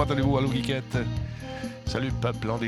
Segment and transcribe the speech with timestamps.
[0.00, 0.38] comment allez-vous?
[0.38, 0.98] Allô, Geekette?
[1.84, 2.58] Salut, peuple en.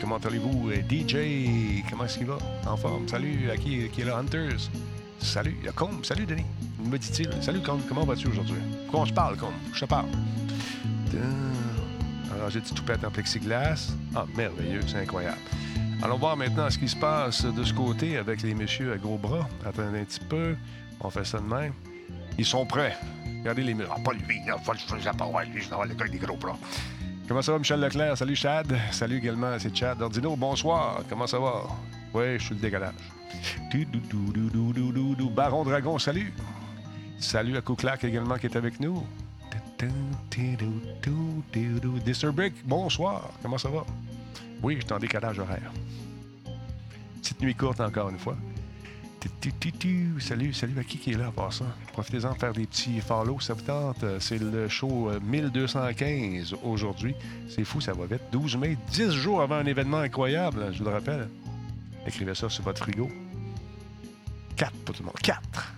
[0.00, 0.70] Comment allez-vous?
[0.70, 2.38] Et DJ, comment est-ce qu'il va?
[2.66, 3.08] En forme.
[3.08, 4.18] Salut, à qui, qui est là?
[4.18, 4.70] Hunters?
[5.18, 6.04] Salut, Combe.
[6.04, 6.44] Salut, Denis.
[6.84, 7.30] Me dit-il.
[7.40, 7.80] Salut, Combe.
[7.88, 8.58] Comment vas-tu aujourd'hui?
[8.84, 9.54] Pourquoi on se parle, Combe?
[9.72, 10.06] Je te parle.
[12.32, 13.92] Alors, j'ai du toupette en plexiglas?
[14.14, 15.38] Ah, merveilleux, c'est incroyable.
[16.00, 19.18] Allons voir maintenant ce qui se passe de ce côté avec les messieurs à gros
[19.18, 19.48] bras.
[19.66, 20.54] Attendez un petit peu.
[21.00, 21.72] On fait ça de même.
[22.38, 22.96] Ils sont prêts.
[23.48, 23.88] Regardez les murs.
[23.90, 24.58] Ah, pas lui, là.
[24.62, 26.58] Faut, je ne pas ouais, lui, je vais le gars des gros bras.
[27.26, 28.14] Comment ça va, Michel Leclerc?
[28.14, 28.76] Salut, Chad.
[28.92, 30.02] Salut également, c'est Chad.
[30.02, 31.00] Ordino, bonsoir.
[31.08, 31.62] Comment ça va?
[32.12, 32.92] Oui, je suis le décalage.
[35.34, 36.30] Baron Dragon, salut.
[37.18, 39.02] Salut à Kouklak également qui est avec nous.
[42.04, 43.30] Disturbrick, bonsoir.
[43.40, 43.86] Comment ça va?
[44.62, 45.72] Oui, je suis en décalage horaire.
[47.22, 48.36] Petite nuit courte encore une fois.
[50.20, 51.64] Salut, salut à qui qui est là part ça?
[51.92, 54.04] Profitez-en de faire des petits follow, ça vous tente.
[54.20, 57.14] C'est le show euh, 1215 aujourd'hui.
[57.48, 58.22] C'est fou, ça va vite.
[58.30, 61.28] 12 mai, 10 jours avant un événement incroyable, je vous le rappelle.
[62.06, 63.10] Écrivez ça sur votre frigo.
[64.56, 65.18] 4 pour tout le monde.
[65.22, 65.74] 4.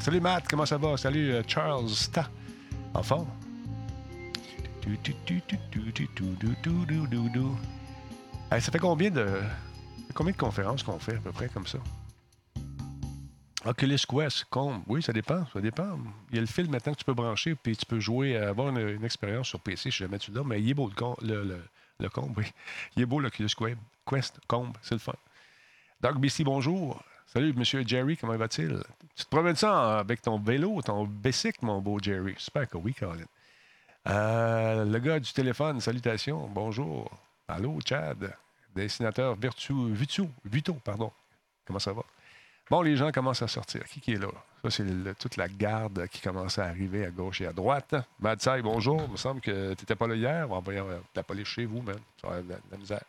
[0.00, 0.96] Salut Matt, comment ça va?
[0.96, 2.28] Salut Charles Sta.
[2.94, 3.28] En forme?
[8.52, 9.26] Hey, ça fait combien de.
[10.14, 11.78] Combien de conférences qu'on fait à peu près comme ça?
[13.64, 14.82] Oculus Quest, Combe.
[14.86, 15.44] Oui, ça dépend.
[15.52, 15.98] Ça dépend.
[16.30, 18.50] Il y a le fil maintenant que tu peux brancher, puis tu peux jouer, euh,
[18.50, 20.42] avoir une, expérience sur PC, si jamais tu l'as.
[20.42, 20.90] Mais il est beau
[21.22, 21.62] le, le,
[21.98, 22.44] le, Combe, oui.
[22.96, 23.76] Il est beau l'Oculus Que-
[24.06, 25.12] Quest, Combe, c'est le fun.
[26.00, 27.02] Doc BC, bonjour.
[27.26, 28.82] Salut, monsieur Jerry, comment va-t-il?
[29.14, 32.34] Tu te promènes ça avec ton vélo, ton bicycle, mon beau Jerry?
[32.38, 33.26] J'espère que oui, Colin.
[34.08, 37.10] Euh, le gars du téléphone, salutations, bonjour.
[37.46, 38.34] Allô, Chad?
[38.74, 41.12] Dessinateur Virtu, Vitu, Vito, pardon.
[41.66, 42.02] Comment ça va?
[42.70, 43.84] Bon, les gens commencent à sortir.
[43.84, 44.28] Qui, qui est là?
[44.62, 47.94] Ça, c'est toute la garde qui commence à arriver à gauche et à droite.
[48.20, 49.02] Madsai, bonjour.
[49.06, 50.46] Il me semble que tu n'étais pas là hier.
[50.46, 51.98] On va envoyer euh, la police chez vous, man.
[52.20, 53.02] Ça va la, la misère.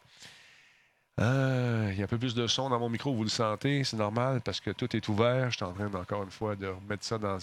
[1.19, 3.83] Euh, Il y a un peu plus de son dans mon micro, vous le sentez,
[3.83, 5.51] c'est normal parce que tout est ouvert.
[5.51, 7.38] Je suis en train, encore une fois, de remettre ça dans,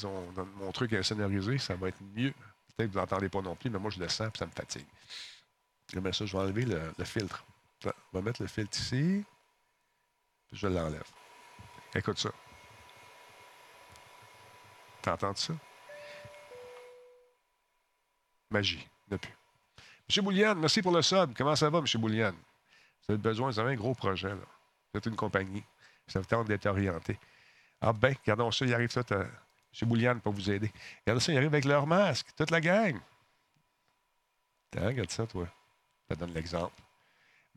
[0.57, 1.59] mon truc insonorisé.
[1.59, 2.33] Ça va être mieux.
[2.77, 4.51] Peut-être que vous n'entendez pas non plus, mais moi, je le sens et ça me
[4.51, 4.87] fatigue.
[5.93, 7.45] J'aimerais ça, je vais enlever le, le filtre.
[7.83, 9.25] Ça, On va mettre le filtre ici.
[10.49, 11.05] puis je l'enlève.
[11.95, 12.31] Écoute ça.
[15.03, 15.55] T'entends ça?
[18.51, 18.87] Magie.
[19.09, 19.33] Depuis.
[20.09, 21.35] Monsieur Boulian, merci pour le sub.
[21.37, 22.33] Comment ça va, Monsieur Boulian?
[22.33, 24.35] Vous avez besoin, vous avez un gros projet, là.
[24.93, 25.63] Vous êtes une compagnie.
[26.07, 27.19] Ça vous tente d'être orienté.
[27.81, 29.21] Ah ben, regardons ça, il arrive ça, t'as-
[29.81, 29.89] M.
[29.89, 30.73] Boulian pour vous aider.
[31.07, 32.99] Regardez ça, il arrive avec leur masque, toute la gang.
[34.75, 35.47] Regarde ça, toi.
[36.09, 36.75] Te donne l'exemple.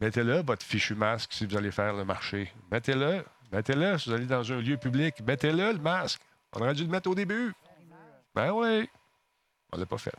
[0.02, 2.52] Mettez-le, votre fichu masque, si vous allez faire le marché.
[2.72, 3.24] Mettez-le.
[3.52, 5.22] Mettez-le si vous allez dans un lieu public.
[5.22, 6.20] Mettez-le, le masque.
[6.54, 7.54] On aurait dû le mettre au début.
[8.34, 8.90] Ben oui.
[9.72, 10.16] On l'a pas fait.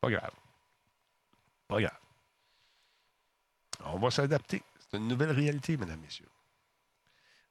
[0.00, 0.32] Pas grave.
[1.68, 1.98] Pas grave.
[3.84, 4.62] On va s'adapter.
[4.78, 6.28] C'est une nouvelle réalité, mesdames, messieurs.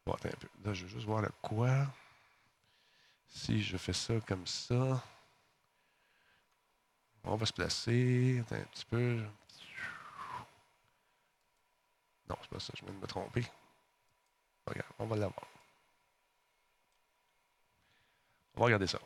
[0.05, 0.49] Bon, attends un peu.
[0.65, 1.87] Là, je veux juste voir le quoi.
[3.27, 5.01] Si je fais ça comme ça,
[7.23, 8.41] on va se placer.
[8.41, 9.23] Attends un petit peu.
[12.29, 12.73] Non, c'est pas ça.
[12.75, 13.45] Je viens de me tromper.
[14.65, 15.47] Regarde, on va l'avoir.
[18.55, 18.99] On va regarder ça.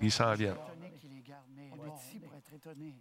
[0.00, 0.56] Ils s'en viennent.
[0.68, 2.94] On est ici pour être étonné.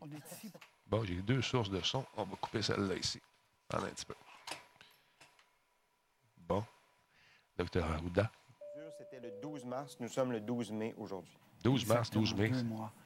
[0.88, 2.06] Bon, j'ai deux sources de son.
[2.16, 3.22] On va couper celle-là ici.
[3.70, 4.16] Attendez un petit peu.
[6.38, 6.64] Bon.
[7.58, 8.32] Docteur Arruda.
[8.98, 9.98] C'était le 12 mars.
[10.00, 11.38] Nous sommes le 12 mai aujourd'hui.
[11.64, 12.52] 12 mars, 12 mai.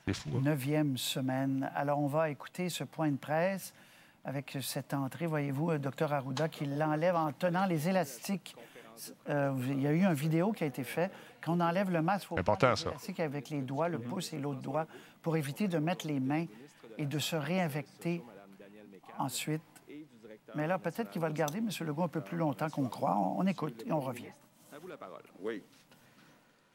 [0.06, 0.42] C'est fou, hein?
[0.42, 1.72] Neuvième semaine.
[1.76, 3.74] Alors, on va écouter ce point de presse
[4.26, 8.56] avec cette entrée, voyez-vous, docteur Arruda qui l'enlève en tenant les élastiques.
[9.30, 11.12] Euh, il y a eu une vidéo qui a été faite.
[11.42, 14.34] Quand on enlève le masque, il faut Important, les élastiques avec les doigts, le pouce
[14.34, 14.88] et l'autre doigt,
[15.22, 16.46] pour éviter de mettre les mains
[16.98, 18.22] et de se réinfecter
[19.18, 19.62] ensuite.
[20.56, 21.70] Mais là, peut-être qu'il va le garder, M.
[21.88, 23.16] Legault, un peu plus longtemps qu'on croit.
[23.16, 24.34] On, on écoute et on revient.
[24.74, 25.24] À vous la parole.
[25.40, 25.64] Oui.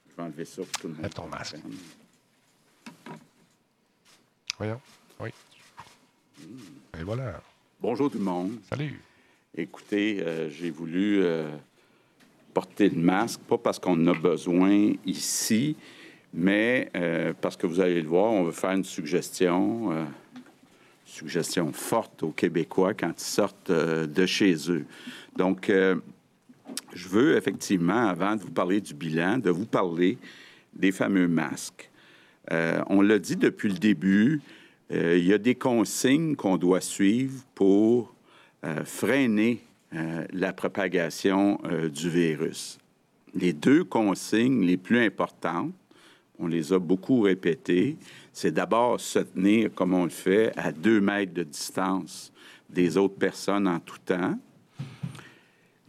[0.08, 1.02] Je vais enlever ça pour tout le monde.
[1.02, 1.56] Lève ton masque.
[4.56, 4.81] Voyons.
[5.20, 5.31] Oui.
[6.98, 7.40] Et voilà.
[7.81, 8.52] Bonjour tout le monde.
[8.70, 9.00] Salut.
[9.56, 11.48] Écoutez, euh, j'ai voulu euh,
[12.54, 15.76] porter le masque, pas parce qu'on en a besoin ici,
[16.32, 20.04] mais euh, parce que vous allez le voir, on veut faire une suggestion, euh,
[21.04, 24.84] suggestion forte aux Québécois quand ils sortent euh, de chez eux.
[25.36, 25.70] Donc,
[26.92, 30.16] je veux effectivement, avant de vous parler du bilan, de vous parler
[30.72, 31.90] des fameux masques.
[32.50, 34.40] on l'a dit depuis le début,
[34.92, 38.14] euh, il y a des consignes qu'on doit suivre pour
[38.64, 39.60] euh, freiner
[40.32, 41.60] la propagation
[41.94, 42.81] du virus.
[43.32, 45.72] Les deux consignes les plus importantes,
[46.40, 47.96] on les a beaucoup répétées,
[48.32, 52.32] c'est d'abord se tenir, comme on le fait, à deux mètres de distance
[52.69, 54.36] des autres personnes en tout temps.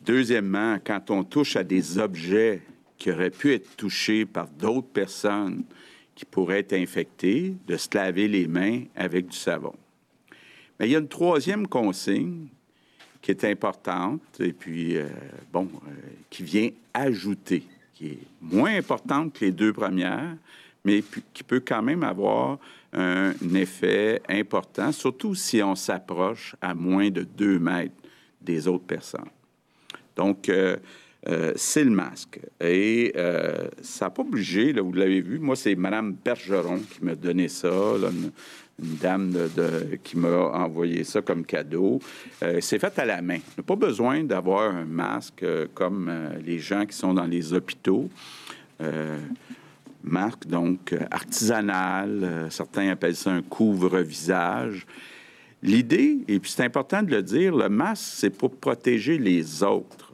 [0.06, 2.62] Deuxièmement, quand on touche à des objets
[3.00, 5.64] qui auraient pu être touchés par d'autres personnes
[6.16, 9.74] qui pourraient être infectées, de se laver les mains avec du savon.
[10.80, 12.48] Mais il y a une troisième consigne
[13.22, 15.08] qui est importante et puis, euh,
[15.52, 15.92] bon, euh,
[16.30, 17.64] qui vient ajouter,
[17.94, 20.38] qui est moins importante que les deux premières,
[20.84, 21.04] mais
[21.34, 22.60] qui peut quand même avoir
[22.94, 27.96] un effet important, surtout si on s'approche à moins de deux mètres
[28.40, 29.30] des autres personnes.
[30.16, 30.78] Donc, euh,
[31.28, 32.40] euh, c'est le masque.
[32.62, 35.40] Et euh, ça n'a pas obligé, là, vous l'avez vu.
[35.40, 38.32] Moi, c'est Mme Bergeron qui m'a donné ça, une,
[38.78, 39.34] dame
[40.04, 42.02] qui m'a envoyé ça comme cadeau.
[42.60, 43.38] c'est fait à la main.
[43.38, 46.12] On n'a pas besoin d'avoir un masque comme
[46.46, 48.10] les gens qui sont dans les hôpitaux.
[50.04, 52.48] masque, donc, artisanal.
[52.50, 54.86] certains appellent ça un couvre-visage.
[55.64, 60.12] L'idée, et puis c'est important de le dire, le masque, c'est pour protéger les autres.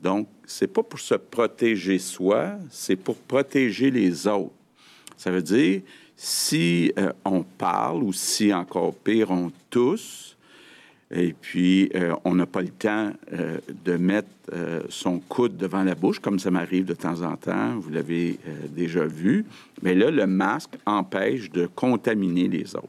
[0.00, 4.52] Donc, c'est pas pour se protéger soi, c'est pour protéger les autres.
[5.16, 5.80] Ça veut dire,
[6.16, 10.36] si euh, on parle ou si encore pire, on tousse,
[11.10, 14.28] et puis euh, on n'a pas le temps euh, de mettre
[14.88, 18.38] son coude devant la bouche, comme ça m'arrive de temps en temps, vous l'avez
[18.68, 19.44] déjà vu,
[19.82, 22.86] mais là, le masque empêche de contaminer les autres.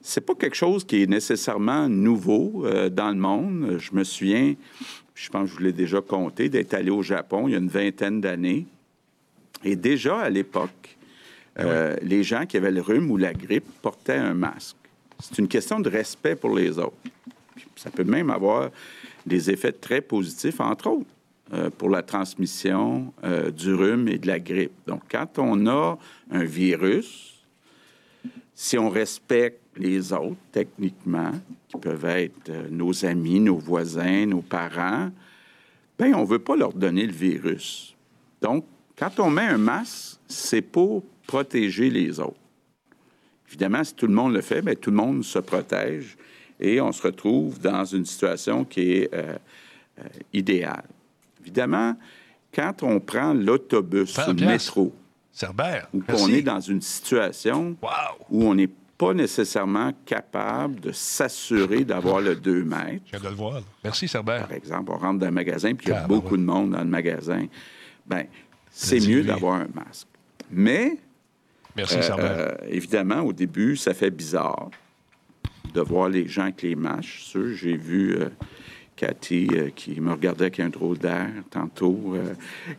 [0.00, 3.76] C'est pas quelque chose qui est nécessairement nouveau dans le monde.
[3.78, 4.54] Je me souviens,
[5.14, 7.58] je pense que je vous l'ai déjà compté, d'être allé au Japon il y a
[7.58, 8.66] une vingtaine d'années.
[9.64, 10.96] Et déjà à l'époque,
[11.58, 14.76] euh, les gens qui avaient le rhume ou la grippe portaient un masque.
[15.20, 16.96] C'est une question de respect pour les autres.
[17.76, 18.70] ça peut même avoir
[19.26, 21.06] des effets très positifs, entre autres,
[21.52, 24.72] euh, pour la transmission euh, du rhume et de la grippe.
[24.86, 25.98] Donc, quand on a
[26.30, 27.31] un virus,
[28.62, 31.32] si on respecte les autres, techniquement,
[31.66, 35.10] qui peuvent être euh, nos amis, nos voisins, nos parents,
[35.98, 37.96] bien, on ne veut pas leur donner le virus.
[38.40, 38.64] Donc,
[38.96, 42.38] quand on met un masque, c'est pour protéger les autres.
[43.48, 46.16] Évidemment, si tout le monde le fait, bien, tout le monde se protège
[46.60, 49.36] et on se retrouve dans une situation qui est euh,
[49.98, 50.84] euh, idéale.
[51.40, 51.96] Évidemment,
[52.54, 54.92] quand on prend l'autobus, le métro,
[55.92, 57.76] ou qu'on est dans une situation
[58.30, 63.02] où on n'est pas nécessairement capable de s'assurer d'avoir le 2 mètres.
[63.06, 63.60] Je viens de le voir.
[63.82, 64.46] Merci, Cerbère.
[64.46, 66.78] Par exemple, on rentre dans un magasin puis il y a beaucoup de monde dans
[66.78, 67.46] le magasin.
[68.06, 68.26] Bien,
[68.70, 70.06] c'est mieux d'avoir un masque.
[70.50, 70.98] Mais,
[71.76, 74.70] Merci, euh, euh, évidemment, au début, ça fait bizarre
[75.72, 77.36] de voir les gens avec les masques.
[77.54, 78.28] J'ai vu euh,
[79.02, 82.14] Cathy qui me regardait avec un drôle d'air tantôt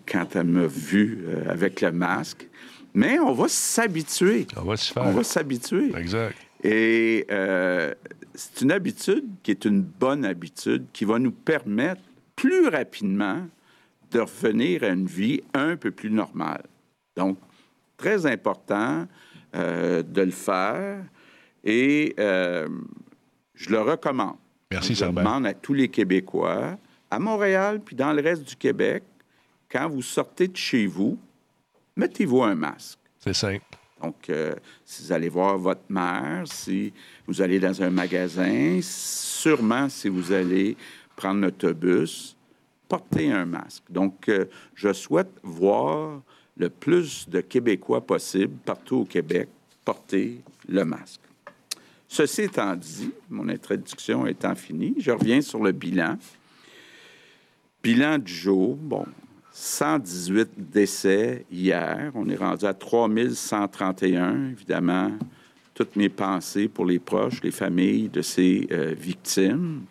[0.10, 2.48] quand elle m'a vu avec le masque.
[2.94, 4.48] Mais on va s'habituer.
[4.56, 5.92] On va On va s'habituer.
[5.98, 6.36] Exact.
[6.64, 7.94] Et euh,
[8.34, 12.02] c'est une habitude qui est une bonne habitude qui va nous permettre
[12.36, 13.46] plus rapidement
[14.12, 16.64] de revenir à une vie un peu plus normale.
[17.18, 17.38] Donc,
[17.98, 19.08] très important
[19.56, 21.04] euh, de le faire
[21.64, 22.68] et euh,
[23.56, 24.38] je le recommande.
[24.74, 26.78] Merci, Je demande à tous les Québécois,
[27.12, 29.04] à Montréal puis dans le reste du Québec,
[29.72, 31.18] quand vous sortez de chez vous,
[31.96, 32.98] mettez-vous un masque.
[33.20, 33.64] C'est simple.
[34.02, 34.54] Donc, euh,
[34.84, 36.92] si vous allez voir votre mère, si
[37.28, 40.76] vous allez dans un magasin, sûrement si vous allez
[41.16, 42.36] prendre l'autobus,
[42.90, 43.84] portez un masque.
[43.90, 46.22] Donc, euh, je souhaite voir
[46.58, 49.50] le plus de Québécois possible partout au Québec
[49.86, 51.22] porter le masque.
[52.14, 56.20] Ceci étant dit, mon introduction étant finie, je reviens sur le bilan.
[57.82, 59.04] Bilan du jour, bon,
[59.52, 62.12] 118 décès hier.
[62.14, 64.52] On est rendu à 3131.
[64.52, 65.10] Évidemment,
[65.74, 69.82] toutes mes pensées pour les proches, les familles de ces euh, victimes.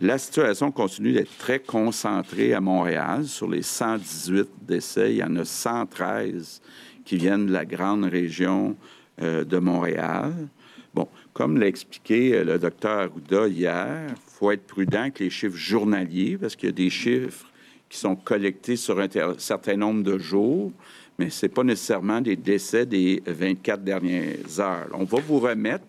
[0.00, 3.24] La situation continue d'être très concentrée à Montréal.
[3.24, 6.62] Sur les 118 décès, il y en a 113
[7.04, 8.76] qui viennent de la grande région
[9.20, 10.32] euh, de Montréal.
[10.92, 15.30] Bon, comme l'a expliqué euh, le docteur Arruda hier, il faut être prudent avec les
[15.30, 17.46] chiffres journaliers parce qu'il y a des chiffres
[17.88, 20.72] qui sont collectés sur un certain nombre de jours,
[21.18, 24.88] mais ce n'est pas nécessairement des décès des 24 dernières heures.
[24.92, 25.84] On va vous remettre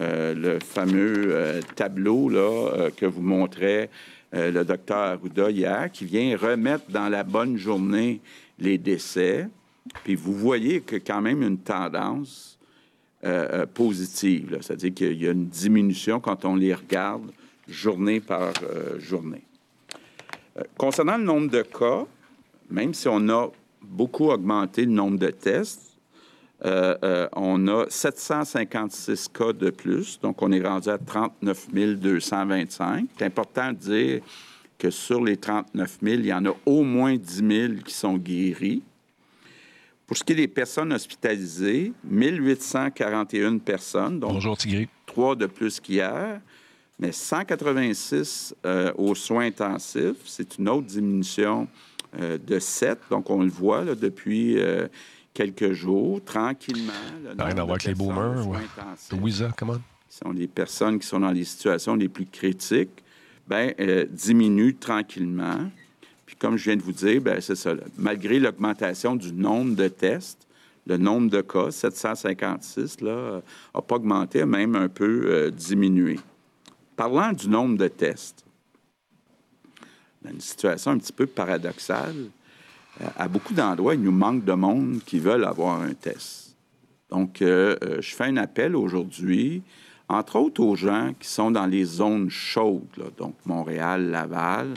[0.00, 3.90] euh, le fameux euh, tableau là, que vous montrait
[4.32, 8.20] le docteur Arruda hier, qui vient remettre dans la bonne journée
[8.58, 9.48] les décès.
[10.02, 12.53] Puis vous voyez que quand même une tendance
[13.24, 17.30] euh, positive, c'est-à-dire qu'il y a une diminution quand on les regarde
[17.66, 18.52] journée par
[18.98, 19.42] journée.
[20.76, 22.04] concernant le nombre de cas,
[22.70, 23.50] même si on a
[23.80, 25.94] beaucoup augmenté le nombre de tests,
[26.64, 33.06] euh, euh, on a 756 cas de plus, donc on est rendu à 39 225.
[33.18, 34.20] C'est important de dire
[34.78, 38.16] que sur les 39 000, il y en a au moins 10 000 qui sont
[38.16, 38.82] guéris.
[40.14, 44.56] Pour ce qui est des personnes hospitalisées, 1841 personnes, donc Bonjour,
[45.06, 46.40] trois de plus qu'hier,
[47.00, 50.18] mais 186 euh, aux soins intensifs.
[50.24, 51.66] C'est une autre diminution
[52.16, 54.56] de 7, donc on le voit là, depuis
[55.32, 56.92] quelques jours, tranquillement.
[57.36, 58.46] Rien à voir avec les boomers.
[59.20, 59.74] Oui, ça, comment?
[60.08, 63.02] Qui sont les personnes qui sont dans les situations les plus critiques,
[63.50, 65.70] euh, diminuent tranquillement.
[66.44, 67.72] Comme je viens de vous dire, ben, c'est ça.
[67.96, 70.46] Malgré l'augmentation du nombre de tests,
[70.86, 73.40] le nombre de cas, 756, là,
[73.74, 76.20] n'a pas augmenté, a même un peu euh, diminué.
[76.96, 78.44] Parlant du nombre de tests,
[80.30, 82.26] une situation un petit peu paradoxale,
[83.00, 86.54] euh, à beaucoup d'endroits, il nous manque de monde qui veulent avoir un test.
[87.08, 89.62] Donc, euh, euh, je fais un appel aujourd'hui,
[90.10, 94.74] entre autres aux gens qui sont dans les zones chaudes, donc Montréal, Laval.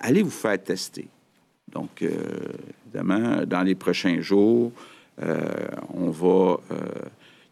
[0.00, 1.08] Allez vous faire tester.
[1.72, 2.04] Donc,
[2.86, 4.72] évidemment, dans les prochains jours,
[5.18, 6.58] on va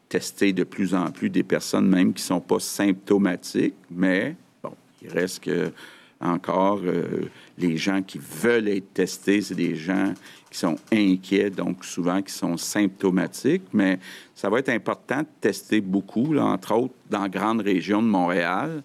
[0.08, 4.72] tester de plus en plus des personnes même qui ne sont pas symptomatiques, mais bon,
[5.02, 5.72] il reste que
[6.20, 10.14] encore, euh, les gens qui veulent être testés, c'est des gens
[10.50, 13.98] qui sont inquiets, donc souvent qui sont symptomatiques, mais
[14.34, 18.82] ça va être important de tester beaucoup, entre autres dans la grande région de Montréal.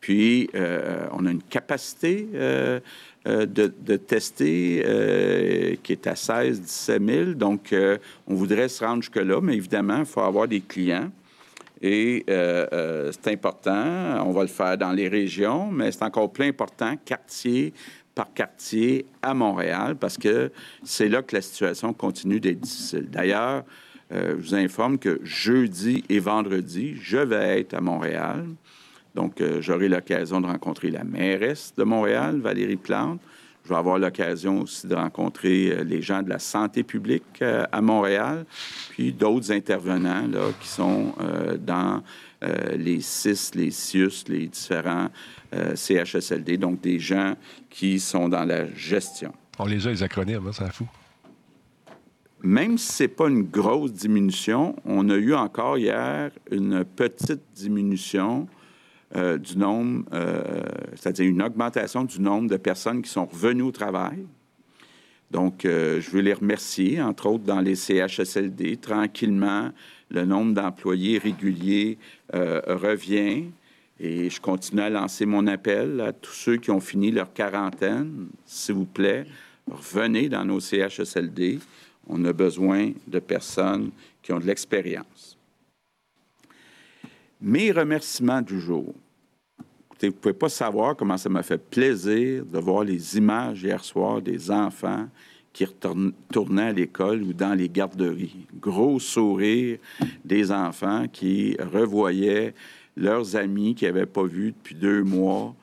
[0.00, 2.80] Puis, euh, on a une capacité euh,
[3.26, 7.32] de, tester qui est à 16-17 000.
[7.32, 7.74] Donc,
[8.26, 11.10] on voudrait se rendre jusque-là, mais évidemment, il faut avoir des clients.
[11.80, 14.26] Et euh, euh, c'est important.
[14.26, 17.72] On va le faire dans les régions, mais c'est encore plus important, quartier
[18.14, 20.50] par quartier à Montréal, parce que
[20.82, 23.08] c'est là que la situation continue d'être difficile.
[23.08, 23.62] D'ailleurs,
[24.10, 28.44] euh, je vous informe que jeudi et vendredi, je vais être à Montréal.
[29.14, 33.20] Donc, j'aurai l'occasion de rencontrer la mairesse de Montréal, Valérie Plante.
[33.68, 37.66] Je vais avoir l'occasion aussi de rencontrer euh, les gens de la santé publique euh,
[37.70, 38.46] à Montréal,
[38.88, 42.02] puis d'autres intervenants là, qui sont euh, dans
[42.76, 45.08] les CIS, les CIUS, les différents
[45.74, 47.34] CHSLD, donc des gens
[47.68, 49.32] qui sont dans la gestion.
[49.58, 50.86] On les a, les acronymes, hein, ça fout.
[52.40, 57.42] Même si ce n'est pas une grosse diminution, on a eu encore hier une petite
[57.56, 58.46] diminution
[59.16, 60.42] euh, du nombre, euh,
[60.94, 64.26] c'est-à-dire une augmentation du nombre de personnes qui sont revenues au travail.
[65.30, 68.76] Donc, euh, je veux les remercier, entre autres dans les CHSLD.
[68.76, 69.70] Tranquillement,
[70.10, 71.98] le nombre d'employés réguliers
[72.32, 73.44] revient.
[74.00, 78.28] Et je continue à lancer mon appel à tous ceux qui ont fini leur quarantaine.
[78.46, 79.26] S'il vous plaît,
[79.68, 81.58] revenez dans nos CHSLD.
[82.06, 83.90] On a besoin de personnes
[84.22, 85.27] qui ont de l'expérience.
[87.40, 88.92] Mes remerciements du jour.
[89.86, 93.62] Écoutez, vous ne pouvez pas savoir comment ça m'a fait plaisir de voir les images
[93.62, 95.06] hier soir des enfants
[95.52, 98.46] qui retournaient à l'école ou dans les garderies.
[98.60, 99.78] Gros sourire
[100.24, 102.54] des enfants qui revoyaient
[102.96, 105.54] leurs amis qu'ils n'avaient pas vus depuis deux mois.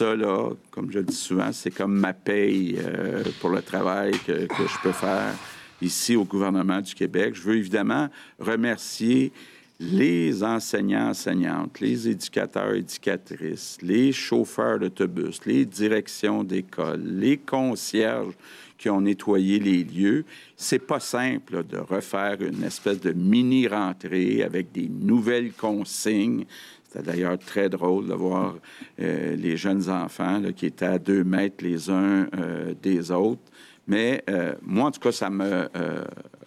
[0.00, 4.46] Là, comme je le dis souvent, c'est comme ma paye euh, pour le travail que
[4.46, 5.34] je peux faire
[5.80, 7.34] ici au gouvernement du Québec.
[7.34, 9.32] Je veux évidemment remercier
[9.80, 18.34] les enseignants, enseignantes, les éducateurs, éducatrices, les chauffeurs d'autobus, les directions d'école, les concierges
[18.76, 20.24] qui ont nettoyé les lieux.
[20.56, 26.44] C'est pas simple de refaire une espèce de mini-rentrée avec des nouvelles consignes.
[26.88, 28.56] C'était d'ailleurs très drôle de voir
[29.00, 33.42] euh, les jeunes enfants qui étaient à deux mètres les uns euh, des autres.
[33.86, 35.68] Mais euh, moi, en tout cas, ça me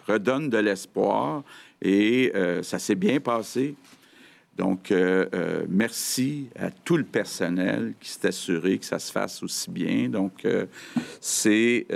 [0.06, 1.42] redonne de l'espoir
[1.80, 3.74] et euh, ça s'est bien passé.
[4.56, 9.42] Donc, euh, euh, merci à tout le personnel qui s'est assuré que ça se fasse
[9.42, 10.10] aussi bien.
[10.10, 10.46] Donc,
[11.20, 11.86] c'est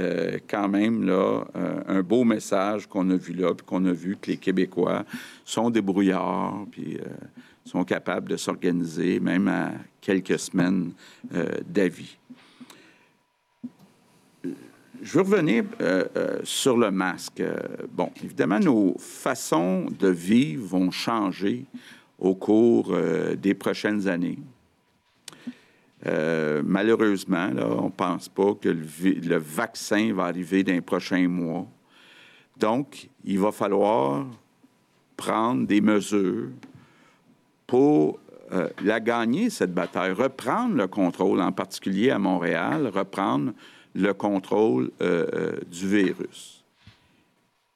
[0.49, 1.45] quand même là
[1.87, 5.05] un beau message qu'on a vu là, puis qu'on a vu que les Québécois
[5.45, 6.99] sont débrouillards, puis
[7.65, 10.93] sont capables de s'organiser, même à quelques semaines
[11.69, 12.17] d'avis.
[15.03, 17.41] Je veux revenir euh, euh, sur le masque.
[17.41, 17.57] Euh,
[17.91, 21.65] bon, évidemment, nos façons de vivre vont changer
[22.19, 22.97] au cours
[23.37, 24.39] des prochaines années.
[26.65, 31.67] malheureusement, on ne pense pas que le, vaccin va arriver dans les prochains mois.
[32.57, 34.25] Donc, il va falloir
[35.15, 36.49] prendre des mesures
[37.67, 38.19] pour
[38.83, 43.53] la gagner, cette bataille, reprendre le contrôle, en particulier à Montréal, reprendre
[43.97, 46.65] le contrôle euh, euh, du virus.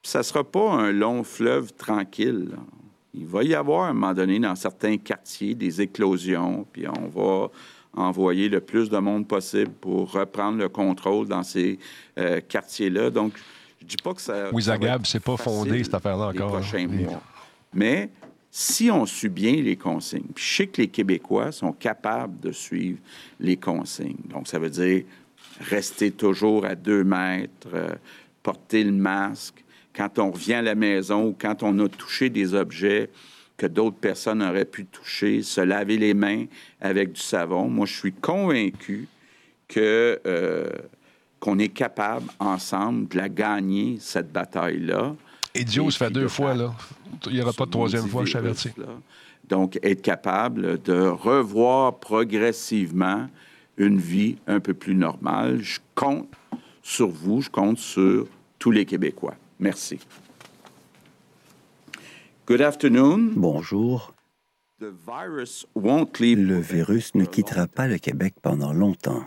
[0.03, 2.49] Ça ne sera pas un long fleuve tranquille.
[3.13, 7.07] Il va y avoir, à un moment donné, dans certains quartiers, des éclosions, puis on
[7.07, 7.49] va
[7.93, 11.77] envoyer le plus de monde possible pour reprendre le contrôle dans ces
[12.47, 13.09] quartiers-là.
[13.09, 13.33] Donc,
[13.81, 14.49] je dis pas que ça.
[14.53, 16.55] Oui, Zagab, c'est pas fondé, cette affaire-là encore.
[16.55, 17.21] Les prochains mois.
[17.73, 18.09] Mais
[18.49, 22.51] si on suit bien les consignes, puis je sais que les Québécois sont capables de
[22.51, 22.99] suivre
[23.39, 24.17] les consignes.
[24.25, 25.03] Donc, ça veut dire
[25.61, 27.93] rester toujours à deux mètres, euh,
[28.43, 29.63] porter le masque.
[29.95, 33.09] Quand on revient à la maison ou quand on a touché des objets
[33.57, 36.45] que d'autres personnes auraient pu toucher, se laver les mains
[36.79, 37.67] avec du savon.
[37.67, 39.07] Moi, je suis convaincu
[39.67, 40.69] que euh,
[41.39, 45.15] qu'on est capable ensemble de la gagner cette bataille-là.
[45.55, 46.73] Idiot se fait deux fois, là.
[47.27, 48.71] Il n'y aura pas de troisième fois, je t'avertis.
[49.49, 53.27] Donc, être capable de revoir progressivement
[53.81, 55.59] une vie un peu plus normale.
[55.61, 56.29] Je compte
[56.81, 58.27] sur vous, je compte sur
[58.59, 59.35] tous les Québécois.
[59.59, 59.99] Merci.
[62.47, 63.31] Good afternoon.
[63.35, 64.13] Bonjour.
[64.79, 69.23] Le virus ne quittera pas le Québec pendant longtemps.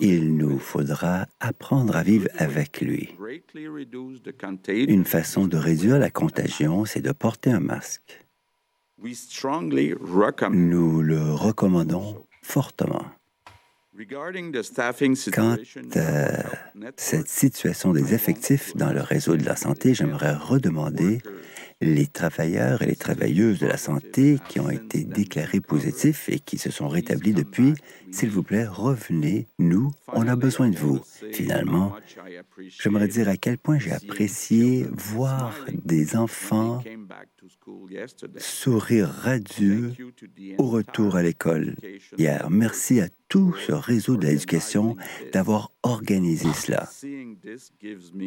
[0.00, 3.10] Il nous faudra apprendre à vivre avec lui.
[4.68, 8.24] Une façon de réduire la contagion, c'est de porter un masque.
[10.50, 13.04] Nous le recommandons fortement.
[15.32, 15.56] Quant
[15.94, 16.38] à
[16.96, 21.20] cette situation des effectifs dans le réseau de la santé, j'aimerais redemander
[21.80, 26.58] les travailleurs et les travailleuses de la santé qui ont été déclarés positifs et qui
[26.58, 27.74] se sont rétablis depuis,
[28.10, 31.00] s'il vous plaît, revenez, nous, on a besoin de vous.
[31.32, 31.94] Finalement,
[32.80, 36.82] j'aimerais dire à quel point j'ai apprécié voir des enfants
[38.38, 39.92] sourire radieux
[40.58, 41.76] au retour à l'école
[42.16, 42.48] hier.
[42.50, 44.96] Merci à tout ce réseau de l'éducation
[45.32, 46.88] d'avoir organisé cela.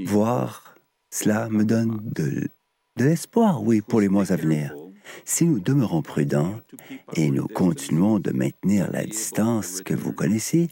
[0.05, 0.75] Voir
[1.10, 2.49] cela me donne de
[2.97, 4.73] de l'espoir, oui, pour les mois à venir.
[5.23, 6.60] Si nous demeurons prudents
[7.15, 10.69] et nous continuons de maintenir la distance que vous connaissez,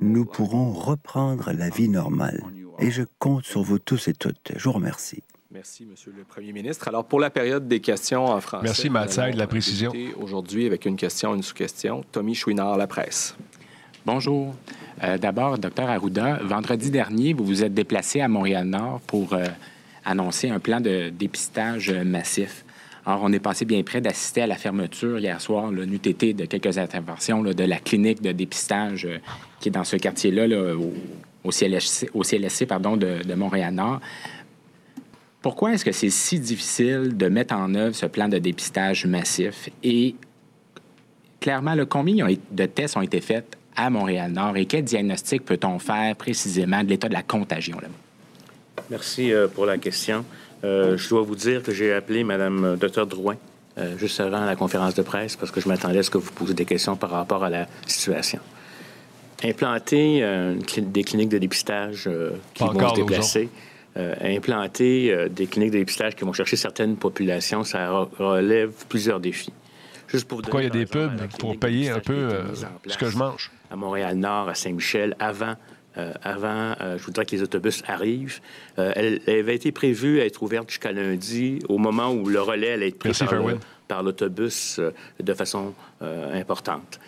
[0.00, 2.42] nous pourrons reprendre la vie normale.
[2.78, 4.52] Et je compte sur vous tous et toutes.
[4.54, 5.22] Je vous remercie.
[5.50, 6.88] Merci, Monsieur le Premier ministre.
[6.88, 8.64] Alors, pour la période des questions en français...
[8.64, 9.92] Merci, Mathieu, de la précision.
[10.20, 12.02] Aujourd'hui, avec une question, une sous-question.
[12.10, 13.36] Tommy Chouinard, La Presse.
[14.04, 14.54] Bonjour.
[15.02, 19.44] Euh, d'abord, docteur Arruda, vendredi dernier, vous vous êtes déplacé à Montréal-Nord pour euh,
[20.04, 22.64] annoncé un plan de dépistage massif.
[23.04, 26.44] Alors, on est passé bien près d'assister à la fermeture hier soir, le NUTT, de
[26.44, 29.18] quelques interventions de la clinique de dépistage euh,
[29.60, 30.46] qui est dans ce quartier-là,
[31.44, 34.00] au, CLSC, de, Montréal-Nord.
[35.40, 39.68] Pourquoi est-ce que c'est si difficile de mettre en œuvre ce plan de dépistage massif?
[39.82, 40.14] Et
[41.40, 44.56] clairement, combien de tests ont été faits à Montréal-Nord?
[44.56, 48.11] Et quel diagnostic peut-on faire précisément de l'état de la contagion là-bas?
[48.90, 50.24] Merci euh, pour la question.
[50.64, 53.36] Euh, je dois vous dire que j'ai appelé Mme euh, Dr Drouin
[53.96, 56.52] juste avant la conférence de presse parce que je m'attendais à ce que vous posiez
[56.54, 58.38] des questions par rapport à la situation.
[59.42, 60.22] Implanter
[60.76, 62.06] des cliniques de dépistage
[62.52, 63.48] qui vont se déplacer,
[63.96, 69.54] implanter des cliniques de dépistage qui vont chercher certaines populations, ça relève plusieurs défis.
[70.06, 72.28] Juste pour Pourquoi il y a des pubs pour payer un peu
[72.86, 73.50] ce que je mange?
[73.70, 75.54] À Montréal-Nord, à Saint-Michel, avant
[75.98, 78.40] euh, avant, euh, je voudrais que les autobus arrivent.
[78.78, 82.72] Euh, elle, avait été prévue à être ouverte jusqu'à lundi, au moment où le relais
[82.72, 83.12] allait être pris
[83.88, 84.80] par, l'autobus
[85.20, 86.98] de façon importante.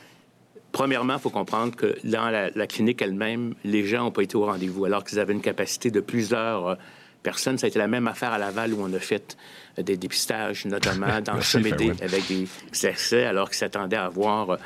[0.70, 4.44] Premièrement, il faut comprendre que dans la, clinique elle-même, les gens n'ont pas été au
[4.44, 6.76] rendez-vous, alors qu'ils avaient une capacité de plusieurs
[7.22, 7.56] personnes.
[7.56, 9.34] Ça a été la même affaire à Laval où on a fait
[9.78, 12.46] des dépistages, notamment dans le Chemédé, avec des
[12.86, 14.58] accès, alors qu'ils s'attendaient à avoir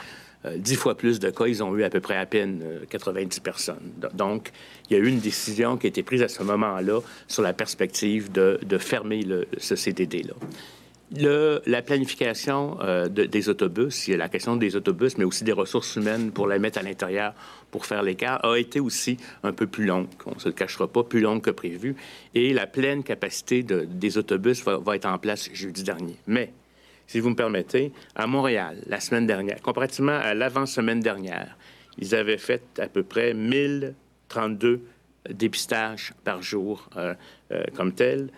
[0.56, 3.42] dix fois plus de cas, ils ont eu à peu près à peine 90 euh,
[3.42, 3.92] personnes.
[4.14, 4.52] Donc,
[4.88, 7.52] il y a eu une décision qui a été prise à ce moment-là sur la
[7.52, 9.22] perspective de, fermer
[9.58, 10.34] ce CDD-là.
[11.66, 15.52] la planification euh, des autobus, il y a la question des autobus, mais aussi des
[15.52, 17.34] ressources humaines pour les mettre à l'intérieur
[17.70, 20.06] pour faire l'écart, a été aussi un peu plus longue.
[20.24, 21.96] On ne se le cachera pas, plus longue que prévu.
[22.34, 26.16] Et la pleine capacité des autobus va, va, être en place jeudi dernier.
[26.26, 26.52] Mais
[27.08, 31.56] si vous me permettez, à Montréal, la semaine dernière, comparativement à l'avant-semaine dernière,
[31.96, 34.82] ils avaient fait à peu près 1032
[35.30, 37.14] dépistages par jour euh,
[37.50, 38.28] euh, comme tel.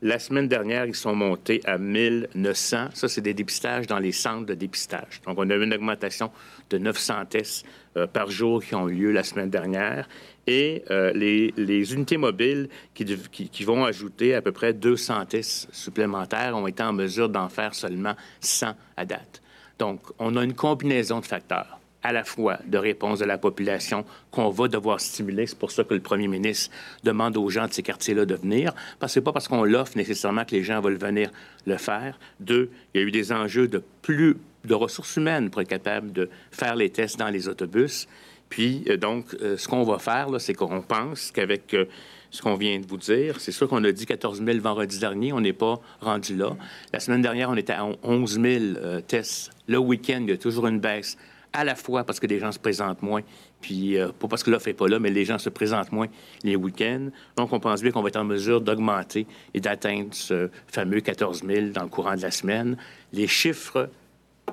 [0.00, 2.90] La semaine dernière, ils sont montés à 1900.
[2.94, 5.20] Ça, c'est des dépistages dans les centres de dépistage.
[5.26, 6.30] Donc, on a eu une augmentation
[6.70, 7.66] de 900 tests
[7.96, 10.08] euh, par jour qui ont eu lieu la semaine dernière.
[10.46, 16.66] Et euh, les, unités mobiles qui, vont ajouter à peu près 200 tests supplémentaires ont
[16.66, 19.42] été en mesure d'en faire seulement 100 à date.
[19.78, 24.04] Donc, on a une combinaison de facteurs à la fois de réponse de la population
[24.30, 25.46] qu'on va devoir stimuler.
[25.46, 26.74] C'est pour ça que le premier ministre
[27.04, 29.96] demande aux gens de ces quartiers-là de venir, parce que c'est pas parce qu'on l'offre
[29.96, 31.30] nécessairement que les gens veulent venir
[31.66, 32.18] le faire.
[32.40, 36.12] Deux, il y a eu des enjeux de plus de ressources humaines pour être capable
[36.12, 38.08] de faire les tests dans les autobus.
[38.50, 41.86] Puis, euh, donc, euh, ce qu'on va faire, c'est qu'on pense qu'avec euh,
[42.30, 45.32] ce qu'on vient de vous dire, c'est sûr qu'on a dit 14 000 vendredi dernier,
[45.32, 46.56] on n'est pas rendu là.
[46.92, 49.50] La semaine dernière, on était à 11 000 tests.
[49.66, 51.16] Le week-end, il y a toujours une baisse
[51.52, 53.22] à la fois parce que les gens se présentent moins,
[53.60, 56.06] puis pas parce que l'offre n'est pas là, mais les gens se présentent moins
[56.44, 57.08] les week-ends.
[57.36, 61.42] Donc, on pense bien qu'on va être en mesure d'augmenter et d'atteindre ce fameux 14
[61.44, 62.76] 000 dans le courant de la semaine.
[63.12, 63.90] Les chiffres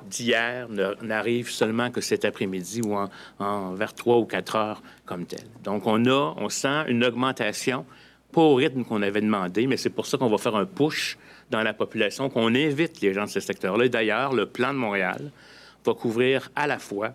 [0.06, 0.68] d'hier
[1.02, 2.96] n'arrivent seulement que cet après-midi ou
[3.38, 5.44] en, vers 3 ou 4 heures comme tel.
[5.64, 7.84] Donc, on a, on sent une augmentation,
[8.32, 11.18] pas au rythme qu'on avait demandé, mais c'est pour ça qu'on va faire un push
[11.50, 13.88] dans la population, qu'on invite les gens de ce secteur-là.
[13.88, 15.30] D'ailleurs, le plan de Montréal,
[15.84, 17.14] va couvrir à la fois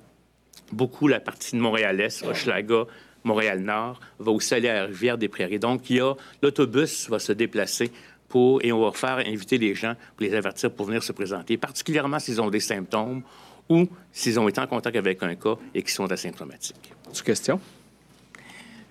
[0.72, 2.86] beaucoup la partie de Montréal-Est, Hochelaga,
[3.24, 5.60] Montréal-Nord, va aussi aller à la Rivière-des-Prairies.
[5.60, 7.91] Donc, il y a l'autobus va se déplacer
[8.34, 11.56] pour, et on va faire inviter les gens pour les avertir pour venir se présenter,
[11.56, 13.22] particulièrement s'ils ont des symptômes
[13.69, 16.91] ou s'ils ont été en contact avec un cas et qu'ils sont asymptomatiques.
[17.12, 17.60] Sous question?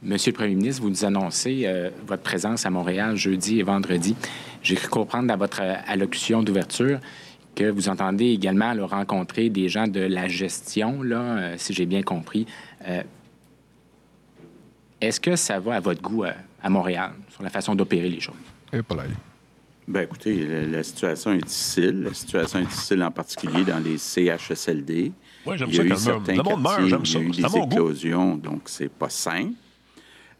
[0.00, 4.14] Monsieur le Premier ministre, vous nous annoncez euh, votre présence à Montréal jeudi et vendredi.
[4.62, 7.00] J'ai cru comprendre dans votre euh, allocution d'ouverture
[7.56, 12.02] que vous entendez également rencontrer des gens de la gestion, là, euh, si j'ai bien
[12.02, 12.46] compris.
[12.86, 13.02] Euh,
[15.00, 18.20] est-ce que ça va à votre goût euh, à, Montréal sur la façon d'opérer les
[18.20, 18.36] choses?
[18.72, 18.96] Et pas
[19.88, 22.02] Bien, écoutez, la, situation est difficile.
[22.02, 25.12] La situation est difficile en particulier dans les CHSLD.
[25.44, 25.82] Oui, j'aime ça.
[25.82, 29.08] Il y a eu certains quartiers il y a eu des éclosions, donc c'est pas
[29.08, 29.54] simple.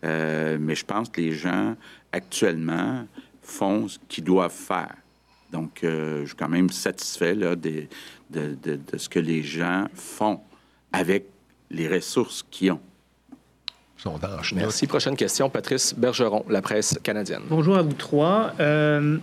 [0.02, 1.74] mais je pense que les gens,
[2.12, 3.06] actuellement,
[3.42, 4.94] font ce qu'ils doivent faire.
[5.52, 7.86] Donc, euh, je suis quand même satisfait là, de,
[8.96, 10.40] ce que les gens font
[10.92, 11.26] avec
[11.70, 12.80] les ressources qu'ils ont.
[14.54, 14.86] Merci.
[14.86, 17.42] Prochaine question, Patrice Bergeron, la presse canadienne.
[17.48, 18.52] Bonjour à vous trois.
[18.58, 19.18] Euh,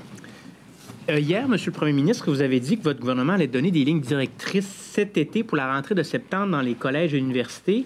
[1.10, 3.84] euh, hier, Monsieur le Premier ministre, vous avez dit que votre gouvernement allait donner des
[3.84, 7.86] lignes directrices cet été pour la rentrée de septembre dans les collèges et universités,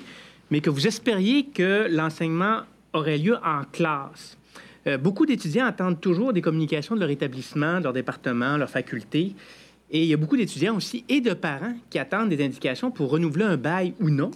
[0.52, 2.62] mais que vous espériez que l'enseignement
[2.94, 4.38] aurait lieu en classe.
[4.86, 9.34] Euh, beaucoup d'étudiants attendent toujours des communications de leur établissement, de leur département, leur faculté.
[9.90, 13.10] Et il y a beaucoup d'étudiants aussi et de parents qui attendent des indications pour
[13.10, 14.32] renouveler un bail ou non.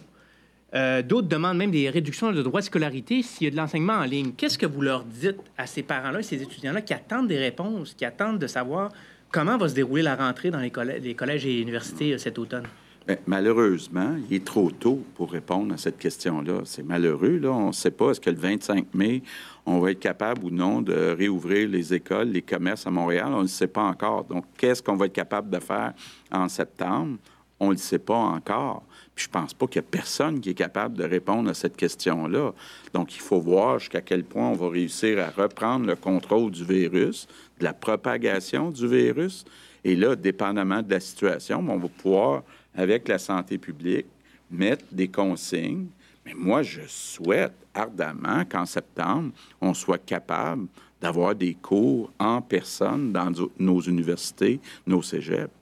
[0.74, 3.94] Euh, d'autres demandent même des réductions de droits de scolarité s'il y a de l'enseignement
[3.94, 4.32] en ligne.
[4.36, 8.04] Qu'est-ce que vous leur dites à ces parents-là, ces étudiants-là qui attendent des réponses, qui
[8.04, 8.92] attendent de savoir
[9.32, 12.66] comment va se dérouler la rentrée dans les, collèges et universités euh, cet automne?
[13.08, 16.64] Ben, malheureusement, il est trop tôt pour répondre à cette question-là.
[16.66, 17.40] C'est malheureux.
[17.46, 19.24] On ne sait pas est-ce que le 25 mai,
[19.66, 23.30] on va être capable ou non de réouvrir les écoles, les commerces à Montréal?
[23.30, 24.26] On ne le sait pas encore.
[24.26, 25.94] Donc, qu'est-ce qu'on va être capable de faire
[26.30, 27.18] en septembre?
[27.62, 28.84] On ne le sait pas encore.
[29.18, 31.76] Puis je pense pas qu'il y a personne qui est capable de répondre à cette
[31.76, 32.54] question-là.
[32.94, 36.64] Donc, il faut voir jusqu'à quel point on va réussir à reprendre le contrôle du
[36.64, 37.28] virus,
[37.58, 39.44] de la propagation du virus.
[39.84, 42.44] Et là, dépendamment de la situation, on va pouvoir
[42.76, 44.06] avec la santé publique,
[44.52, 45.88] mettre des consignes.
[46.24, 50.68] Mais moi, je souhaite ardemment qu'en septembre, on soit capable
[51.02, 55.57] d'avoir des cours en personne dans nos universités, nos cégeps.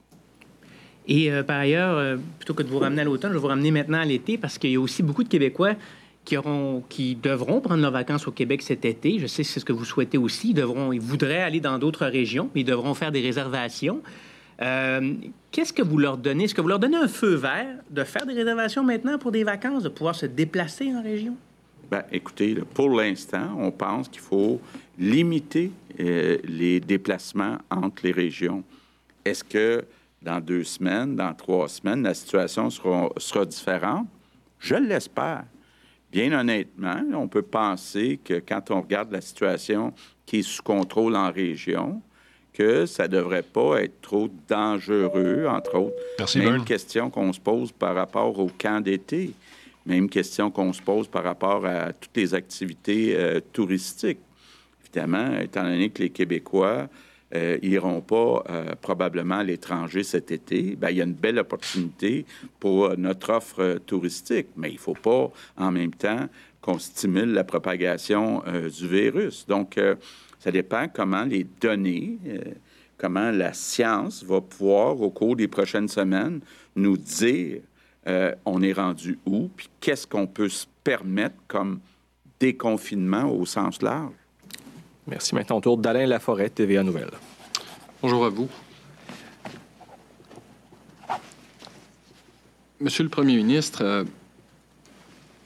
[1.08, 3.48] Et euh, par ailleurs, euh, plutôt que de vous ramener à l'automne, je vais vous
[3.48, 5.74] ramener maintenant à l'été parce qu'il y a aussi beaucoup de Québécois
[6.24, 9.20] qui, auront, qui devront prendre leurs vacances au Québec cet été.
[9.20, 10.50] Je sais que c'est ce que vous souhaitez aussi.
[10.50, 14.02] Ils, devront, ils voudraient aller dans d'autres régions, mais ils devront faire des réservations.
[14.62, 15.13] Euh,
[15.52, 16.46] qu'est-ce que vous leur donnez?
[16.46, 19.44] Est-ce que vous leur donnez un feu vert de faire des réservations maintenant pour des
[19.44, 21.36] vacances, de pouvoir se déplacer en région?
[21.91, 24.60] Bien, écoutez, pour l'instant, on pense qu'il faut
[24.98, 28.63] limiter les déplacements entre les régions.
[29.24, 29.86] Est-ce que
[30.25, 34.07] dans deux semaines, dans trois semaines, la situation sera, sera différente?
[34.59, 35.43] Je l'espère.
[36.11, 39.93] Bien honnêtement, on peut penser que quand on regarde la situation
[40.25, 42.01] qui est sous contrôle en région,
[42.53, 45.95] que ça ne devrait pas être trop dangereux, entre autres.
[46.17, 49.33] Merci, Même question qu'on se pose par rapport au camp d'été.
[49.85, 54.19] Même question qu'on se pose par rapport à toutes les activités euh, touristiques.
[54.83, 56.88] Évidemment, étant donné que les Québécois
[57.36, 61.38] euh, iront pas euh, probablement à l'étranger cet été, ben, il y a une belle
[61.38, 62.26] opportunité
[62.60, 64.48] pour notre offre touristique.
[64.56, 66.28] Mais il ne faut pas, en même temps,
[66.62, 68.41] qu'on stimule la propagation
[68.76, 69.45] du virus.
[69.45, 69.78] Donc,
[70.45, 72.39] Ça dépend comment les données, euh,
[73.00, 76.39] comment la science va pouvoir, au cours des prochaines semaines,
[76.76, 77.62] nous dire
[78.08, 81.80] euh, on est rendu où, puis qu'est-ce qu'on peut se permettre comme
[82.39, 84.13] déconfinement au sens large.
[85.08, 85.36] Merci.
[85.36, 87.12] Maintenant, au tour d'Alain Laforêt, TVA Nouvelle.
[88.02, 88.50] Bonjour à vous.
[92.80, 94.04] Monsieur le Premier ministre, euh,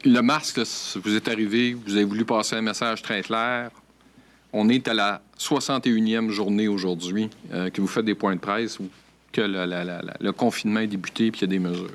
[0.06, 0.60] le masque,
[1.04, 3.70] vous êtes arrivé, vous avez voulu passer un message très clair.
[4.52, 8.80] On est à la 61e journée aujourd'hui euh, que vous faites des points de presse
[8.80, 8.90] ou
[9.32, 11.92] que le confinement est débuté et qu'il y a des mesures.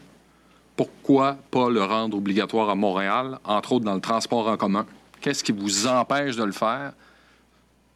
[0.77, 4.87] Pourquoi pas le rendre obligatoire à Montréal, entre autres dans le transport en commun?
[5.21, 6.93] Qu'est-ce qui vous empêche de le faire?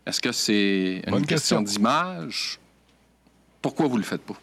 [0.09, 2.59] Est-ce que c'est une question, d'image?
[3.61, 4.41] Pourquoi vous ne le faites pas?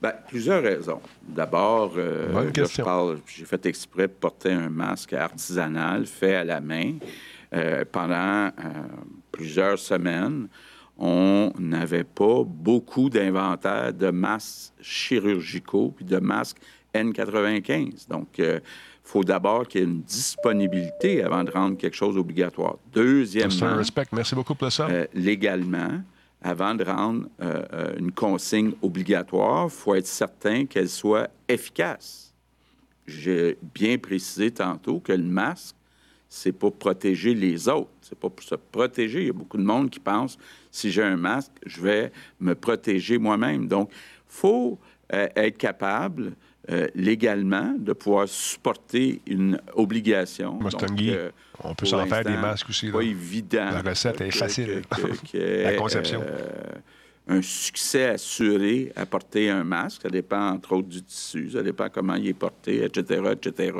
[0.00, 1.00] Bien, plusieurs raisons.
[1.26, 2.52] D'abord, euh,
[3.26, 6.98] j'ai fait exprès de porter un masque artisanal fait à la main
[7.52, 8.50] euh, pendant euh,
[9.32, 10.46] plusieurs semaines.
[10.96, 16.58] On n'avait pas beaucoup d'inventaire de masques chirurgicaux puis de masques
[16.94, 18.06] N95.
[18.08, 18.40] Donc,
[19.04, 22.76] il faut d'abord qu'il y ait une disponibilité avant de rendre quelque chose obligatoire.
[22.92, 24.06] Deuxièmement, respect.
[24.12, 24.88] Merci beaucoup pour ça.
[25.12, 26.02] légalement,
[26.40, 27.26] avant de rendre
[27.98, 32.32] une consigne obligatoire, il faut être certain qu'elle soit efficace.
[33.06, 35.74] J'ai bien précisé tantôt que le masque
[36.34, 37.90] c'est pour protéger les autres.
[38.00, 39.20] C'est pas pour se protéger.
[39.20, 40.38] Il y a beaucoup de monde qui pense
[40.70, 42.10] si j'ai un masque, je vais
[42.40, 43.68] me protéger moi-même.
[43.68, 43.96] Donc, il
[44.28, 44.78] faut
[45.12, 46.32] euh, être capable
[46.72, 50.58] euh, légalement de pouvoir supporter une obligation.
[50.62, 51.30] Euh,
[51.62, 52.90] on peut s'en faire des masques aussi.
[52.90, 53.70] Pas évident.
[53.70, 54.82] La recette est facile.
[55.34, 56.22] La conception.
[57.28, 60.02] un succès assuré à porter un masque.
[60.02, 61.50] Ça dépend, entre autres, du tissu.
[61.50, 63.72] Ça dépend comment il est porté, etc., etc.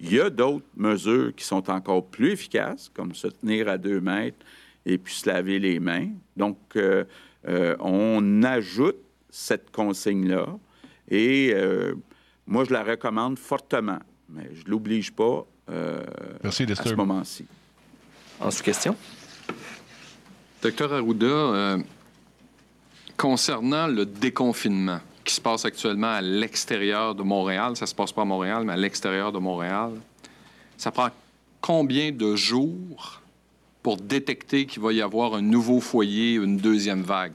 [0.00, 4.00] Il y a d'autres mesures qui sont encore plus efficaces, comme se tenir à deux
[4.00, 4.44] mètres
[4.86, 6.08] et puis se laver les mains.
[6.36, 7.04] Donc, euh,
[7.48, 8.96] euh, on ajoute
[9.30, 10.58] cette consigne-là
[11.08, 11.94] et euh,
[12.50, 17.46] moi, je la recommande fortement, mais je ne l'oblige pas à ce moment-ci.
[18.40, 18.96] En sous-question?
[20.60, 21.78] Docteur Arruda,
[23.16, 27.76] concernant le déconfinement, qui se passe actuellement à l'extérieur de Montréal.
[27.76, 29.92] Ça se passe pas à Montréal, mais à l'extérieur de Montréal.
[30.76, 31.10] Ça prend
[31.60, 33.20] combien de jours
[33.82, 37.34] pour détecter qu'il va y avoir un nouveau foyer, une deuxième vague,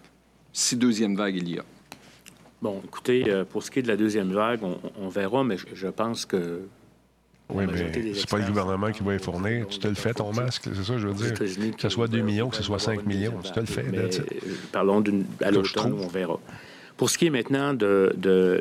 [0.52, 1.64] si deuxième vague il y a?
[2.62, 4.62] Bon, écoutez, euh, pour ce qui est de la deuxième vague,
[5.00, 6.62] on, verra, mais je, pense que
[7.50, 9.68] oui, mais c'est pas le gouvernement qui va y fournir.
[9.68, 11.34] Tu te le fais, ton masque, c'est ça, je veux dire.
[11.34, 13.84] Que ce soit 2 millions, que ce soit 5 millions, tu te le fais.
[13.84, 14.10] Mais,
[14.72, 15.04] parlons
[15.42, 16.40] à l'automne, on verra.
[16.98, 18.16] Pour ce qui est maintenant de,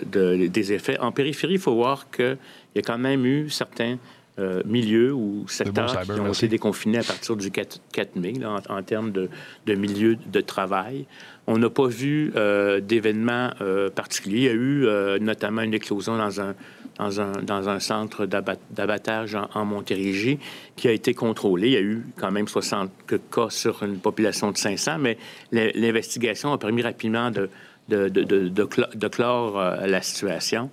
[0.04, 2.37] des effets, en périphérie, il faut voir qu'il
[2.74, 3.96] y a quand même eu certains
[4.38, 7.80] euh, milieux ou secteurs qui ont été déconfinés à partir du 4,
[8.16, 9.28] mai en, termes de,
[9.66, 11.06] de milieux de travail.
[11.46, 14.38] On n'a pas vu euh, d'événements euh, particuliers.
[14.38, 16.54] Il y a eu notamment une éclosion dans un,
[16.98, 20.38] dans un, dans un centre d'abattage en, Montérégie
[20.76, 21.68] qui a été contrôlé.
[21.68, 22.90] Il y a eu quand même 60
[23.30, 25.18] cas sur une population de 500, mais
[25.52, 27.48] l'investigation a permis rapidement de,
[27.88, 30.70] de, de, de, clore euh, la situation.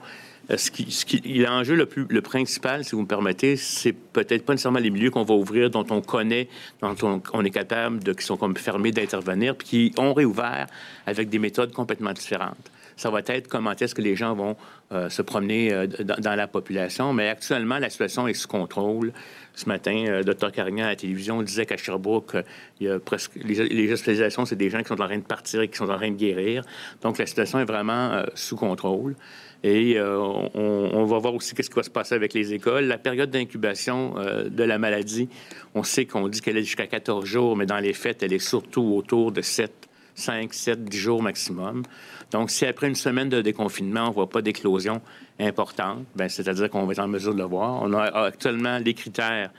[0.52, 3.94] Euh, ce qui, ce qui, l'enjeu le, plus, le principal, si vous me permettez, c'est
[3.94, 6.48] peut-être pas nécessairement les milieux qu'on va ouvrir, dont on connaît,
[6.82, 10.68] dont on, est capable, qui sont comme fermés d'intervenir, puis qui ont réouvert
[11.06, 12.72] avec des méthodes complètement différentes.
[12.98, 14.56] Ça va être comment est-ce que les gens vont
[14.92, 17.14] euh, se promener dans, la population.
[17.14, 19.14] Mais actuellement, la situation est sous contrôle.
[19.54, 22.44] Ce matin, euh, Dr Carignan à la télévision disait qu'à Sherbrooke, euh,
[22.80, 25.62] il y a presque les, hospitalisations, c'est des gens qui sont en train de partir
[25.62, 26.64] et qui sont en train de guérir.
[27.02, 29.16] Donc la situation est vraiment euh, sous contrôle.
[29.64, 32.86] Et on, va voir aussi qu'est-ce qui va se passer avec les écoles.
[32.86, 35.30] La période d'incubation de la maladie,
[35.76, 38.40] on sait qu'on dit qu'elle est jusqu'à 14 jours, mais dans les faits, elle est
[38.40, 39.72] surtout autour de 7,
[40.16, 41.84] 5, 7, 10 jours maximum.
[42.32, 45.02] Donc, si après une semaine de déconfinement, on ne voit pas d'éclosion
[45.40, 47.84] importante, ben, c'est-à-dire qu'on va être en mesure de le voir.
[48.16, 49.52] Actuellement les critères.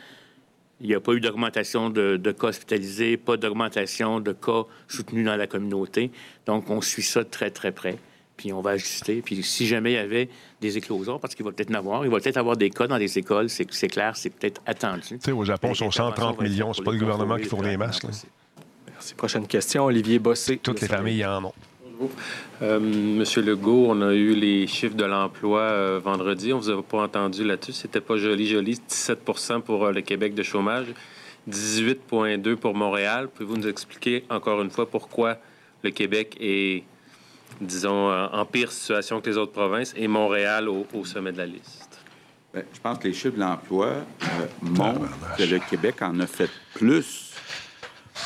[0.80, 5.36] Il n'y a pas eu d'augmentation de, cas hospitalisés, pas d'augmentation de cas soutenus dans
[5.36, 6.10] la communauté.
[6.46, 7.98] Donc, on suit ça très, très près.
[8.36, 9.22] Puis on va ajuster.
[9.22, 10.28] Puis si jamais il y avait
[10.60, 12.96] des éclosions, parce qu'il va peut-être en avoir, il va peut-être avoir des cas dans
[12.96, 15.02] les écoles, c'est clair, c'est peut-être attendu.
[15.02, 16.72] Tu sais, au Japon, sont 130 millions.
[16.72, 18.04] C'est pas le gouvernement qui fournit les masques.
[18.04, 19.14] Merci.
[19.14, 20.58] Prochaine question, Olivier Bossé.
[20.58, 21.52] Toutes les familles en ont.
[22.62, 26.52] Euh, Monsieur Legault, on a eu les chiffres de l'emploi euh, vendredi.
[26.52, 27.72] On vous a pas entendu là-dessus.
[27.72, 28.78] C'était pas joli, joli.
[28.88, 30.86] 17% pour euh, le Québec de chômage,
[31.50, 33.28] 18,2 pour Montréal.
[33.28, 35.38] Pouvez-vous nous expliquer encore une fois pourquoi
[35.82, 36.84] le Québec est,
[37.60, 42.00] disons, en pire situation que les autres provinces et Montréal au, sommet de la liste?
[42.52, 43.94] Bien, je pense que les chiffres de l'emploi
[44.60, 47.32] montrent que le Québec en a fait plus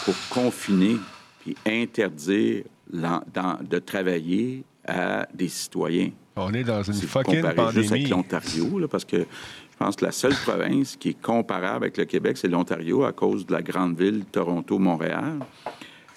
[0.04, 0.96] pour confiner
[1.40, 6.10] puis interdire de travailler à des citoyens.
[6.36, 7.72] On est dans une fucking pandémie.
[7.72, 11.96] juste avec l'Ontario, parce que je pense que la seule province qui est comparable avec
[11.96, 15.40] le Québec, c'est l'Ontario à cause de la grande ville Toronto-Montréal.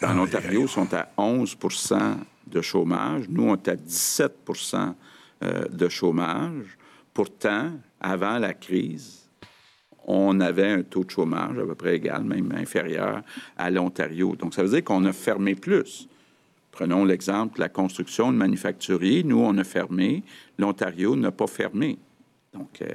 [0.04, 1.58] En Ontario, ils sont à 11
[2.50, 3.26] de chômage.
[3.30, 4.94] Nous, on est à 17%
[5.44, 6.78] euh, de chômage.
[7.14, 9.30] Pourtant, avant la crise,
[10.06, 13.22] on avait un taux de chômage à peu près égal, même inférieur
[13.58, 14.36] à l'Ontario.
[14.36, 16.08] Donc, ça veut dire qu'on a fermé plus.
[16.72, 19.24] Prenons l'exemple de la construction de manufacturier.
[19.24, 20.24] Nous, on a fermé.
[20.58, 22.00] L'Ontario n'a pas fermé.
[22.54, 22.88] Donc, euh,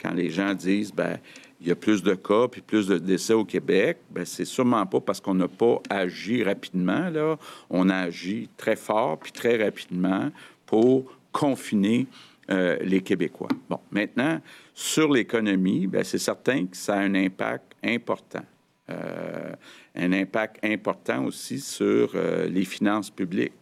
[0.00, 1.18] quand les gens disent, ben
[1.60, 4.86] il y a plus de cas puis plus de décès au Québec, ben c'est sûrement
[4.86, 7.10] pas parce qu'on n'a pas agi rapidement.
[7.10, 7.36] Là.
[7.68, 10.30] On a agi très fort puis très rapidement
[10.66, 12.06] pour confiner
[12.50, 13.48] euh, les Québécois.
[13.68, 14.40] Bon, maintenant,
[14.74, 18.44] sur l'économie, ben, c'est certain que ça a un impact important.
[18.90, 19.52] Euh,
[19.94, 23.52] un impact important aussi sur euh, les finances publiques.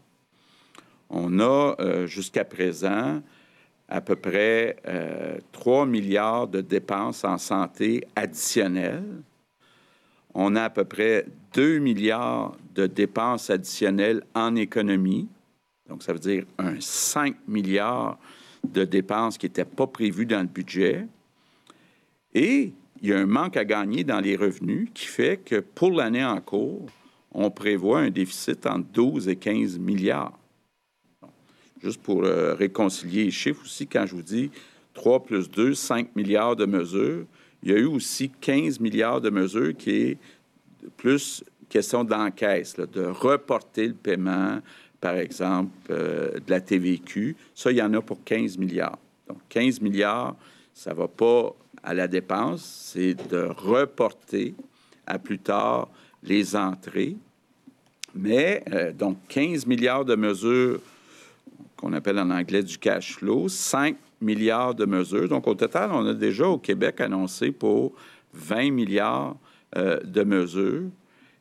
[1.09, 3.23] On a jusqu'à présent
[3.89, 4.77] à peu près
[5.53, 9.23] 3 euh, milliards de dépenses en santé additionnelles.
[10.35, 15.29] On a à peu près 2 milliards de dépenses additionnelles en économie.
[15.89, 18.19] Donc, ça veut dire un 5 milliards
[18.65, 21.07] de dépenses qui n'étaient pas prévues dans le budget.
[22.35, 25.93] Et il y a un manque à gagner dans les revenus qui fait que pour
[25.93, 26.87] l'année en cours,
[27.33, 30.37] on prévoit un déficit entre 12 et 15 milliards
[31.83, 34.51] juste pour euh, réconcilier les chiffres aussi, quand je vous dis
[34.95, 37.25] 3 plus 2, 5 milliards de mesures,
[37.63, 40.19] il y a eu aussi 15 milliards de mesures qui est
[40.97, 44.61] plus question d'encaisse, de reporter le paiement,
[45.01, 47.37] par exemple, euh, de la TVQ.
[47.55, 48.99] Ça, il y en a pour 15 milliards.
[49.29, 50.37] Donc, 15 milliards,
[50.73, 54.55] ça ne va pas à la dépense, c'est de reporter
[55.07, 55.89] à plus tard
[56.23, 57.17] les entrées.
[58.15, 60.81] Mais, euh, donc, 15 milliards de mesures
[61.77, 65.29] qu'on appelle en anglais du cash flow, 5 milliards de mesures.
[65.29, 67.93] Donc, au total, on a déjà au Québec annoncé pour
[68.33, 69.37] 20 milliards
[69.77, 70.89] euh, de mesures.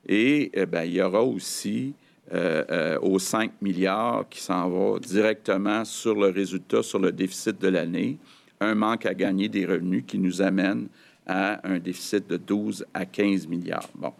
[0.07, 1.93] Et eh ben, il y aura aussi
[2.33, 7.59] euh, euh, aux 5 milliards qui s'en va directement sur le résultat, sur le déficit
[7.61, 8.17] de l'année,
[8.59, 10.87] un manque à gagner des revenus qui nous amène
[11.27, 13.89] à un déficit de 12 à 15 milliards.
[13.95, 14.13] Bon.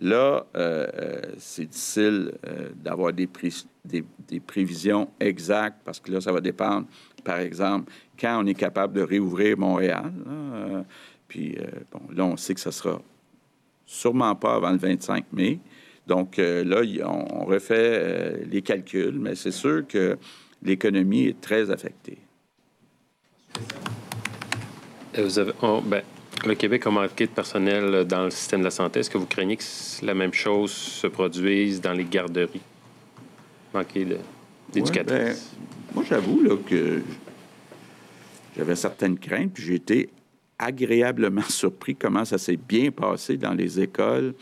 [0.00, 3.28] Là, euh, euh, c'est difficile euh, d'avoir des,
[3.84, 6.86] des, prévisions exactes parce que là, ça va dépendre,
[7.22, 10.12] par exemple, quand on est capable de réouvrir Montréal.
[11.28, 11.56] puis,
[11.92, 13.00] bon, là, on sait que ce sera
[13.86, 15.60] sûrement pas avant le 25 mai.
[16.06, 20.18] Donc, là, on, refait les calculs, mais c'est sûr que
[20.62, 22.18] l'économie est très affectée.
[25.16, 25.52] Vous avez,
[25.84, 26.02] ben,
[26.46, 29.00] le Québec a manqué de personnel dans le système de la santé.
[29.00, 29.64] Est-ce que vous craignez que
[30.02, 32.60] la même chose se produise dans les garderies?
[33.72, 34.06] Manquer
[34.72, 35.52] d'éducatrices?
[35.56, 37.02] Ben, moi, j'avoue que
[38.56, 40.10] j'avais certaines craintes, puis j'ai été
[40.58, 44.34] agréablement surpris comment ça s'est bien passé dans les écoles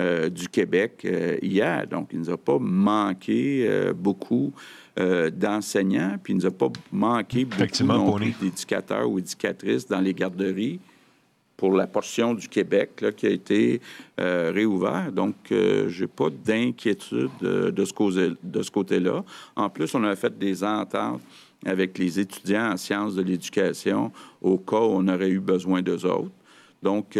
[0.00, 1.86] euh, du Québec euh, hier.
[1.86, 4.52] Donc, il ne nous a pas manqué euh, beaucoup
[4.94, 10.80] d'enseignants, puis il ne nous a pas manqué beaucoup d'éducateurs ou éducatrices dans les garderies
[11.62, 13.80] pour la portion du Québec qui a été
[14.18, 15.12] euh, réouvert.
[15.12, 19.24] Donc, euh, je n'ai pas d'inquiétude euh, de ce, de ce côté-là.
[19.54, 21.20] En plus, on a fait des ententes
[21.64, 24.10] avec les étudiants en sciences de l'éducation
[24.40, 26.32] au cas où on aurait eu besoin d'eux autres.
[26.82, 27.16] Donc,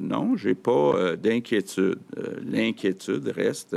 [0.00, 1.98] non, je n'ai pas d'inquiétude.
[2.44, 3.76] L'inquiétude reste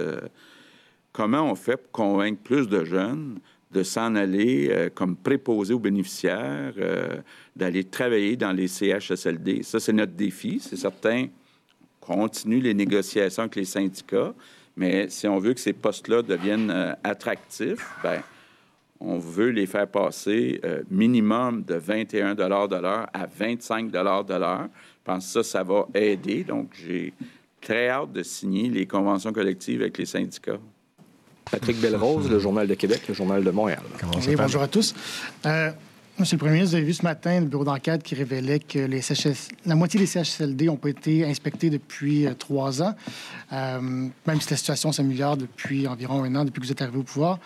[1.14, 3.40] comment on fait pour convaincre plus de jeunes
[3.72, 7.18] de s'en aller euh, comme préposé aux bénéficiaires, euh,
[7.56, 9.64] d'aller travailler dans les CHSLD.
[9.64, 10.60] Ça, c'est notre défi.
[10.60, 11.28] C'est certain
[12.00, 14.34] continue les négociations avec les syndicats,
[14.76, 18.22] mais si on veut que ces postes-là deviennent euh, attractifs, ben
[19.02, 20.60] on veut les faire passer
[20.92, 24.26] minimum de 21 de l'heure à 25 de l'heure.
[24.28, 26.44] Je pense que ça, ça va aider.
[26.44, 27.14] Donc, j'ai
[27.62, 30.60] très hâte de signer les conventions collectives avec les syndicats.
[31.52, 33.82] Patrick Belrose, le Journal de Québec, le Journal de Montréal.
[34.38, 34.94] bonjour à tous.
[35.46, 35.72] Euh,
[36.20, 38.80] Monsieur le Premier ministre, vous avez vu ce matin le bureau d'enquête qui révélait que
[38.80, 39.00] les
[39.66, 42.94] la moitié des CHSLD n'ont pas été inspectés depuis euh, trois ans,
[43.54, 46.98] euh, même si la situation s'améliore depuis environ un an, depuis que vous êtes arrivé
[46.98, 47.40] au pouvoir.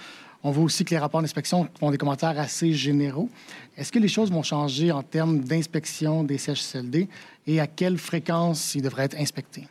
[0.44, 3.30] On voit aussi que les rapports d'inspection font des commentaires assez généraux.
[3.78, 7.08] Est-ce que les choses vont changer en termes d'inspection des CHSLD
[7.46, 9.68] et à quelle fréquence ils devraient être inspectés?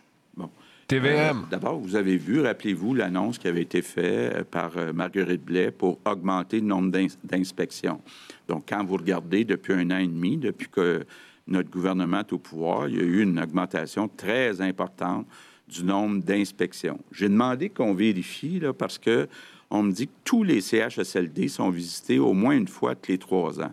[0.93, 5.43] Euh, d'abord, vous avez vu, rappelez-vous, l'annonce qui avait été faite euh, par euh, Marguerite
[5.43, 6.91] Blais pour augmenter le nombre
[7.25, 8.01] d'inspections.
[8.47, 11.05] Donc, quand vous regardez depuis un an et demi, depuis que
[11.47, 15.27] notre gouvernement est au pouvoir, il y a eu une augmentation très importante
[15.67, 16.99] du nombre d'inspections.
[17.11, 19.29] J'ai demandé qu'on vérifie, là, parce que
[19.71, 23.19] on me dit que tous les CHSLD sont visités au moins une fois tous les
[23.19, 23.73] trois ans.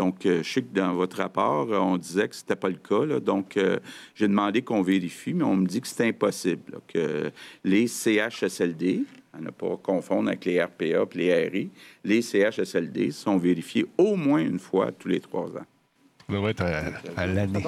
[0.00, 2.76] Donc, euh, je sais que dans votre rapport, on disait que ce n'était pas le
[2.76, 3.20] cas.
[3.20, 3.78] Donc, euh,
[4.14, 7.30] j'ai demandé qu'on vérifie, mais on me dit que c'est impossible, que
[7.64, 9.02] les CHSLD,
[9.34, 11.70] à ne pas confondre avec les RPA et les RI,
[12.02, 15.66] les CHSLD sont vérifiés au moins une fois tous les trois ans.
[16.26, 16.64] Ça devrait être
[17.14, 17.62] à, l'année.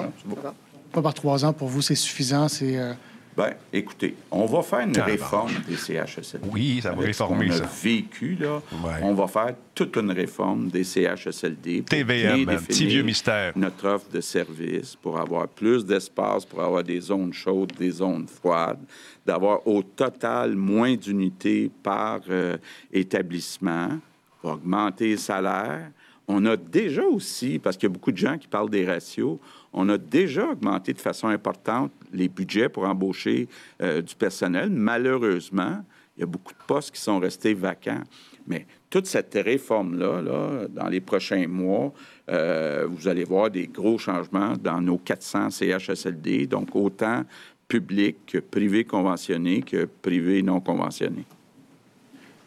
[0.91, 2.47] Pas par trois ans, pour vous, c'est suffisant?
[2.47, 2.79] C'est.
[2.79, 2.93] Euh,
[3.35, 6.47] Bien, écoutez, on va faire une réforme des CHSLD.
[6.51, 8.61] Oui, ça va réformer on a vécu, là.
[9.01, 11.83] On va faire toute une réforme des CHSLD.
[11.83, 13.53] TVM, petit vieux mystère.
[13.55, 18.27] Notre offre de services pour avoir plus d'espace, pour avoir des zones chaudes, des zones
[18.27, 18.81] froides,
[19.25, 22.57] d'avoir au total moins d'unités par euh,
[22.91, 23.99] établissement,
[24.43, 25.89] augmenter les salaires.
[26.27, 29.39] On a déjà aussi, parce qu'il y a beaucoup de gens qui parlent des ratios,
[29.73, 33.47] on a déjà augmenté de façon importante les budgets pour embaucher
[33.81, 34.69] euh, du personnel.
[34.69, 35.83] Malheureusement,
[36.15, 38.03] il y a beaucoup de postes qui sont restés vacants.
[38.45, 41.91] Mais toute cette réforme-là, là, dans les prochains mois,
[42.29, 47.23] euh, vous allez voir des gros changements dans nos 400 CHSLD, donc autant
[47.67, 51.25] public que privé conventionné que privé non conventionné.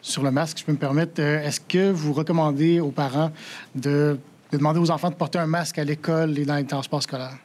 [0.01, 3.31] Sur le masque, je peux me permettre, euh, est-ce que vous recommandez aux parents
[3.75, 4.17] de
[4.51, 7.37] de demander aux enfants de porter un masque à l'école et dans les transports scolaires?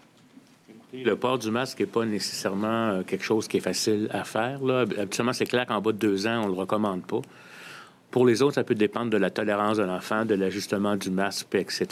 [0.93, 4.61] Le port du masque n'est pas nécessairement euh, quelque chose qui est facile à faire.
[4.99, 7.23] Habituellement, c'est clair qu'en bas de deux ans, on ne le recommande pas.
[8.11, 11.55] Pour les autres, ça peut dépendre de la tolérance de l'enfant, de l'ajustement du masque,
[11.55, 11.87] etc.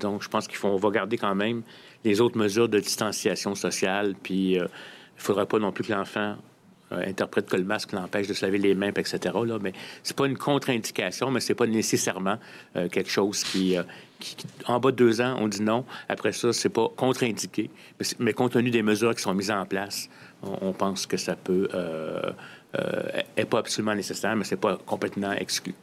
[0.00, 1.62] Donc, je pense faut, va garder quand même
[2.02, 4.14] les autres mesures de distanciation sociale.
[4.22, 6.36] Puis, euh, il ne faudra pas non plus que l'enfant
[6.90, 9.18] interprète que le masque l'empêche de se laver les mains, etc.
[9.44, 9.72] Là, mais
[10.02, 12.38] c'est pas une contre-indication, mais c'est pas nécessairement
[12.76, 13.82] euh, quelque chose euh,
[14.20, 15.84] qui, en bas de deux ans, on dit non.
[16.08, 17.70] Après ça, c'est pas contre-indiqué,
[18.18, 20.08] mais, compte tenu des mesures qui sont mises en place,
[20.42, 22.30] on, pense que ça peut euh,
[23.36, 25.74] est pas absolument nécessaire, mais c'est pas complètement exclu.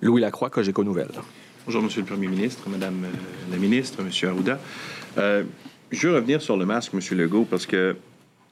[0.00, 1.08] Louis Lacroix, Cogeco Nouvelle.
[1.64, 3.06] Bonjour, Monsieur le Premier ministre, Madame
[3.50, 4.60] la ministre, Monsieur Arruda.
[5.16, 7.96] je veux revenir sur le masque, Monsieur Legault, parce que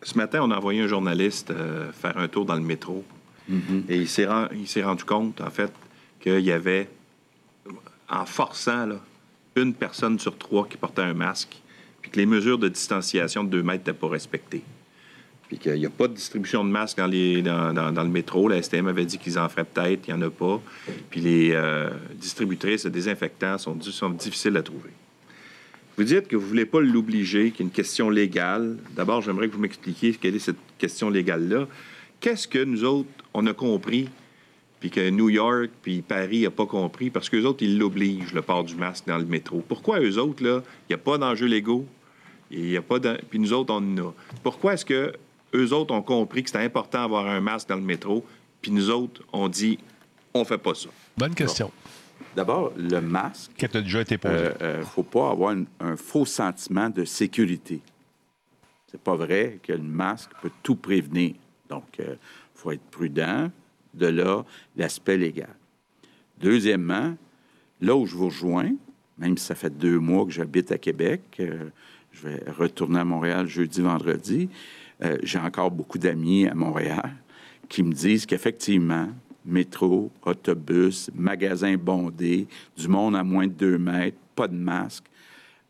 [0.04, 3.04] ce matin, on a envoyé un journaliste euh, faire un tour dans le métro.
[3.50, 3.82] Mm-hmm.
[3.88, 5.72] Et il s'est, rendu compte, en fait,
[6.20, 6.88] qu'il y avait,
[8.08, 8.88] en forçant,
[9.56, 11.56] une personne sur trois qui portait un masque,
[12.02, 14.62] puis que les mesures de distanciation de deux mètres n'étaient pas respectées.
[15.48, 18.48] Puis qu'il n'y a pas de distribution de masques dans, le métro.
[18.48, 20.60] La STM avait dit qu'ils en feraient peut-être, il n'y en a pas.
[21.10, 23.74] Puis les euh, distributrices de désinfectants sont
[24.10, 24.90] difficiles à trouver.
[25.96, 28.78] Vous dites que vous ne voulez pas l'obliger, qu'il y a une question légale.
[28.96, 31.68] D'abord, j'aimerais que vous m'expliquiez quelle est cette question légale-là.
[32.20, 34.08] Qu'est-ce que nous autres, on a compris,
[34.80, 38.42] puis que New York puis Paris n'a pas compris, parce qu'eux autres, ils l'obligent, le
[38.42, 39.62] port du masque dans le métro.
[39.68, 41.86] Pourquoi eux autres, là, il n'y a pas d'enjeux légaux,
[42.50, 44.12] puis nous autres, on en a.
[44.42, 45.12] Pourquoi est-ce que
[45.54, 48.24] eux autres ont compris que c'était important d'avoir un masque dans le métro,
[48.60, 49.78] puis nous autres, on dit,
[50.34, 50.88] on fait pas ça?
[51.16, 51.70] Bonne question.
[52.34, 53.52] D'abord, le masque.
[53.56, 54.34] Qui a déjà été posé.
[54.34, 57.80] Il ne euh, faut pas avoir un faux sentiment de sécurité.
[58.90, 61.34] C'est pas vrai que le masque peut tout prévenir.
[61.68, 62.14] Donc, il euh,
[62.54, 63.50] faut être prudent.
[63.94, 64.44] De là,
[64.76, 65.54] l'aspect légal.
[66.40, 67.16] Deuxièmement,
[67.80, 68.72] là où je vous rejoins,
[69.18, 71.70] même si ça fait deux mois que j'habite à Québec, euh,
[72.10, 74.48] je vais retourner à Montréal jeudi, vendredi,
[75.22, 77.14] j'ai encore beaucoup d'amis à Montréal
[77.68, 79.08] qui me disent qu'effectivement,
[79.44, 85.04] métro, autobus, magasins bondés, du monde à moins de deux mètres, pas de masque.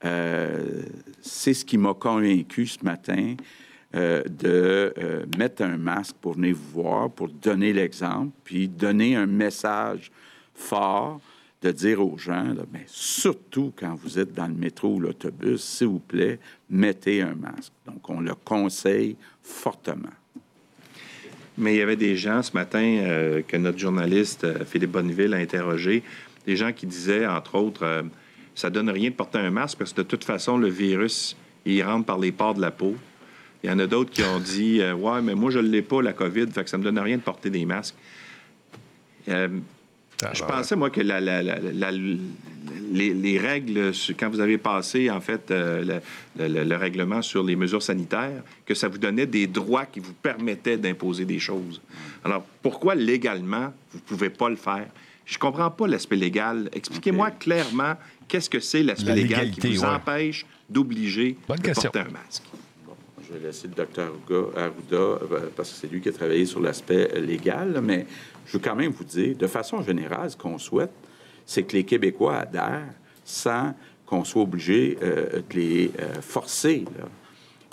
[0.04, 0.82] Euh,
[1.20, 3.36] c'est ce qui m'a convaincu ce matin
[3.94, 9.16] euh, de euh, mettre un masque pour venir vous voir, pour donner l'exemple, puis donner
[9.16, 10.10] un message
[10.54, 11.20] fort
[11.62, 15.86] de dire aux gens, mais surtout quand vous êtes dans le métro ou l'autobus, s'il
[15.86, 17.72] vous plaît, mettez un masque.
[17.86, 20.10] Donc, on le conseille fortement.
[21.56, 25.34] Mais il y avait des gens ce matin euh, que notre journaliste euh, Philippe Bonneville
[25.34, 26.02] a interrogé,
[26.46, 28.02] des gens qui disaient, entre autres, euh,
[28.54, 31.82] ça donne rien de porter un masque parce que de toute façon, le virus, il
[31.82, 32.96] rentre par les pores de la peau.
[33.62, 36.02] Il y en a d'autres qui ont dit, ouais, mais moi, je ne l'ai pas,
[36.02, 37.94] la COVID, ça me donne rien de porter des masques.
[40.32, 41.00] Je pensais, moi, que
[42.92, 46.00] les, règles, quand vous avez passé, en fait, euh,
[46.38, 50.76] le, règlement sur les mesures sanitaires, que ça vous donnait des droits qui vous permettaient
[50.76, 51.80] d'imposer des choses.
[52.24, 54.86] Alors, pourquoi légalement, vous ne pouvez pas le faire?
[55.26, 56.68] Je ne comprends pas l'aspect légal.
[56.72, 57.94] Expliquez-moi clairement
[58.28, 62.44] qu'est-ce que c'est l'aspect légal qui vous empêche d'obliger de porter un masque.
[63.26, 64.12] Je vais laisser le docteur
[64.56, 68.06] Arruda, euh, parce que c'est lui qui a travaillé sur l'aspect légal, mais
[68.46, 70.92] je veux quand même vous dire, de façon générale, ce qu'on souhaite,
[71.46, 72.94] c'est que les Québécois adhèrent
[73.24, 73.74] sans
[74.06, 76.84] qu'on soit obligé euh, de les euh, forcer,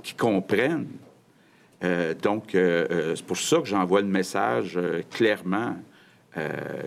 [0.04, 0.88] qu'ils comprennent
[2.22, 4.78] donc, c'est pour ça que j'envoie le message
[5.10, 5.76] clairement.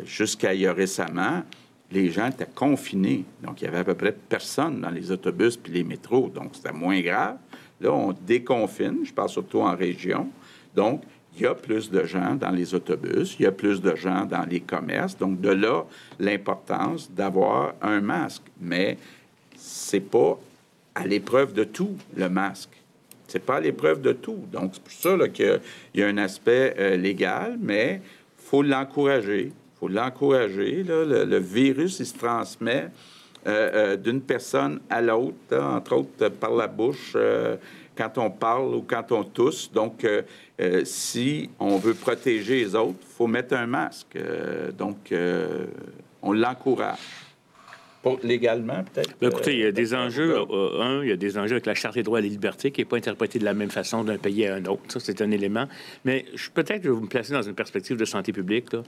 [0.05, 1.43] Jusqu'à il y a récemment,
[1.91, 3.25] les gens étaient confinés.
[3.43, 6.29] Donc, il y avait à peu près personne dans les autobus puis les métros.
[6.29, 7.39] Donc, c'était moins grave.
[7.85, 9.01] Là, on déconfine.
[9.05, 10.29] Je parle surtout en région.
[10.75, 11.03] Donc,
[11.37, 14.25] il y a plus de gens dans les autobus, il y a plus de gens
[14.25, 15.17] dans les commerces.
[15.19, 15.85] Donc, de là,
[16.19, 18.43] l'importance d'avoir un masque.
[18.61, 18.97] Mais
[19.57, 20.39] c'est pas
[20.95, 22.71] à l'épreuve de tout, le masque.
[23.27, 24.45] C'est pas à l'épreuve de tout.
[24.53, 25.61] Donc, c'est pour ça qu'il
[25.95, 28.01] y a un aspect euh, légal, mais
[28.39, 29.53] faut l'encourager.
[29.81, 30.85] Faut l'encourager.
[30.85, 32.89] Le, virus, il se transmet
[33.47, 37.17] d'une personne à l'autre, entre autres par la bouche
[37.97, 39.71] quand on parle ou quand on tousse.
[39.73, 40.23] Donc, euh,
[40.61, 44.17] euh, si on veut protéger les autres, il faut mettre un masque.
[44.17, 45.13] Euh, donc,
[46.23, 46.99] on l'encourage.
[48.23, 49.17] Légalement, peut-être?
[49.19, 50.37] Ben, écoutez, il y a des enjeux.
[50.37, 52.83] un, il y a des enjeux avec la Charte des droits et des libertés qui
[52.83, 54.83] n'est pas interprétée de la même façon d'un pays à un autre.
[54.89, 55.67] Ça, c'est un élément.
[56.05, 58.75] Mais peut-être que je vais vous me placer dans une perspective de santé publique.
[58.75, 58.83] Là.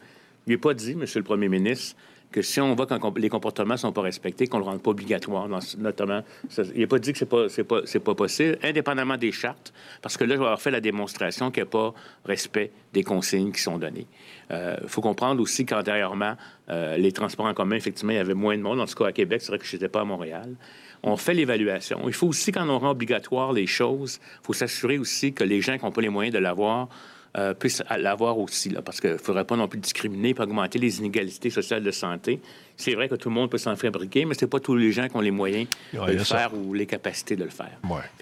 [0.46, 1.96] Il n'est pas dit, Monsieur le Premier ministre,
[2.32, 4.82] que si on voit quand les comportements ne sont pas respectés, qu'on ne le rende
[4.82, 5.48] pas obligatoire,
[5.78, 6.22] notamment.
[6.58, 9.72] il n'est pas dit que ce n'est pas, pas, pas, possible, indépendamment des chartes,
[10.02, 13.02] parce que là, je vais avoir fait la démonstration qu'il n'y a pas respect des
[13.02, 14.06] consignes qui sont données.
[14.50, 16.34] Il euh, faut comprendre aussi qu'antérieurement,
[16.68, 18.80] euh, les transports en commun, effectivement, il y avait moins de monde.
[18.80, 20.54] En tout cas, à Québec, c'est vrai que je n'étais pas à Montréal.
[21.02, 22.00] On fait l'évaluation.
[22.06, 25.60] Il faut aussi, quand on rend obligatoire les choses, il faut s'assurer aussi que les
[25.60, 26.88] gens qui n'ont pas les moyens de l'avoir
[27.36, 30.78] euh, puissent l'avoir aussi, là, parce qu'il ne faudrait pas non plus discriminer et augmenter
[30.78, 32.40] les inégalités sociales de santé.
[32.76, 34.90] C'est vrai que tout le monde peut s'en fabriquer, mais ce n'est pas tous les
[34.92, 37.78] gens qui ont les moyens de le faire ou les capacités de le faire.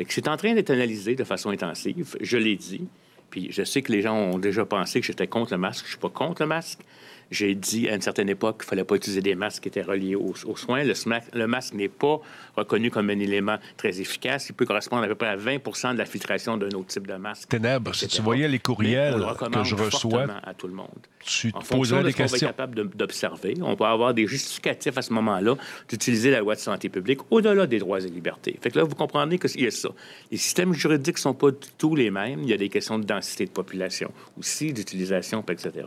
[0.09, 2.89] c'est en train d'être analysé de façon intensive, je l'ai dit.
[3.31, 5.81] Puis je sais que les gens ont déjà pensé que j'étais contre le masque.
[5.81, 6.81] Je ne suis pas contre le masque.
[7.31, 9.83] J'ai dit à une certaine époque qu'il ne fallait pas utiliser des masques qui étaient
[9.83, 10.83] reliés aux, soins.
[10.85, 12.21] Le, masque n'est pas
[12.57, 14.49] reconnu comme un élément très efficace.
[14.49, 17.15] Il peut correspondre à peu près à 20% de la filtration d'un autre type de
[17.15, 17.49] masque.
[17.49, 19.15] Ténèbres, si tu voyais les courriels
[19.53, 20.89] que je reçois, à tout le monde.
[21.21, 22.47] tu te poserais des questions.
[22.47, 23.55] On va capable d'observer.
[23.63, 25.57] On peut avoir des justificatifs à ce moment-là
[25.89, 28.59] d'utiliser la loi de santé publique au-delà des droits et libertés.
[28.61, 29.89] Fait que là, vous comprenez qu'il y a ça.
[30.31, 31.49] Les systèmes juridiques ne sont pas
[31.79, 32.41] tous les mêmes.
[32.43, 35.87] Il y a des questions de densité de population aussi, d'utilisation, etc.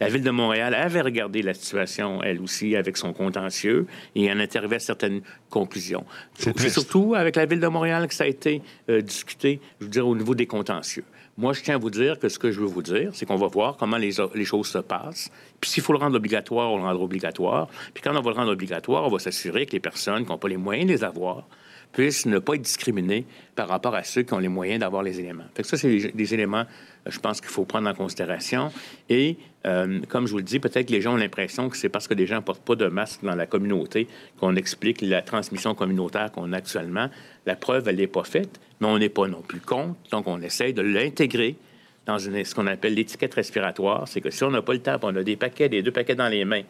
[0.00, 4.38] La Ville de Montréal avait regardé la situation, elle aussi, avec son contentieux et en
[4.38, 6.04] intervient à certaines conclusions.
[6.34, 9.90] C'est surtout avec la Ville de Montréal que ça a été euh, discuté, je veux
[9.90, 11.04] dire, au niveau des contentieux.
[11.38, 13.36] Moi, je tiens à vous dire que ce que je veux vous dire, c'est qu'on
[13.36, 15.30] va voir comment les, les, choses se passent.
[15.60, 17.68] Puis s'il faut le rendre obligatoire, on le rendra obligatoire.
[17.92, 20.38] Puis quand on va le rendre obligatoire, on va s'assurer que les personnes qui n'ont
[20.38, 21.46] pas les moyens de les avoir
[21.92, 23.24] puissent ne pas être discriminés
[23.54, 25.44] par rapport à ceux qui ont les moyens d'avoir les éléments.
[25.54, 26.64] Fait ça, c'est des, éléments,
[27.06, 28.70] euh, je pense qu'il faut prendre en considération.
[29.08, 31.88] Et euh, comme je vous le dis, peut-être que les gens ont l'impression que c'est
[31.88, 34.08] parce que les gens ne portent pas de masque dans la communauté
[34.38, 37.08] qu'on explique la transmission communautaire qu'on a actuellement.
[37.46, 39.96] La preuve, elle n'est pas faite, mais on n'est pas non plus contre.
[40.10, 41.56] Donc, on essaye de l'intégrer
[42.06, 44.06] dans ce qu'on appelle l'étiquette respiratoire.
[44.06, 46.14] C'est que si on n'a pas le temps, on a des paquets, des deux paquets
[46.14, 46.62] dans les mains,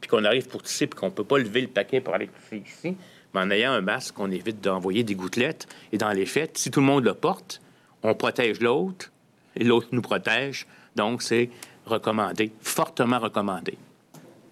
[0.00, 2.28] puis qu'on arrive pour tousser, puis qu'on ne peut pas lever le paquet pour aller
[2.28, 2.96] tousser ici,
[3.34, 5.66] mais en ayant un masque, on évite d'envoyer des gouttelettes.
[5.92, 7.60] Et dans les faits, si tout le monde le porte,
[8.02, 9.10] on protège l'autre
[9.56, 10.66] et l'autre nous protège.
[10.96, 11.50] Donc, c'est
[11.86, 13.76] recommandé, fortement recommandé.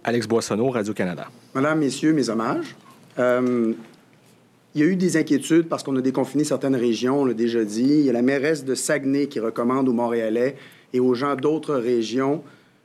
[0.04, 1.28] Alex Boissonneau, Radio-Canada.
[1.54, 2.74] Madame, Messieurs, mes hommages.
[3.18, 3.74] Euh,
[4.74, 7.64] il y a eu des inquiétudes parce qu'on a déconfiné certaines régions, on l'a déjà
[7.64, 7.82] dit.
[7.82, 10.56] Il y a la mairesse de Saguenay qui recommande aux Montréalais
[10.92, 12.42] et aux gens d'autres régions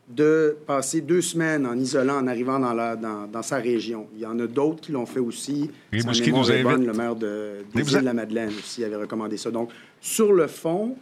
[0.07, 4.07] de passer deux semaines en isolant en arrivant dans, la, dans, dans sa région.
[4.13, 5.71] Il y en a d'autres qui l'ont fait aussi.
[5.91, 6.85] Rimouski nous invite...
[6.85, 9.49] le maire de, des de la Madeleine aussi avait recommandé ça.
[9.49, 10.95] Donc, sur le fond,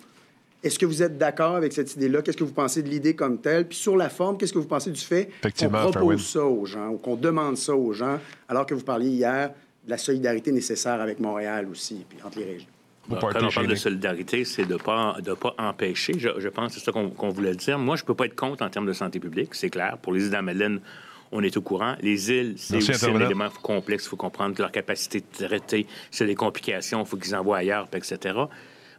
[0.63, 2.21] est-ce que vous êtes d'accord avec cette idée-là?
[2.21, 3.67] Qu'est-ce que vous pensez de l'idée comme telle?
[3.67, 5.29] Puis sur la forme, qu'est-ce que vous pensez du fait
[5.59, 9.09] qu'on propose ça aux gens ou qu'on demande ça aux gens, alors que vous parliez
[9.09, 9.51] hier
[9.85, 12.67] de la solidarité nécessaire avec Montréal aussi, puis entre les régions?
[13.09, 16.13] Quand on parle de solidarité, c'est de ne pas, de pas empêcher.
[16.17, 17.77] Je, pense que c'est ça qu'on voulait dire.
[17.77, 19.97] Moi, je ne peux pas être contre en termes de santé publique, c'est clair.
[20.01, 20.79] Pour les îles d'Amadeleine,
[21.31, 21.95] on est au courant.
[22.01, 24.05] Les îles, c'est aussi un élément complexe.
[24.05, 27.87] Il faut comprendre leur capacité de traiter, c'est les complications, il faut qu'ils envoient ailleurs,
[27.93, 28.35] etc.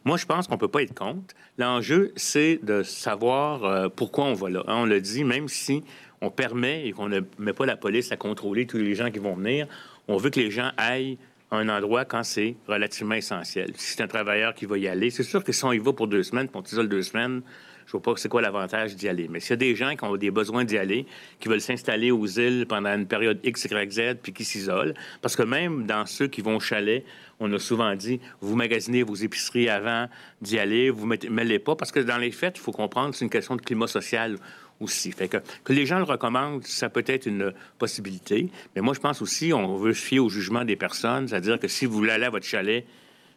[0.04, 1.34] Moi, je pense qu'on ne peut pas être contre.
[1.56, 4.62] L'enjeu, c'est de savoir euh, pourquoi on va là.
[4.66, 5.82] Hein, on l'a dit, même si
[6.20, 9.18] on permet et qu'on ne met pas la police à contrôler tous les gens qui
[9.18, 9.66] vont venir,
[10.08, 11.16] on veut que les gens aillent
[11.54, 13.72] un endroit quand c'est relativement essentiel.
[13.76, 15.92] Si c'est un travailleur qui va y aller, c'est sûr que si on y va
[15.92, 17.42] pour deux semaines, pour t'isole deux semaines,
[17.86, 19.28] je vois pas c'est quoi l'avantage d'y aller.
[19.28, 21.06] Mais s'il y a des gens qui ont des besoins d'y aller,
[21.38, 25.36] qui veulent s'installer aux îles pendant une période X, Y, Z, puis qui s'isolent, parce
[25.36, 27.04] que même dans ceux qui vont au chalet,
[27.40, 30.08] on a souvent dit, vous magasinez vos épiceries avant
[30.40, 33.24] d'y aller, vous ne mêlez pas, parce que dans les fêtes, il faut comprendre, c'est
[33.24, 34.38] une question de climat social
[34.80, 35.12] aussi.
[35.12, 38.50] Fait que, que les gens le recommandent, ça peut être une possibilité.
[38.74, 41.68] Mais moi, je pense aussi, on veut se fier au jugement des personnes, c'est-à-dire que
[41.68, 42.84] si vous voulez aller à votre chalet,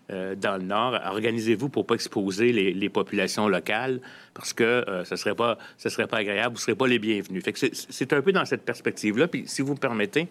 [0.10, 0.98] euh, dans le Nord.
[1.06, 4.00] Organisez-vous pour pas exposer les, populations locales
[4.34, 7.44] parce que ce ne serait, pas, serait pas agréable, vous ne serez pas les bienvenus.
[7.72, 9.28] c'est un peu dans cette perspective-là.
[9.28, 10.30] Puis si vous me permettez,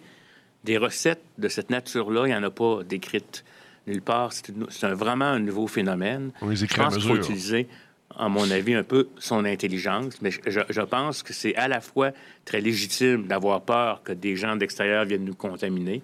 [0.63, 3.45] des recettes de cette nature-là, il n'y en a pas décrites
[3.85, 4.33] nulle part.
[4.33, 6.31] C'est vraiment un nouveau phénomène.
[6.41, 7.67] On les Je pense qu'il faut utiliser,
[8.15, 10.21] à mon avis, un peu son intelligence.
[10.21, 12.11] Mais je, pense que c'est à la fois
[12.45, 16.01] très légitime d'avoir peur que des gens d'extérieur viennent nous contaminer,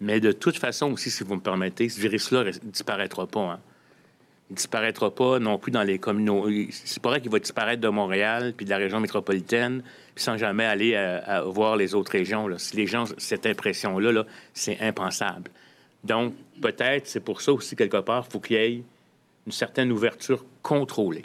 [0.00, 3.52] mais de toute façon aussi, si vous me permettez, ce virus-là ne disparaîtra pas.
[3.52, 3.60] Hein.
[4.48, 6.68] Il ne disparaîtra pas non plus dans les communautés.
[6.70, 9.82] C'est pas vrai qu'il va disparaître de Montréal puis de la région métropolitaine,
[10.14, 12.46] puis sans jamais aller à, voir les autres régions.
[12.58, 15.50] Si les gens, cette impression-là, -là, c'est impensable.
[16.04, 18.82] Donc, peut-être, c'est pour ça aussi, quelque part, faut qu'il y ait
[19.46, 21.24] une certaine ouverture contrôlée.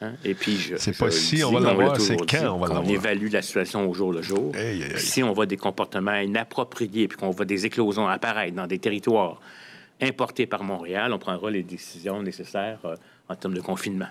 [0.00, 0.12] Hein?
[0.24, 0.76] Et puis, je.
[0.76, 2.84] C'est pas si on va l'avoir, c'est quand on va l'avoir?
[2.84, 4.52] On évalue la situation au jour le jour.
[4.96, 9.40] Si on voit des comportements inappropriés, puis qu'on voit des éclosions apparaître dans des territoires
[10.00, 12.94] importés par Montréal, on prendra les décisions nécessaires euh,
[13.28, 14.06] en termes de confinement.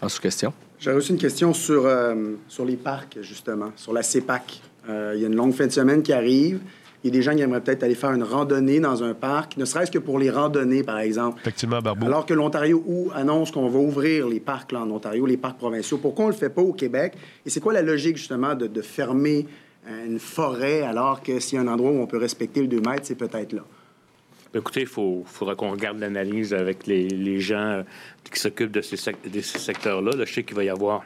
[0.00, 0.54] En sous-question?
[0.78, 2.14] J'ai reçu une question sur, euh,
[2.48, 4.62] sur les parcs, justement, sur la CEPAC.
[4.88, 6.60] Euh, il y a une longue fin de semaine qui arrive.
[7.02, 9.56] Il y a des gens qui aimeraient peut-être aller faire une randonnée dans un parc,
[9.56, 11.40] ne serait-ce que pour les randonnées, par exemple.
[11.40, 12.06] Effectivement, Barbeau.
[12.06, 15.98] Alors que l'Ontario annonce qu'on va ouvrir les parcs là, en Ontario, les parcs provinciaux.
[15.98, 17.14] Pourquoi on ne le fait pas au Québec?
[17.46, 19.46] Et c'est quoi la logique, justement, de, fermer
[19.88, 22.68] euh, une forêt alors que s'il y a un endroit où on peut respecter le
[22.68, 23.62] 2 mètres, c'est peut-être là?
[24.54, 27.82] Écoutez, il faudra qu'on regarde l'analyse avec les, gens euh,
[28.30, 30.10] qui s'occupent de ces, secteurs-là.
[30.16, 31.04] Là, je sais qu'il va y avoir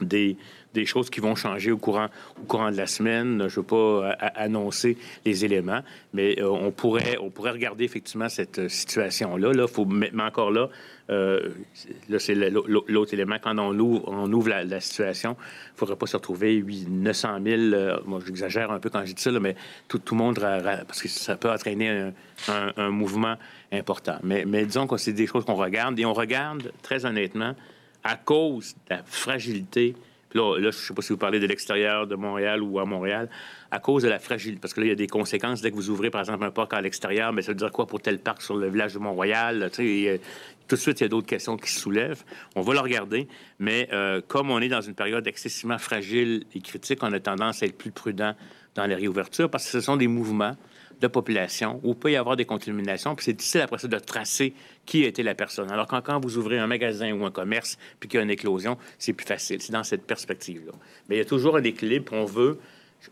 [0.00, 0.36] des,
[0.74, 2.08] des choses qui vont changer au courant,
[2.40, 3.38] au courant de la semaine.
[3.38, 5.80] Je ne veux pas euh, annoncer les éléments,
[6.12, 9.52] mais euh, on, pourrait, on pourrait regarder effectivement cette euh, situation-là.
[9.52, 10.68] Là, faut, mais, encore là,
[11.08, 13.36] là c'est l'autre élément.
[13.42, 17.38] Quand on ouvre, on ouvre la, situation, il ne faudrait pas se retrouver 8, 900
[17.44, 18.02] 000.
[18.06, 19.56] moi, j'exagère un peu quand je dis ça, mais
[19.88, 22.12] tout, le monde, parce que ça peut entraîner
[22.46, 23.34] un, mouvement
[23.72, 24.18] important.
[24.22, 27.56] Mais, mais disons que c'est des choses qu'on regarde et on regarde très honnêtement
[28.04, 29.96] à cause de la fragilité
[30.34, 33.28] là, je ne sais pas si vous parlez de l'extérieur de Montréal ou à Montréal,
[33.70, 34.60] à cause de la fragilité.
[34.60, 36.50] Parce que là, il y a des conséquences dès que vous ouvrez, par exemple, un
[36.50, 38.98] parc à l'extérieur, mais ça veut dire quoi pour tel parc sur le village de
[38.98, 39.70] Mont-Royal?
[39.70, 42.22] tout de suite, il y a d'autres questions qui se soulèvent.
[42.54, 43.26] On va le regarder,
[43.58, 47.62] mais euh, comme on est dans une période excessivement fragile et critique, on a tendance
[47.62, 48.34] à être plus prudent
[48.76, 50.56] dans les réouvertures parce que ce sont des mouvements
[51.00, 54.52] de population où peut y avoir des contaminations, puis c'est difficile après ça de tracer
[54.84, 55.70] qui était la personne.
[55.70, 58.30] Alors quand, quand vous ouvrez un magasin ou un commerce, puis qu'il y a une
[58.30, 59.62] éclosion, c'est plus facile.
[59.62, 60.72] C'est dans cette perspective-là.
[61.08, 62.58] Mais il y a toujours un équilibre, on veut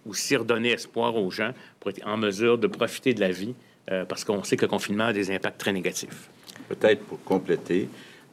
[0.07, 3.55] aussi redonner espoir aux gens pour être en mesure de profiter de la vie,
[3.91, 6.29] euh, parce qu'on sait que le confinement a des impacts très négatifs.
[6.69, 7.89] Peut-être pour compléter,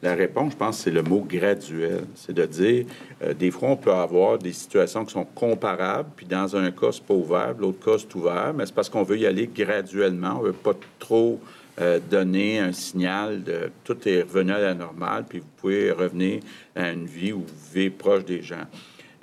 [0.06, 2.06] la réponse, je pense, c'est le mot graduel.
[2.14, 2.86] C'est de dire,
[3.24, 6.92] euh, des fois, on peut avoir des situations qui sont comparables, puis dans un cas,
[6.92, 10.38] c'est pas ouvert, l'autre cas, c'est ouvert, mais c'est parce qu'on veut y aller graduellement.
[10.40, 11.40] On veut pas trop
[11.82, 16.42] euh, donner un signal de tout est revenu à la normale, puis vous pouvez revenir
[16.76, 18.66] à une vie où vous vivez proche des gens.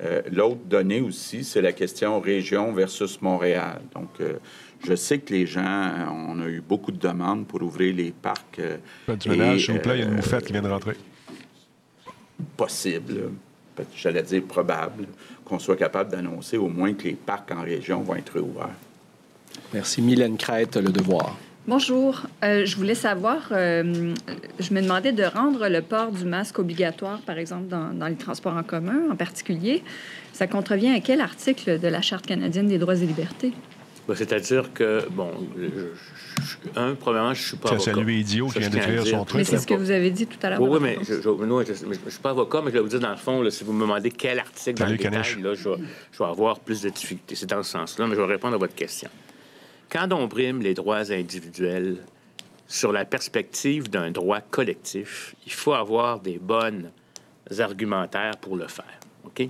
[0.02, 3.80] Euh, l'autre donnée aussi, c'est la question région versus Montréal.
[3.94, 4.10] Donc,
[4.84, 8.58] je sais que les gens, on a eu beaucoup de demandes pour ouvrir les parcs.
[8.58, 8.76] Euh,
[9.16, 10.96] du ménage, s'il vous plaît, il y a une moufette qui vient de rentrer.
[12.56, 13.30] Possible,
[13.94, 15.06] j'allais dire probable,
[15.44, 18.70] qu'on soit capable d'annoncer au moins que les parcs en région vont être ouverts.
[19.72, 20.02] Merci.
[20.02, 21.36] Mylène Crête, Le Devoir.
[21.68, 22.22] Bonjour.
[22.42, 24.12] Euh, je voulais savoir, euh,
[24.58, 28.16] je me demandais de rendre le port du masque obligatoire, par exemple, dans, dans les
[28.16, 29.84] transports en commun en particulier.
[30.32, 33.52] Ça contrevient à quel article de la Charte canadienne des droits et libertés?
[34.08, 35.30] Ben, c'est-à-dire que, bon,
[36.74, 37.92] un, premièrement, je suis pas avocat.
[37.94, 39.38] C'est lui idiot qui vient d'écrire son truc.
[39.38, 40.60] Mais c'est ce que vous avez dit tout à l'heure.
[40.60, 43.16] Oui, oui, mais je ne suis pas avocat, mais je vais vous dire, dans le
[43.16, 45.76] fond, si vous me demandez quel article dans le détail, là, je, vais,
[46.12, 47.36] je vais avoir plus de difficultés.
[47.36, 49.08] C'est dans ce sens-là, mais je vais répondre à votre question.
[49.88, 51.98] Quand on brime les droits individuels
[52.66, 56.90] sur la perspective d'un droit collectif, il faut avoir des bonnes
[57.58, 58.98] argumentaires pour le faire.
[59.24, 59.48] OK?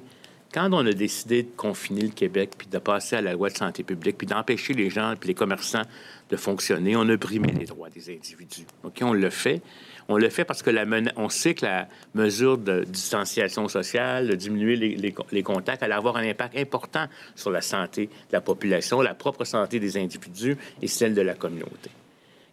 [0.52, 3.56] Quand on a décidé de confiner le Québec, puis de passer à la loi de
[3.56, 5.82] santé publique, puis d'empêcher les gens, puis les commerçants
[6.30, 8.66] de fonctionner, on a brimé les droits des individus.
[8.84, 9.62] OK, on le fait.
[10.08, 10.70] On le fait parce que
[11.16, 16.16] on sait que la mesure de distanciation sociale, de diminuer les, les, contacts, allait avoir
[16.16, 20.88] un impact important sur la santé de la population, la propre santé des individus et
[20.88, 21.90] celle de la communauté.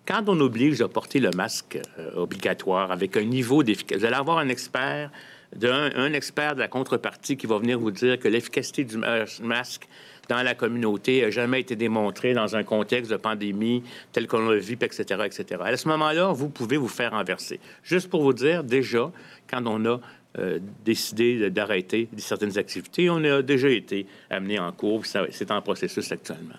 [0.05, 4.15] Quand on oblige à porter le masque euh, obligatoire avec un niveau d'efficacité, vous allez
[4.15, 5.11] avoir un expert
[5.55, 8.97] d'un expert de la contrepartie qui va venir vous dire que l'efficacité du
[9.41, 9.87] masque
[10.29, 14.57] dans la communauté n'a jamais été démontrée dans un contexte de pandémie tel qu'on l'a
[14.57, 15.61] vu, etc., etc.
[15.65, 17.59] À ce moment-là, vous pouvez vous faire renverser.
[17.83, 19.11] Juste pour vous dire, déjà,
[19.49, 19.99] quand on a
[20.37, 26.11] euh, décidé d'arrêter certaines activités, on a déjà été amené en cours, c'est en processus
[26.11, 26.57] actuellement.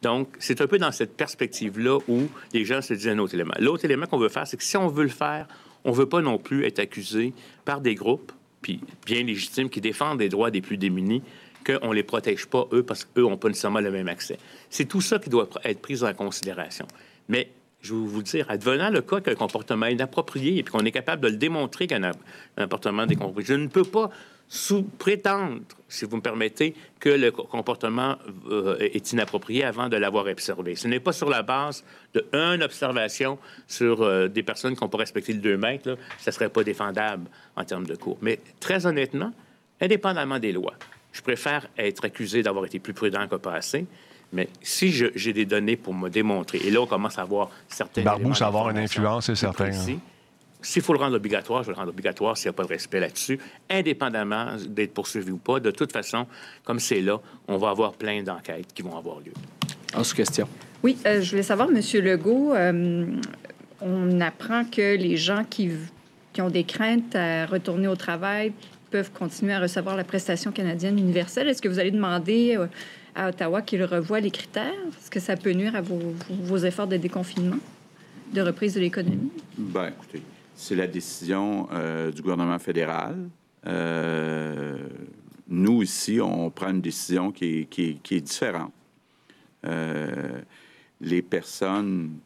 [0.00, 2.22] Donc, c'est un peu dans cette perspective-là où
[2.52, 3.54] les gens se disent un autre élément.
[3.60, 5.46] L'autre élément qu'on veut faire, c'est que si on veut le faire,
[5.84, 7.32] on ne veut pas non plus être accusé
[7.64, 11.22] par des groupes, puis bien légitimes, qui défendent les droits des plus démunis,
[11.64, 14.38] qu'on ne les protège pas, eux, parce qu'eux n'ont pas nécessairement le même accès.
[14.70, 16.86] C'est tout ça qui doit être pris en considération.
[17.28, 21.22] Mais je vais vous dire, advenant le cas qu'un comportement inapproprié et qu'on est capable
[21.22, 22.12] de le démontrer qu'un
[22.56, 24.10] comportement décompromis, je ne peux pas
[24.52, 28.18] sous prétendre, si vous me permettez, que le comportement
[28.50, 30.76] euh, est inapproprié avant de l'avoir observé.
[30.76, 31.82] Ce n'est pas sur la base
[32.12, 35.96] de une observation sur euh, des personnes qui n'ont pas respecté le 2 mètres, là,
[36.18, 38.18] ça ne serait pas défendable en termes de cours.
[38.20, 39.32] Mais très honnêtement,
[39.80, 40.74] indépendamment des lois,
[41.12, 43.86] je préfère être accusé d'avoir été plus prudent que pas assez.
[44.34, 48.02] Mais si j'ai des données pour me démontrer, et là, on commence à avoir certains.
[48.02, 49.72] Barbou, ça va avoir une influence, c'est certain.
[49.72, 49.98] Hein.
[50.62, 52.68] S'il faut le rendre obligatoire, je vais le rendre obligatoire s'il n'y a pas de
[52.68, 53.38] respect là-dessus,
[53.68, 55.60] indépendamment d'être poursuivi ou pas.
[55.60, 56.26] De toute façon,
[56.64, 59.32] comme c'est là, on va avoir plein d'enquêtes qui vont avoir lieu.
[59.98, 60.48] Autre question.
[60.82, 63.06] Oui, euh, je voulais savoir, Monsieur Legault, euh,
[63.80, 65.70] on apprend que les gens qui,
[66.32, 68.52] qui ont des craintes à retourner au travail
[68.90, 71.48] peuvent continuer à recevoir la prestation canadienne universelle.
[71.48, 72.66] Est-ce que vous allez demander euh,
[73.14, 74.72] à Ottawa qu'il revoie les critères?
[74.98, 77.58] Est-ce que ça peut nuire à vos, vos efforts de déconfinement,
[78.32, 79.30] de reprise de l'économie?
[79.56, 80.22] Bien, écoutez,
[80.54, 83.28] c'est la décision euh, du gouvernement fédéral.
[83.66, 84.76] Euh,
[85.48, 88.72] nous, ici, on prend une décision qui est, différente.
[91.00, 92.18] les personnes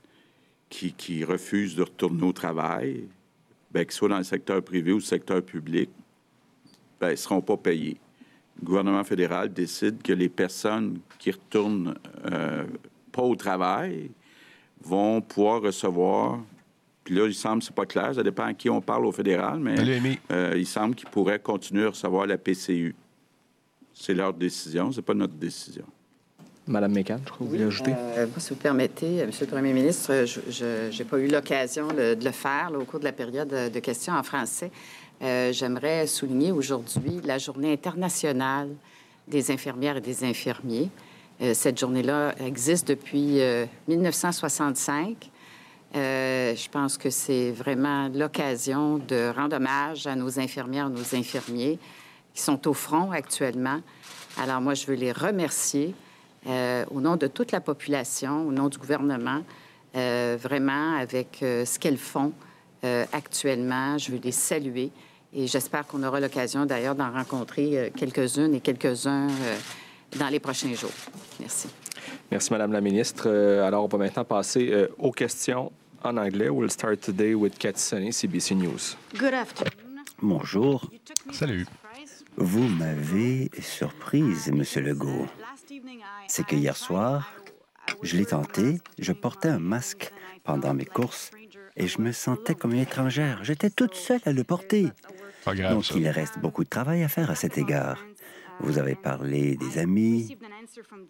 [0.69, 3.05] qui, refusent de retourner au travail,
[3.73, 5.91] bien, que ce dans le secteur privé ou le secteur public,
[7.01, 7.99] ben, ne seront pas payés.
[8.61, 11.95] Le gouvernement fédéral décide que les personnes qui retournent
[12.31, 12.65] euh,
[13.13, 14.11] pas au travail
[14.83, 16.41] vont pouvoir recevoir.
[17.07, 19.61] Puis là, il semble, c'est pas clair, ça dépend à qui on parle au fédéral,
[19.61, 19.77] mais
[20.33, 22.97] euh, il semble qu'ils pourraient continuer à recevoir la PCU.
[23.95, 25.85] C'est leur décision, c'est pas notre décision.
[26.67, 27.93] Madame Mécan, je crois que vous voulez ajouter.
[27.95, 32.31] Euh, si vous permettez, Monsieur le Premier ministre, je n'ai pas eu l'occasion de le
[32.33, 34.73] faire au cours de la période de questions en français.
[35.23, 38.71] Euh, j'aimerais souligner aujourd'hui la journée internationale
[39.29, 40.91] des infirmières et des infirmiers.
[41.41, 43.39] Euh, cette journée-là existe depuis
[43.87, 45.31] 1965.
[45.95, 51.79] Euh, je pense que c'est vraiment l'occasion de rendre hommage à nos infirmières, nos infirmiers
[52.35, 53.81] qui sont au front actuellement.
[54.39, 55.95] Alors moi, je veux les remercier
[56.47, 59.43] au nom de toute la population, au nom du gouvernement,
[59.95, 62.33] vraiment avec ce qu'elles font
[63.13, 63.97] actuellement.
[63.99, 64.93] Je veux les saluer.
[65.39, 69.57] Et j'espère qu'on aura l'occasion d'ailleurs d'en rencontrer euh, quelques-unes et quelques-uns euh,
[70.19, 70.91] dans les prochains jours.
[71.41, 71.69] Merci.
[72.31, 73.25] Merci, Madame la ministre.
[73.27, 75.73] Euh, alors, on va maintenant passer aux questions
[76.03, 76.49] en anglais.
[76.49, 78.97] We'll start today with Cathy Sonny, CBC News.
[79.15, 80.05] Good afternoon.
[80.21, 80.91] Bonjour.
[81.33, 81.67] Salut.
[82.37, 85.27] Vous m'avez surprise, Monsieur Legault.
[86.29, 87.33] C'est que hier soir,
[88.03, 90.13] je l'ai tenté, je portais un masque
[90.45, 91.31] pendant mes courses
[91.77, 93.41] et je me sentais comme une étrangère.
[93.43, 94.89] J'étais toute seule à le porter.
[95.47, 97.99] Donc, il reste beaucoup de travail à faire à cet égard.
[98.61, 100.37] Vous avez parlé des amis.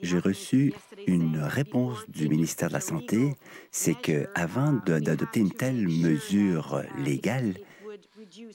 [0.00, 0.72] J'ai reçu
[1.06, 3.34] une réponse du ministère de la Santé,
[3.70, 7.54] c'est que avant d'adopter une telle mesure légale,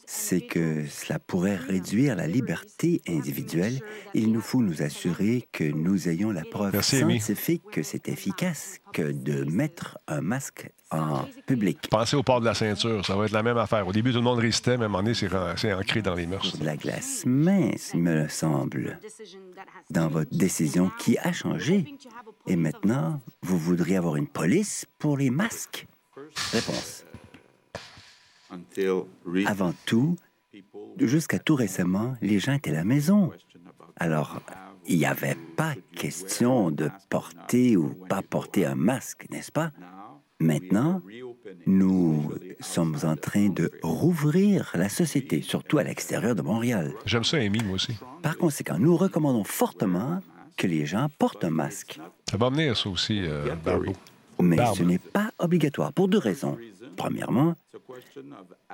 [0.06, 3.80] c'est que cela pourrait réduire la liberté individuelle.
[4.14, 9.12] Il nous faut nous assurer que nous ayons la preuve scientifique que c'est efficace que
[9.12, 11.88] de mettre un masque en public.
[11.90, 13.88] Pensez au port de la ceinture, ça va être la même affaire.
[13.88, 16.28] Au début, tout le monde résistait, mais à un moment donné, c'est ancré dans les
[16.28, 16.54] mœurs.
[16.62, 19.00] La glace mince, il me semble,
[19.90, 21.86] dans votre décision qui a changé.
[22.48, 25.88] Et maintenant, vous voudriez avoir une police pour les masques?
[26.52, 27.06] Réponse.
[29.46, 30.18] Avant tout,
[31.00, 33.32] jusqu'à tout récemment, les gens étaient à la maison.
[33.96, 34.42] Alors,
[34.88, 39.72] il n'y avait pas question de porter ou pas porter un masque, n'est-ce pas?
[40.42, 41.02] Maintenant,
[41.68, 46.94] nous sommes en train de rouvrir la société, surtout à l'extérieur de Montréal.
[47.06, 47.94] J'aime ça, Amy, moi aussi.
[48.24, 50.20] Par conséquent, nous recommandons fortement
[50.58, 52.00] que les gens portent un masque.
[52.30, 53.56] Ça va venir, ça aussi, euh,
[54.42, 56.58] Mais ce n'est pas obligatoire pour deux raisons.
[56.98, 57.56] Premièrement,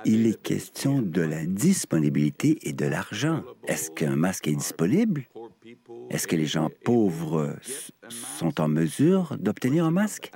[0.06, 3.44] il est question de la disponibilité et de l'argent.
[3.68, 5.26] Est-ce qu'un masque est disponible?
[6.10, 7.56] Est-ce que les gens pauvres
[8.10, 10.32] sont en mesure d'obtenir un masque?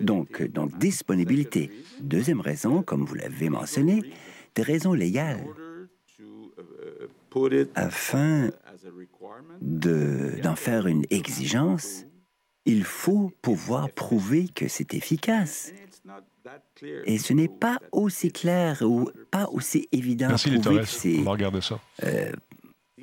[0.00, 1.70] Donc, donc, disponibilité.
[2.00, 4.02] Deuxième raison, comme vous l'avez mentionné,
[4.54, 5.44] des raisons légales.
[7.74, 8.50] Afin
[9.60, 12.06] d'en faire une exigence,
[12.64, 15.72] il faut pouvoir prouver que c'est efficace.
[17.04, 21.18] Et ce n'est pas aussi clair ou pas aussi évident Merci, à prouver que c'est...
[22.04, 22.32] Euh,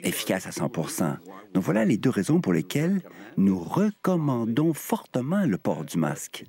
[0.04, 1.18] efficace à 100%
[1.54, 3.02] Donc voilà les deux raisons pour lesquelles
[3.38, 6.46] nous recommandons fortement le port du masque.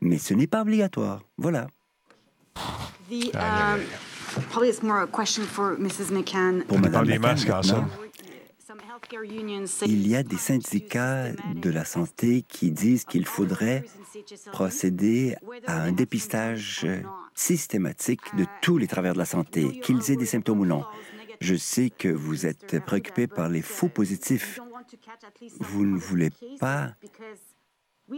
[0.00, 1.22] Mais ce n'est pas obligatoire.
[1.36, 1.66] Voilà.
[3.34, 3.80] Um,
[6.66, 7.88] pour Mme des masques ensemble.
[9.86, 13.84] Il y a des syndicats de la santé qui disent qu'il faudrait
[14.52, 15.36] procéder
[15.66, 16.86] à un dépistage
[17.34, 20.84] systématique de tous les travers de la santé, qu'ils aient des symptômes ou non.
[21.44, 24.60] Je sais que vous êtes préoccupé par les faux positifs.
[25.60, 26.94] Vous ne voulez pas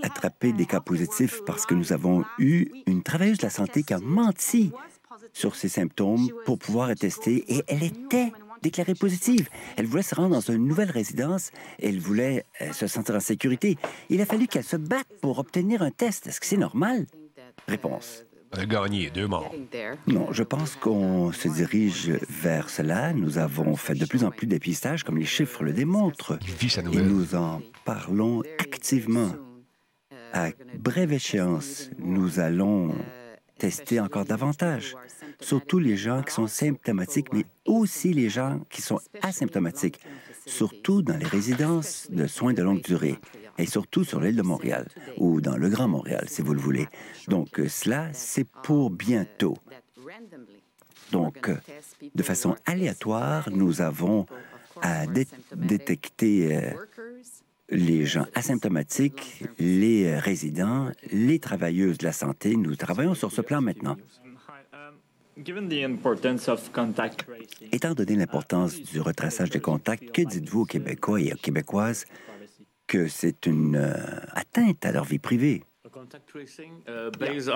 [0.05, 3.95] attraper des cas positifs parce que nous avons eu une travailleuse de la santé qui
[3.95, 4.71] a menti
[5.33, 8.31] sur ses symptômes pour pouvoir être testée et elle était
[8.63, 9.49] déclarée positive.
[9.77, 11.51] Elle voulait se rendre dans une nouvelle résidence
[11.83, 13.77] elle voulait euh, se sentir en sécurité.
[14.09, 16.29] Il a fallu qu'elle se batte pour obtenir un test.
[16.29, 17.07] Est-ce que c'est normal?
[17.67, 18.26] Réponse.
[18.57, 19.55] Elle a gagné, deux morts.
[20.07, 23.13] Non, je pense qu'on se dirige vers cela.
[23.13, 26.39] Nous avons fait de plus en plus de dépistages, comme les chiffres le démontrent.
[26.93, 29.33] Et nous en parlons activement.
[30.33, 30.49] À
[30.79, 32.95] brève échéance, nous allons
[33.59, 34.95] tester encore davantage,
[35.41, 40.01] surtout les gens qui sont symptomatiques, mais aussi les gens qui sont asymptomatiques,
[40.47, 43.19] surtout dans les résidences de soins de longue durée
[43.59, 44.87] et surtout sur l'île de Montréal
[45.19, 46.87] ou dans le Grand Montréal, si vous le voulez.
[47.29, 49.57] Donc euh, cela, c'est pour bientôt.
[51.13, 51.57] Donc, euh,
[52.15, 54.27] de façon aléatoire, nous avons
[54.83, 55.07] à
[55.55, 56.71] détecter euh,
[57.71, 62.57] les gens asymptomatiques, les résidents, les travailleuses de la santé.
[62.57, 63.97] Nous travaillons sur ce plan maintenant.
[67.73, 72.07] Étant donné l'importance du retraçage des contacts, que dites-vous aux Québécois et aux Québécoises
[72.87, 73.95] que c'est une euh,
[74.33, 75.65] atteinte à leur vie privée?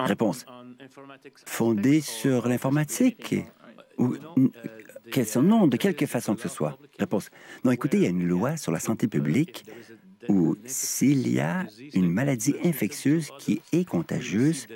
[0.04, 0.44] Réponse.
[1.46, 3.36] Fondée sur l'informatique
[3.96, 4.16] ou
[5.42, 6.78] non, de quelque façon que ce soit?
[6.98, 7.30] Réponse.
[7.64, 9.64] Non, écoutez, il y a une loi sur la santé publique
[10.28, 14.66] où s'il y a une maladie infectieuse qui est contagieuse,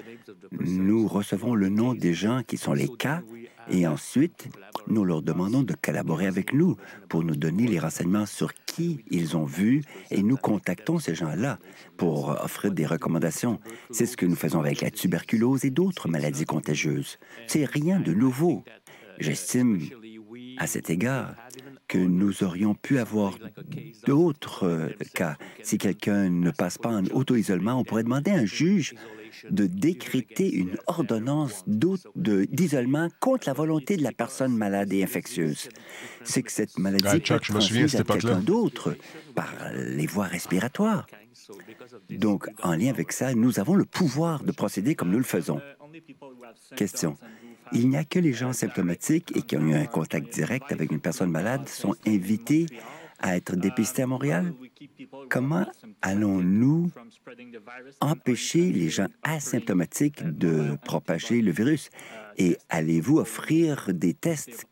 [0.52, 3.22] nous recevons le nom des gens qui sont les cas
[3.70, 4.48] et ensuite,
[4.88, 6.76] nous leur demandons de collaborer avec nous
[7.08, 11.58] pour nous donner les renseignements sur qui ils ont vu et nous contactons ces gens-là
[11.96, 13.60] pour offrir des recommandations.
[13.90, 17.18] C'est ce que nous faisons avec la tuberculose et d'autres maladies contagieuses.
[17.46, 18.64] C'est rien de nouveau.
[19.18, 19.80] J'estime,
[20.58, 21.34] à cet égard,
[21.88, 23.38] que nous aurions pu avoir
[24.06, 25.36] d'autres cas.
[25.62, 28.94] Si quelqu'un ne passe pas en auto-isolement, on pourrait demander à un juge
[29.50, 35.68] de décréter une ordonnance d'isolement contre la volonté de la personne malade et infectieuse.
[36.22, 38.96] C'est que cette maladie peut être transmise à quelqu'un d'autre
[39.34, 41.06] par les voies respiratoires.
[42.10, 45.60] Donc, en lien avec ça, nous avons le pouvoir de procéder comme nous le faisons.
[46.76, 47.16] Question.
[47.72, 50.92] Il n'y a que les gens symptomatiques et qui ont eu un contact direct avec
[50.92, 52.66] une personne malade sont invités
[53.18, 54.52] à être dépistés à Montréal?
[55.30, 55.66] Comment
[56.02, 56.90] allons-nous
[58.00, 61.90] empêcher les gens asymptomatiques de propager le virus?
[62.36, 64.66] Et allez-vous offrir des tests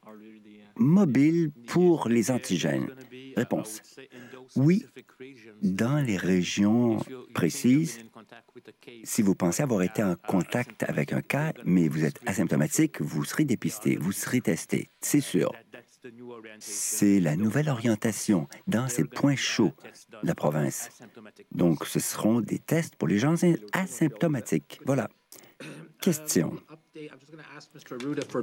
[0.77, 2.89] mobiles pour les antigènes?
[3.37, 3.81] Réponse.
[4.57, 4.85] Oui,
[5.63, 6.99] dans les régions
[7.33, 8.01] précises,
[9.05, 13.25] si vous pensez avoir été en contact avec un cas, mais vous êtes asymptomatique, vous
[13.25, 15.53] serez dépisté, vous serez testé, c'est sûr.
[16.59, 19.73] C'est la nouvelle orientation dans ces points chauds
[20.23, 20.91] de la province.
[21.53, 23.35] Donc, ce seront des tests pour les gens
[23.73, 24.81] asymptomatiques.
[24.85, 25.09] Voilà.
[26.01, 26.57] Question.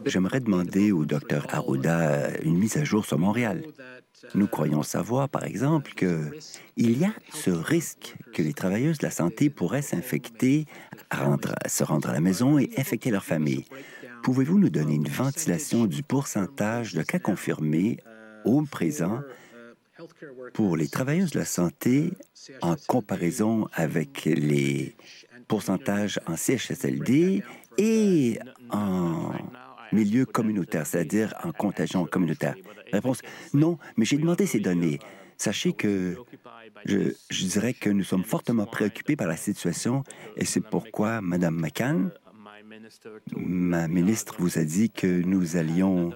[0.06, 3.64] J'aimerais demander au Dr Arruda une mise à jour sur Montréal.
[4.34, 9.12] Nous croyons savoir, par exemple, qu'il y a ce risque que les travailleuses de la
[9.12, 10.66] santé pourraient s'infecter,
[11.68, 13.66] se rendre à la maison et infecter leur famille.
[14.24, 17.98] Pouvez-vous nous donner une ventilation du pourcentage de cas confirmés
[18.46, 19.22] au présent
[20.54, 22.14] pour les travailleuses de la santé
[22.62, 24.96] en comparaison avec les
[25.48, 27.44] pourcentages en CHSLD
[27.80, 28.38] et
[28.70, 29.32] en
[29.92, 32.56] milieu communautaire, c'est-à-dire en contagion communautaire?
[32.92, 33.22] Réponse,
[33.54, 35.00] non, mais j'ai demandé ces données.
[35.38, 36.18] Sachez que
[36.86, 40.04] je, dirais que nous sommes fortement préoccupés par la situation
[40.36, 42.12] et c'est pourquoi Mme McCann
[43.36, 46.12] Ma ministre vous a dit que nous allions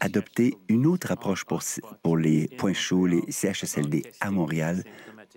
[0.00, 1.62] adopter une autre approche pour,
[2.02, 4.82] pour les points chauds, les CHSLD à Montréal,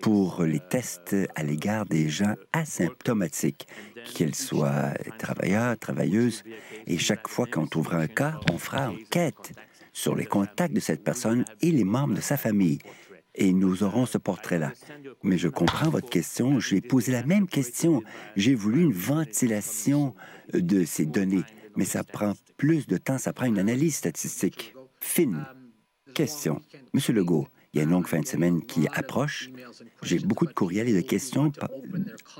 [0.02, 3.68] pour les tests à l'égard des gens asymptomatiques,
[4.06, 6.43] qu'ils soient travailleurs, travailleuses.
[6.86, 9.54] Et chaque fois qu'on trouvera un cas, on fera enquête
[9.93, 12.80] sur les contacts de cette personne et les membres de sa famille
[13.38, 14.74] et nous aurons ce portrait-là.
[15.24, 16.60] Mais je comprends votre question.
[16.60, 18.02] J'ai posé la même question.
[18.36, 20.16] J'ai voulu une ventilation
[20.54, 21.43] de ces données,
[21.76, 25.45] mais ça prend plus de temps, ça prend une analyse statistique fine.
[26.14, 26.62] Question.
[26.93, 29.51] Monsieur Legault, il y a une longue fin de semaine qui approche.
[30.01, 31.51] J'ai beaucoup de courriels et de questions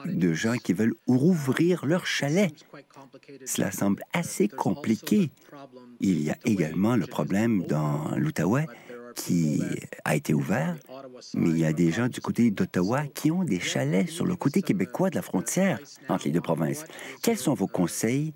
[0.06, 2.52] de gens qui veulent rouvrir leur chalet.
[3.46, 5.30] Cela semble assez compliqué.
[6.00, 8.66] Il y a également le problème dans l'Outaouais
[9.16, 9.62] qui
[10.06, 10.76] a été ouvert,
[11.36, 14.36] mais il y a des gens du côté d'Ottawa qui ont des chalets sur le
[14.36, 15.80] côté québécois de la frontière
[16.10, 16.84] entre les deux provinces.
[17.22, 18.34] Quels sont vos conseils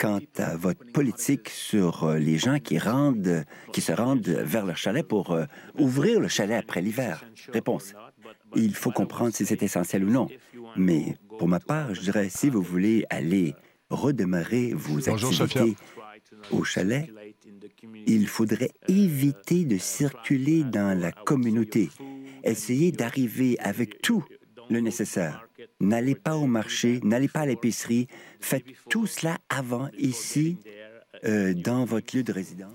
[0.00, 4.78] quant à votre politique sur euh, les gens qui, rendent, qui se rendent vers leur
[4.78, 5.44] chalet pour euh,
[5.78, 7.22] ouvrir le chalet après l'hiver?
[7.52, 7.92] Réponse.
[8.56, 10.26] Il faut comprendre si c'est essentiel ou non.
[10.74, 13.54] Mais pour ma part, je dirais, si vous voulez aller
[13.90, 15.76] redémarrer vos activités
[16.50, 17.12] au chalet,
[18.06, 21.90] il faudrait éviter de circuler dans la communauté.
[22.42, 24.24] Essayez d'arriver avec tout
[24.70, 25.46] le nécessaire.
[25.80, 28.06] N'allez pas au marché, n'allez pas à l'épicerie.
[28.40, 30.58] Faites tout cela avant ici,
[31.24, 32.72] euh, dans votre lieu de résidence.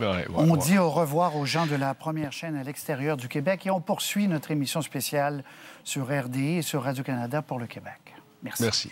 [0.00, 3.70] on dit au revoir aux gens de la première chaîne à l'extérieur du Québec et
[3.70, 5.42] on poursuit notre émission spéciale
[5.82, 8.14] sur RDI et sur Radio-Canada pour le Québec.
[8.42, 8.62] Merci.
[8.62, 8.90] Merci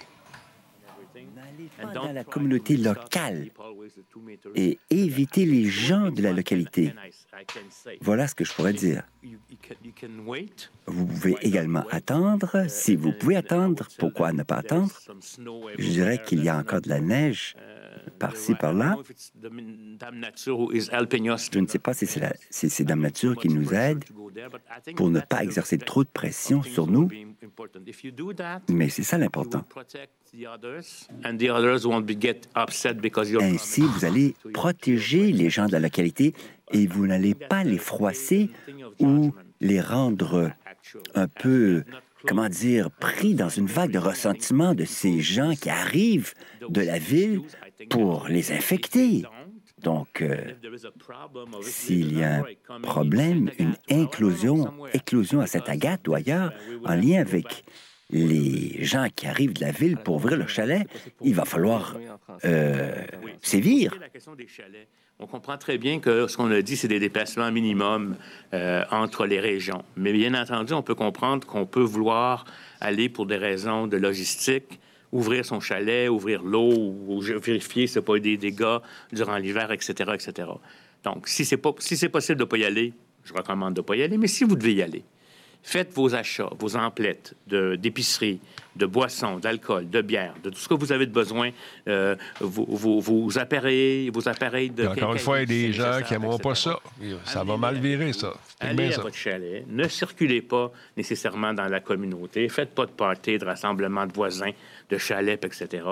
[1.94, 3.50] dans la communauté locale
[4.54, 6.92] et éviter les gens de la localité.
[8.00, 9.02] Voilà ce que je pourrais dire.
[10.86, 12.64] Vous pouvez également attendre.
[12.68, 14.92] Si vous pouvez attendre, pourquoi ne pas attendre?
[15.78, 17.56] Je dirais qu'il y a encore de la neige
[18.18, 18.96] par-ci, par-là.
[19.42, 19.48] Je
[21.58, 24.04] ne sais pas si c'est Dame Nature qui nous aide
[24.96, 27.08] pour ne pas exercer trop de pression sur nous,
[28.70, 29.64] mais c'est ça l'important.
[33.40, 36.34] Ainsi, vous allez protéger les gens de la localité
[36.72, 38.50] et vous n'allez pas les froisser
[39.00, 40.52] ou les rendre
[41.14, 41.84] un peu
[42.26, 46.34] comment dire, pris dans une vague de ressentiment de ces gens qui arrivent
[46.68, 47.42] de la ville
[47.90, 49.24] pour les infecter.
[49.82, 50.36] Donc, euh,
[51.62, 56.52] s'il y a un problème, une inclusion, éclosion à cette agate ou ailleurs,
[56.84, 57.64] en lien avec
[58.10, 60.86] les gens qui arrivent de la ville pour ouvrir le chalet,
[61.22, 61.96] il va falloir
[62.44, 63.04] euh,
[63.42, 63.92] sévir.
[65.18, 68.16] On comprend très bien que ce qu'on a dit, c'est des déplacements minimum
[68.52, 69.82] euh, entre les régions.
[69.96, 72.44] Mais bien entendu, on peut comprendre qu'on peut vouloir
[72.80, 74.78] aller pour des raisons de logistique,
[75.12, 78.78] ouvrir son chalet, ouvrir l'eau, ou vérifier s'il n'y a pas eu des dégâts
[79.12, 80.48] durant l'hiver, etc., etc.
[81.04, 82.92] Donc, si c'est, si c'est possible de ne pas y aller,
[83.24, 84.18] je recommande de ne pas y aller.
[84.18, 85.04] Mais si vous devez y aller,
[85.66, 88.38] faites vos achats, vos emplettes d'épicerie,
[88.76, 91.50] de, boissons, d'alcool, de bière, de tout ce que vous avez de besoin,
[91.88, 94.86] euh, vos, appareils, vos appareils de...
[94.86, 96.78] encore une fois, il y a des gens qui n'aimeront pas ça.
[97.24, 98.34] Ça va mal virer, ça.
[98.60, 99.64] Allez à votre chalet.
[99.68, 102.48] Ne circulez pas nécessairement dans la communauté.
[102.48, 104.52] Faites pas de party, de rassemblement de voisins,
[104.88, 105.84] de chalets, etc.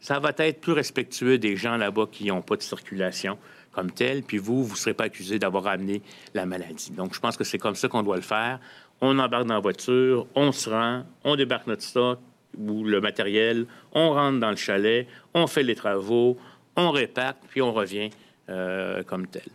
[0.00, 3.38] Ça va être plus respectueux des gens là-bas qui n'ont pas de circulation
[3.76, 6.00] comme tel, puis vous, vous ne serez pas accusé d'avoir amené
[6.32, 6.90] la maladie.
[6.92, 8.58] Donc, je pense que c'est comme ça qu'on doit le faire
[9.00, 12.18] on embarque dans la voiture, on se rend, on débarque notre stock
[12.58, 16.36] ou le matériel, on rentre dans le chalet, on fait les travaux,
[16.76, 18.10] on répare, puis on revient
[18.48, 19.48] euh, comme tel.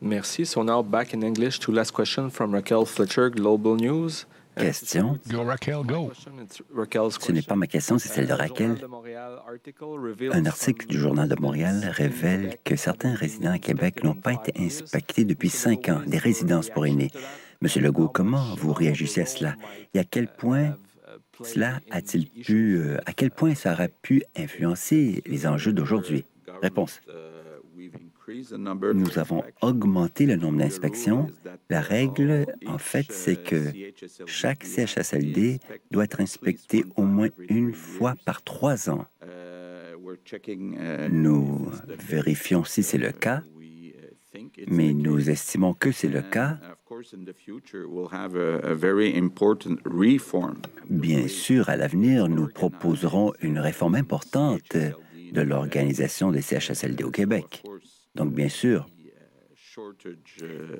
[0.00, 0.46] Merci.
[0.46, 4.26] So now back in English to last question from Raquel Fletcher, Global News.
[4.56, 5.18] Question.
[5.30, 6.12] Go, Raquel, go.
[6.14, 8.76] Ce n'est pas ma question, c'est celle de Raquel.
[10.32, 14.52] Un article du Journal de Montréal révèle que certains résidents à Québec n'ont pas été
[14.58, 17.10] inspectés depuis cinq ans, des résidences pour aînés.
[17.62, 19.54] Monsieur Legault, comment vous réagissez à cela?
[19.94, 20.76] Et à quel point
[21.44, 26.24] cela a-t-il pu, euh, à quel point ça aurait pu influencer les enjeux d'aujourd'hui?
[26.60, 27.00] Réponse.
[28.94, 31.28] Nous avons augmenté le nombre d'inspections.
[31.70, 33.70] La règle, en fait, c'est que
[34.26, 35.60] chaque CHSLD
[35.92, 39.06] doit être inspecté au moins une fois par trois ans.
[41.10, 43.42] Nous vérifions si c'est le cas,
[44.68, 46.58] mais nous estimons que c'est le cas.
[50.90, 57.62] Bien sûr, à l'avenir, nous proposerons une réforme importante de l'organisation des CHSLD au Québec.
[58.14, 58.86] Donc, bien sûr,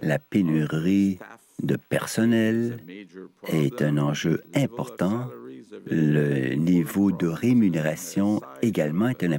[0.03, 1.18] la pénurie
[1.62, 2.78] de personnel
[3.48, 5.30] est un enjeu important.
[5.90, 9.30] Le niveau de rémunération également est un,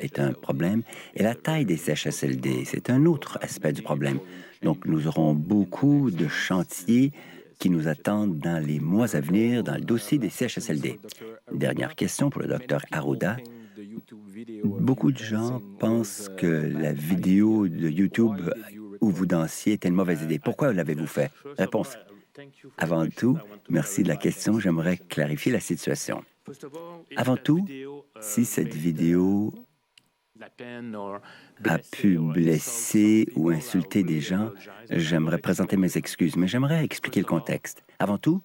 [0.00, 0.82] est un problème.
[1.14, 4.18] Et la taille des CHSLD, c'est un autre aspect du problème.
[4.62, 7.12] Donc, nous aurons beaucoup de chantiers
[7.58, 11.00] qui nous attendent dans les mois à venir dans le dossier des CHSLD.
[11.52, 13.36] Dernière question pour le docteur Arruda.
[14.64, 18.50] Beaucoup de gens pensent que la vidéo de YouTube
[19.00, 20.38] où vous dansiez était une mauvaise idée.
[20.38, 21.30] Pourquoi l'avez-vous fait?
[21.56, 21.96] Réponse.
[22.76, 24.60] Avant tout, merci de la question.
[24.60, 26.24] J'aimerais clarifier la situation.
[27.16, 27.66] Avant tout,
[28.20, 29.54] si cette vidéo
[31.64, 34.50] a pu blesser ou insulter des gens,
[34.90, 37.82] j'aimerais présenter mes excuses, mais j'aimerais expliquer le contexte.
[37.98, 38.40] Avant tout,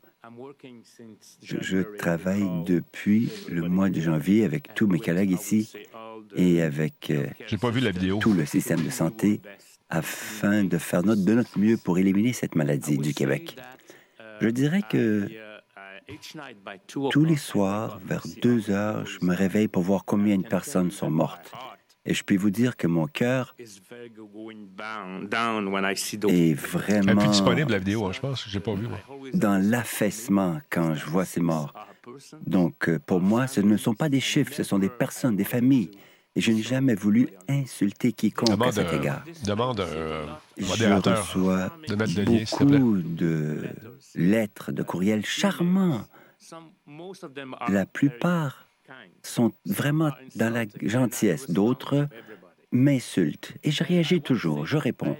[1.42, 5.72] je, travaille depuis le mois de janvier avec tous mes collègues ici
[6.36, 7.28] et avec euh,
[7.62, 8.18] pas vu la vidéo.
[8.20, 9.42] tout le système de santé
[9.90, 13.58] afin de faire notre, de notre mieux pour éliminer cette maladie du Québec.
[14.42, 15.28] Je dirais que
[16.88, 21.10] tous les soirs, vers deux heures, je me réveille pour voir combien de personnes sont
[21.10, 21.52] mortes.
[22.06, 23.80] Et je peux vous dire que mon cœur est
[26.54, 27.16] vraiment...
[27.16, 28.46] plus disponible, la vidéo, hein, je pense.
[28.50, 28.88] J'ai pas vu,
[29.34, 31.74] Dans l'affaissement quand je vois ces morts.
[32.46, 35.46] Donc, euh, pour moi, ce ne sont pas des chiffres, ce sont des personnes, des
[35.46, 35.92] familles.
[36.36, 39.24] Et je n'ai jamais voulu insulter quiconque à cet égard.
[39.46, 39.86] Demande
[40.60, 43.64] modérateur je reçois de mettre de beaucoup de
[44.16, 46.06] lettres, de courriels charmants.
[47.68, 48.68] La plupart
[49.22, 51.50] sont vraiment dans la gentillesse.
[51.50, 52.08] D'autres
[52.72, 53.54] m'insultent.
[53.64, 55.18] Et je réagis toujours, je réponds.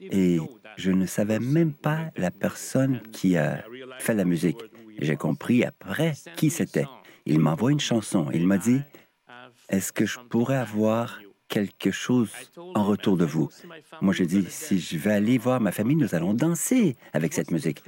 [0.00, 0.38] Et
[0.76, 3.64] je ne savais même pas la personne qui a
[3.98, 4.58] fait la musique.
[4.98, 6.86] J'ai compris après qui c'était.
[7.26, 8.28] Il m'envoie une chanson.
[8.32, 8.80] Il m'a dit,
[9.70, 12.30] est-ce que je pourrais avoir quelque chose
[12.74, 13.48] en retour de vous?
[14.00, 17.50] Moi, j'ai dit, si je vais aller voir ma famille, nous allons danser avec cette
[17.50, 17.82] musique.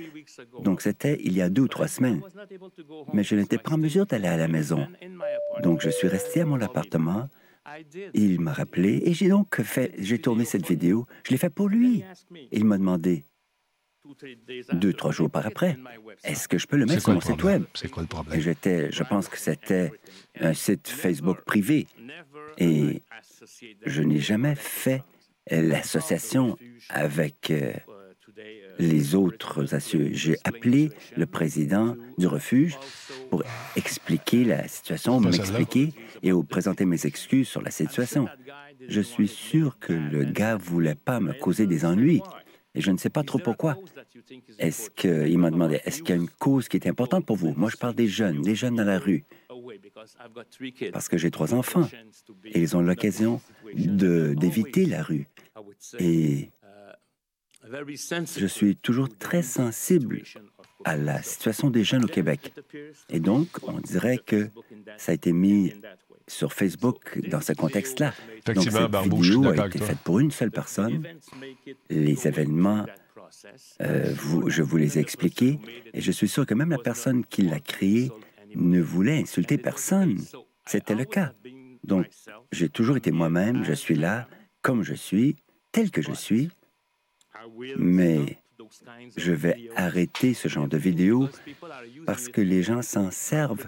[0.63, 2.23] Donc, c'était il y a deux ou trois semaines.
[3.13, 4.87] Mais je n'étais pas en mesure d'aller à la maison.
[5.63, 7.29] Donc, je suis resté à mon appartement.
[8.15, 11.07] Il m'a rappelé et j'ai donc fait, j'ai tourné cette vidéo.
[11.25, 12.05] Je l'ai fait pour lui.
[12.51, 13.25] Il m'a demandé,
[14.73, 15.77] deux, trois jours par après,
[16.25, 17.65] est-ce que je peux le mettre sur mon site Web?
[17.75, 18.41] C'est quoi le problème?
[18.41, 19.93] J'étais, je pense que c'était
[20.41, 21.87] un site Facebook privé.
[22.59, 23.03] Et
[23.87, 25.03] je n'ai jamais fait
[25.51, 26.57] l'association
[26.89, 27.73] avec euh,
[28.79, 30.15] les autres assurés.
[30.15, 32.79] J'ai appelé le président du refuge
[33.31, 33.43] pour
[33.77, 38.29] expliquer la situation, m'expliquer et présenter mes excuses sur la situation.
[38.89, 42.23] Je suis sûr que le gars voulait pas me causer des ennuis.
[42.75, 43.77] Et je ne sais pas trop pourquoi.
[44.59, 47.53] Est-ce qu'il m'a demandé, est-ce qu'il y a une cause qui est importante pour vous?
[47.55, 49.25] Moi, je parle des jeunes, des jeunes dans la rue.
[50.93, 51.89] Parce que j'ai trois enfants
[52.47, 53.41] et ils ont l'occasion
[53.75, 55.27] d'éviter la rue.
[55.99, 56.51] Et
[57.65, 60.23] je suis toujours très sensible
[60.85, 62.53] à la situation des jeunes au Québec.
[63.09, 64.51] Et donc, on dirait que
[64.97, 65.73] ça a été mis
[66.27, 68.15] sur Facebook dans ce contexte-là.
[68.47, 71.07] Donc, cette vidéo a été faite pour une seule personne.
[71.91, 72.87] Les événements,
[73.81, 74.15] euh,
[74.47, 75.59] je vous les ai expliqués,
[75.93, 78.11] et je suis sûr que même la personne qui l'a créé
[78.55, 80.19] ne voulait insulter personne.
[80.67, 81.33] C'était le cas.
[81.85, 82.07] Donc,
[82.53, 84.29] j'ai toujours été moi-même, je suis là,
[84.63, 85.37] comme je suis,
[85.73, 86.51] tel que je suis,
[87.77, 88.39] mais
[89.17, 91.29] je vais arrêter ce genre de vidéos
[92.07, 93.67] parce que les gens s'en servent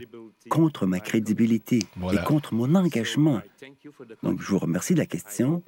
[0.48, 1.80] contre ma crédibilité
[2.12, 3.40] et contre mon engagement.
[4.22, 5.62] Donc, je vous remercie de la question.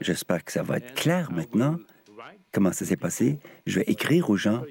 [0.00, 1.76] J'espère que ça va être clair maintenant.
[2.52, 3.38] Comment ça s'est passé?
[3.66, 4.62] Je vais écrire aux gens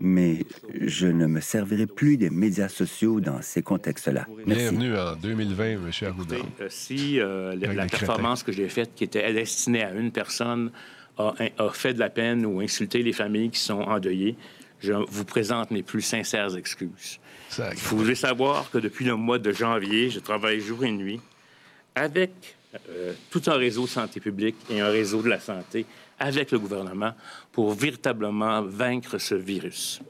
[0.00, 0.44] mais
[0.80, 4.26] je ne me servirai plus des médias sociaux dans ces contextes-là.
[4.46, 5.90] Bienvenue en 2020, M.
[6.02, 6.36] Arruda.
[6.60, 10.70] Euh, si euh, la, performance que j'ai faite, qui était destinée à une personne,
[11.18, 14.36] a, fait de la peine ou insulté les familles qui sont endeuillées,
[14.80, 17.18] je vous présente mes plus sincères excuses.
[17.76, 21.20] Vous devez savoir que depuis le mois de janvier, je travaille jour et nuit
[21.94, 22.30] avec
[22.90, 25.86] euh, tout un réseau de santé publique et un réseau de la santé
[26.18, 27.14] avec le gouvernement
[27.50, 30.00] pour véritablement vaincre ce virus.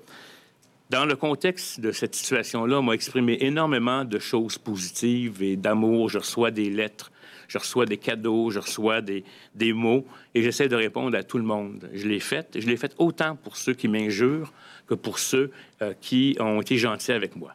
[0.90, 6.08] Dans le contexte de cette situation-là, on m'a exprimé énormément de choses positives et d'amour.
[6.08, 7.12] Je reçois des lettres,
[7.48, 11.38] je reçois des cadeaux, je reçois des, des mots et j'essaie de répondre à tout
[11.38, 11.88] le monde.
[11.94, 12.58] Je l'ai fait.
[12.60, 14.52] Je l'ai fait autant pour ceux qui m'injurent
[14.86, 15.50] que pour ceux
[15.82, 17.54] euh, qui ont été gentils avec moi.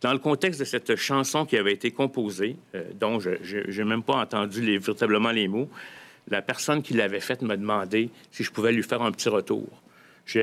[0.00, 4.02] Dans le contexte de cette chanson qui avait été composée, euh, dont je n'ai même
[4.02, 5.68] pas entendu les, véritablement les mots,
[6.28, 9.68] la personne qui l'avait faite m'a demandé si je pouvais lui faire un petit retour.
[10.24, 10.38] Je,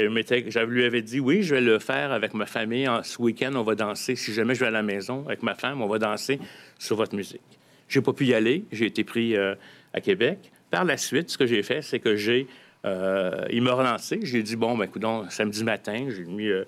[0.65, 2.87] lui avais dit oui, je vais le faire avec ma famille.
[3.03, 4.15] ce week-end, on va danser.
[4.15, 6.39] Si jamais je vais à la maison avec ma femme, on va danser
[6.77, 7.56] sur votre musique.
[7.87, 8.65] J'ai pas pu y aller.
[8.71, 9.55] J'ai été pris euh,
[9.93, 10.51] à Québec.
[10.69, 12.47] Par la suite, ce que j'ai fait, c'est que j'ai.
[12.85, 14.19] Euh, il m'a relancé.
[14.23, 16.47] J'ai dit bon, ben, écoute, samedi matin, j'ai mis.
[16.47, 16.65] Euh,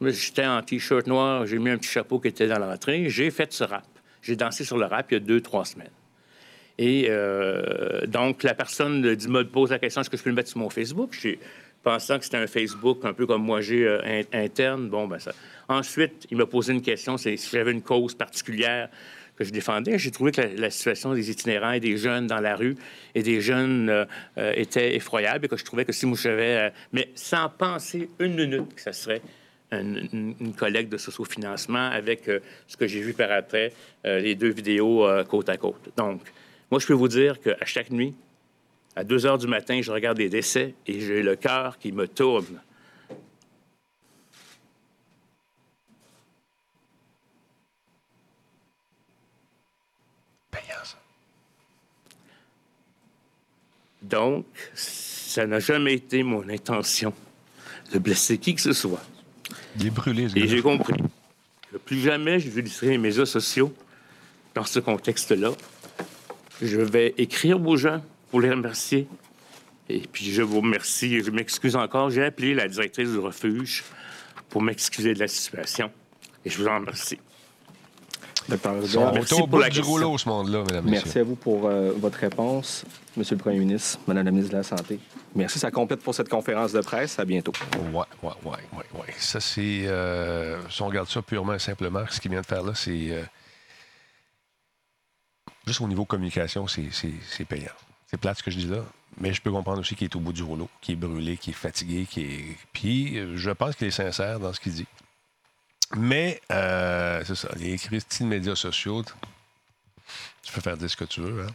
[0.00, 3.08] j'étais en t-shirt noir, j'ai mis un petit chapeau qui était dans l'entrée.
[3.08, 3.86] J'ai fait ce rap.
[4.22, 5.90] J'ai dansé sur le rap il y a deux, trois semaines.
[6.78, 7.08] Et
[8.08, 10.70] donc, la personne me pose la question est-ce que je peux le mettre sur mon
[10.70, 11.16] Facebook?
[11.82, 13.86] Pensant que c'était un Facebook un peu comme moi j'ai
[14.32, 14.88] interne.
[14.88, 15.32] Bon, ben ça.
[15.68, 18.88] Ensuite, il m'a posé une question c'est si j'avais une cause particulière
[19.36, 19.98] que je défendais.
[19.98, 22.76] J'ai trouvé que la, situation des itinérants et des jeunes dans la rue
[23.14, 24.04] et des jeunes euh,
[24.54, 26.72] était effroyable et que je trouvais que si moi j'avais.
[26.92, 29.22] mais sans penser une minute que ça serait
[29.70, 32.30] une, une, collecte de sociofinancement avec
[32.66, 33.72] ce que j'ai vu par après,
[34.04, 35.88] les deux vidéos côte à côte.
[35.96, 36.20] Donc,
[36.70, 38.14] Moi, je peux vous dire qu'à chaque nuit,
[38.94, 42.06] à 2 heures du matin, je regarde des décès et j'ai le cœur qui me
[42.06, 42.60] tourne.
[54.12, 54.44] Donc,
[54.74, 57.14] ça n'a jamais été mon intention
[57.92, 59.02] de blesser qui que ce soit.
[59.78, 60.94] Il est brûlé, Et j'ai compris
[61.70, 63.74] que plus jamais je utiliserai les médias sociaux
[64.54, 65.52] dans ce contexte-là.
[66.60, 69.08] Je vais écrire aux gens pour les remercier.
[69.88, 72.10] Et puis, je vous remercie et je m'excuse encore.
[72.10, 73.82] J'ai appelé la directrice du refuge
[74.50, 75.90] pour m'excuser de la situation.
[76.44, 77.18] Et je vous en remercie.
[78.48, 82.84] Merci pour la du rouleau, ce monde-là, mesdames, Merci à vous pour euh, votre réponse,
[83.16, 84.98] Monsieur le Premier ministre, Madame la ministre de la Santé.
[85.34, 87.18] Merci, ça complète pour cette conférence de presse.
[87.18, 87.52] À bientôt.
[87.92, 89.06] Oui, oui, oui, oui, oui.
[89.18, 89.86] Ça, c'est...
[89.86, 93.10] Euh, si on regarde ça purement et simplement, ce qu'il vient de faire là, c'est...
[93.10, 93.22] Euh,
[95.66, 97.72] juste au niveau communication, c'est payant.
[98.08, 98.84] C'est plate ce que je dis là,
[99.18, 101.52] mais je peux comprendre aussi qu'il est au bout du rouleau, qu'il est brûlé, qu'il
[101.52, 102.56] est fatigué, qu'il est...
[102.72, 104.86] Puis, je pense qu'il est sincère dans ce qu'il dit.
[105.96, 109.04] Mais, euh, c'est ça, les Christine médias sociaux,
[110.42, 111.54] tu peux faire dire ce que tu veux, hein?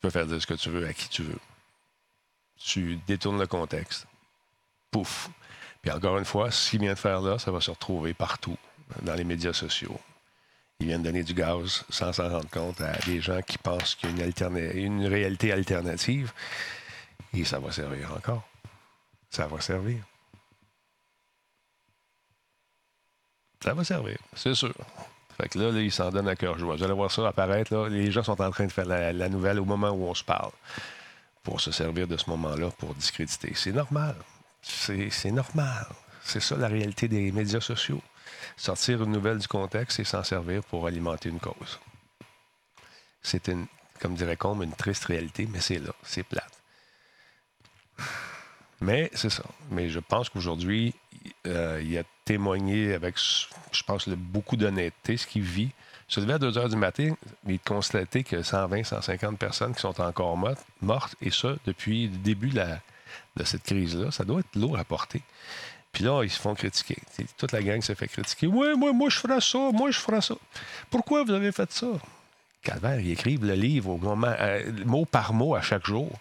[0.00, 1.38] Tu peux faire dire ce que tu veux à qui tu veux.
[2.58, 4.06] Tu détournes le contexte.
[4.90, 5.28] Pouf.
[5.82, 8.56] Puis encore une fois, ce qu'il vient de faire là, ça va se retrouver partout
[9.02, 10.00] dans les médias sociaux.
[10.78, 13.94] Il vient de donner du gaz sans s'en rendre compte à des gens qui pensent
[13.94, 16.32] qu'il y a une réalité alternative.
[17.34, 18.42] Et ça va servir encore.
[19.28, 19.98] Ça va servir.
[23.62, 24.74] Ça va servir, c'est sûr.
[25.40, 26.76] Fait que là, il s'en donne à cœur joie.
[26.76, 27.74] Vous allez voir ça apparaître.
[27.74, 27.88] Là.
[27.88, 30.50] Les gens sont en train de faire la, nouvelle au moment où on se parle
[31.42, 33.52] pour se servir de ce moment-là pour discréditer.
[33.54, 34.16] C'est normal.
[34.60, 35.86] C'est normal.
[36.22, 38.02] C'est ça la réalité des médias sociaux.
[38.56, 41.80] Sortir une nouvelle du contexte et s'en servir pour alimenter une cause.
[43.22, 43.66] C'est une,
[43.98, 45.92] comme dirait Combe, une triste réalité, mais c'est là.
[46.02, 46.62] C'est plate.
[48.80, 49.44] Mais c'est ça.
[49.70, 50.94] Mais je pense qu'aujourd'hui,
[51.46, 55.70] euh, il a témoigné avec, je pense, beaucoup d'honnêteté ce qu'il vit.
[56.06, 60.00] Se lever à 2 heures du matin, mais constater que 120, 150 personnes qui sont
[60.00, 62.62] encore mortes, mortes et ça depuis le début de,
[63.36, 65.22] de cette crise-là, ça doit être lourd à porter.
[65.90, 66.98] Puis là, ils se font critiquer.
[67.36, 68.46] Toute la gang se fait critiquer.
[68.46, 69.58] Oui, moi, moi, je ferai ça.
[69.72, 70.36] Moi, je ferai ça.
[70.88, 71.88] Pourquoi vous avez fait ça?
[72.62, 76.12] Calvaire, ils écrivent le livre au moment, euh, mot par mot à chaque jour.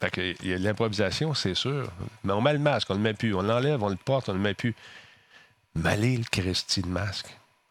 [0.00, 1.90] Fait que y a l'improvisation, c'est sûr.
[2.22, 3.34] Mais on met le masque, on le met plus.
[3.34, 4.74] On l'enlève, on le porte, on le met plus.
[5.74, 7.28] Malé le Christy de masque.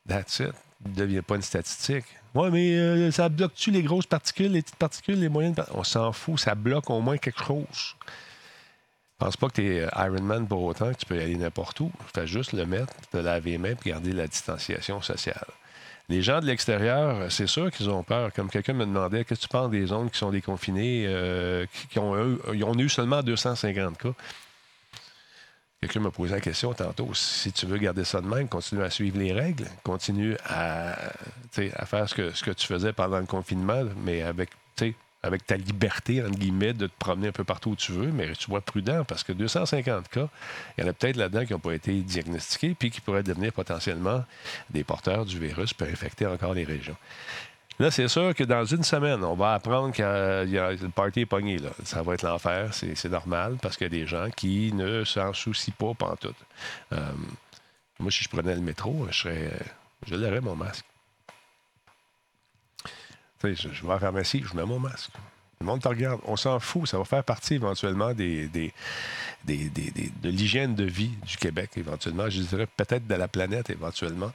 [0.07, 0.53] That's it.
[0.85, 2.05] Ne devient pas une statistique.
[2.35, 6.11] Oui, mais euh, ça bloque-tu les grosses particules, les petites particules, les moyennes On s'en
[6.11, 7.95] fout, ça bloque au moins quelque chose.
[9.19, 11.35] Je pense pas que tu es euh, Ironman pour autant que tu peux y aller
[11.35, 11.91] n'importe où.
[12.13, 15.47] Fais juste le mettre, te laver les mains et garder la distanciation sociale.
[16.09, 18.31] Les gens de l'extérieur, c'est sûr qu'ils ont peur.
[18.33, 21.99] Comme quelqu'un me demandait, qu'est-ce que tu penses des zones qui sont déconfinées, euh, qui,
[21.99, 24.13] ont, eu, ils ont eu seulement 250 cas?
[25.81, 27.13] Quelqu'un m'a posé la question tantôt.
[27.13, 30.95] Si tu veux garder ça de même, continue à suivre les règles, continue à,
[31.51, 34.49] faire ce que, ce que tu faisais pendant le confinement, mais avec
[35.23, 38.27] avec ta liberté, entre guillemets, de te promener un peu partout où tu veux, mais
[38.33, 40.27] tu sois prudent parce que 250 cas,
[40.77, 43.51] il y en a peut-être là-dedans qui n'ont pas été diagnostiqués puis qui pourraient devenir
[43.51, 44.23] potentiellement
[44.69, 46.97] des porteurs du virus pour infecter encore les régions.
[47.79, 51.59] Là, c'est sûr que dans une semaine, on va apprendre que le party est pogné.
[51.59, 51.69] Là.
[51.83, 55.31] Ça va être l'enfer, c'est normal, parce qu'il y a des gens qui ne s'en
[55.33, 56.35] soucient pas pantoute.
[56.93, 57.11] Euh,
[57.99, 59.51] moi, si je prenais le métro, je serais,
[60.07, 60.85] je l'aurais mon masque
[63.43, 65.11] je, vais la pharmacie, je mets mon masque.
[65.59, 66.21] Le monde te regarde.
[66.25, 66.87] On s'en fout.
[66.87, 68.73] Ça va faire partie éventuellement des, des,
[69.45, 72.29] de l'hygiène de vie du Québec, éventuellement.
[72.29, 74.31] Je dirais peut-être de la planète, éventuellement.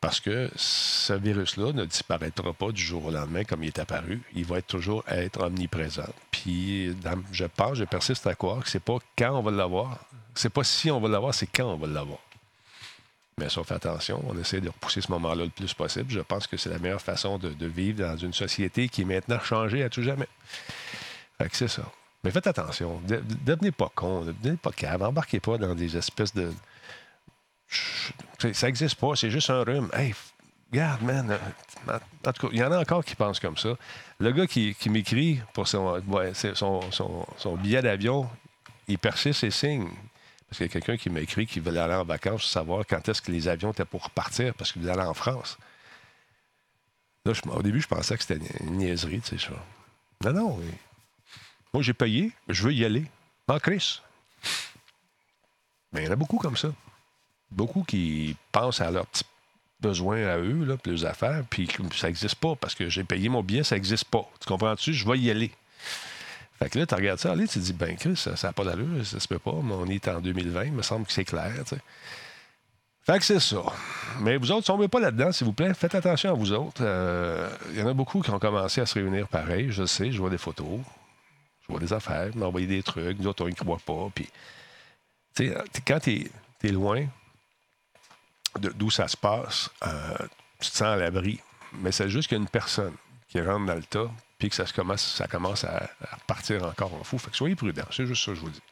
[0.00, 4.22] Parce que ce virus-là ne disparaîtra pas du jour au lendemain comme il est apparu.
[4.34, 6.08] Il va toujours être omniprésent.
[6.30, 6.96] Puis,
[7.32, 9.98] je pense, je persiste à croire que c'est pas quand on va l'avoir.
[10.34, 12.20] C'est pas si on va l'avoir, c'est quand on va l'avoir.
[13.38, 14.22] Mais fait attention.
[14.28, 16.10] On essaie de repousser ce moment-là le plus possible.
[16.10, 19.40] Je pense que c'est la meilleure façon de, vivre dans une société qui est maintenant
[19.40, 20.28] changée à tout jamais.
[21.38, 21.82] Fait que c'est ça.
[22.24, 23.00] Mais faites attention.
[23.08, 24.24] Ne devenez pas con.
[24.24, 25.02] Ne devenez pas cave.
[25.02, 26.52] Embarquez pas dans des espèces de.
[28.38, 29.14] Ça n'existe pas.
[29.14, 29.88] C'est juste un rhume.
[29.92, 30.14] Hey,
[30.72, 31.38] regarde, man.
[32.26, 33.70] En tout cas, il y en a encore qui pensent comme ça.
[34.18, 36.02] Le gars qui, m'écrit pour son,
[37.36, 38.28] son, billet d'avion,
[38.88, 39.88] il persiste ses signes.
[40.48, 43.06] Parce qu'il y a quelqu'un qui m'a écrit qu'il voulait aller en vacances, savoir quand
[43.08, 45.58] est-ce que les avions étaient pour repartir, parce qu'il voulait aller en France.
[47.24, 49.52] Là, au début, je pensais que c'était une niaiserie, tu sais, ça.
[50.24, 50.60] Non, non.
[51.74, 53.04] Moi, j'ai payé, je veux y aller.
[53.46, 54.00] En crise.
[55.92, 56.72] Mais il y en a beaucoup comme ça.
[57.50, 59.24] Beaucoup qui pensent à leur petit
[59.80, 63.28] besoins à eux, là, puis leurs affaires, puis ça n'existe pas parce que j'ai payé
[63.28, 64.28] mon billet, ça n'existe pas.
[64.40, 64.92] Tu comprends-tu?
[64.92, 65.52] Je vais y aller.
[66.58, 68.64] Fait que là, tu regardes ça, allez, tu te dis, ben, Chris, ça n'a pas
[68.64, 71.24] d'allure, ça se peut pas, mais on est en 2020, il me semble que c'est
[71.24, 71.52] clair.
[73.08, 73.62] Fait que c'est ça.
[74.20, 75.72] Mais vous autres, tombez pas là-dedans, s'il vous plaît.
[75.72, 76.80] Faites attention à vous autres.
[76.80, 79.68] Il euh, y en a beaucoup qui ont commencé à se réunir pareil.
[79.70, 80.80] Je sais, je vois des photos,
[81.62, 83.18] je vois des affaires, m'envoyer des trucs.
[83.18, 84.10] Nous autres, on croit pas.
[84.14, 84.28] Puis,
[85.34, 85.56] tu sais,
[85.86, 86.30] quand tu
[86.64, 87.06] es, loin
[88.58, 90.18] d'où ça se passe, euh,
[90.60, 91.40] tu te sens à l'abri.
[91.80, 92.94] Mais c'est juste qu'il y a une personne
[93.28, 95.90] qui rentre dans le tas, puis que ça, commence, ça commence à,
[96.26, 97.18] partir encore en fou.
[97.18, 97.82] Fait que soyez prudents.
[97.90, 98.62] C'est juste ça que je vous dis.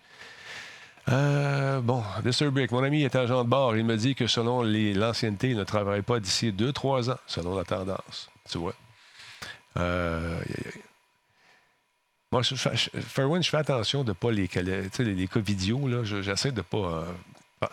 [1.09, 3.77] Euh, bon, Disturbic, mon ami est agent de bord.
[3.77, 7.65] Il me dit que selon l'ancienneté, il ne travaillerait pas d'ici 2-3 ans, selon la
[7.65, 8.31] tendance.
[8.49, 8.75] Tu vois?
[9.77, 10.41] Euh,
[12.33, 15.89] moi, je, Fairwind, je fais attention de ne pas les, les, les cas vidéo.
[16.05, 17.05] J'essaie de ne pas euh,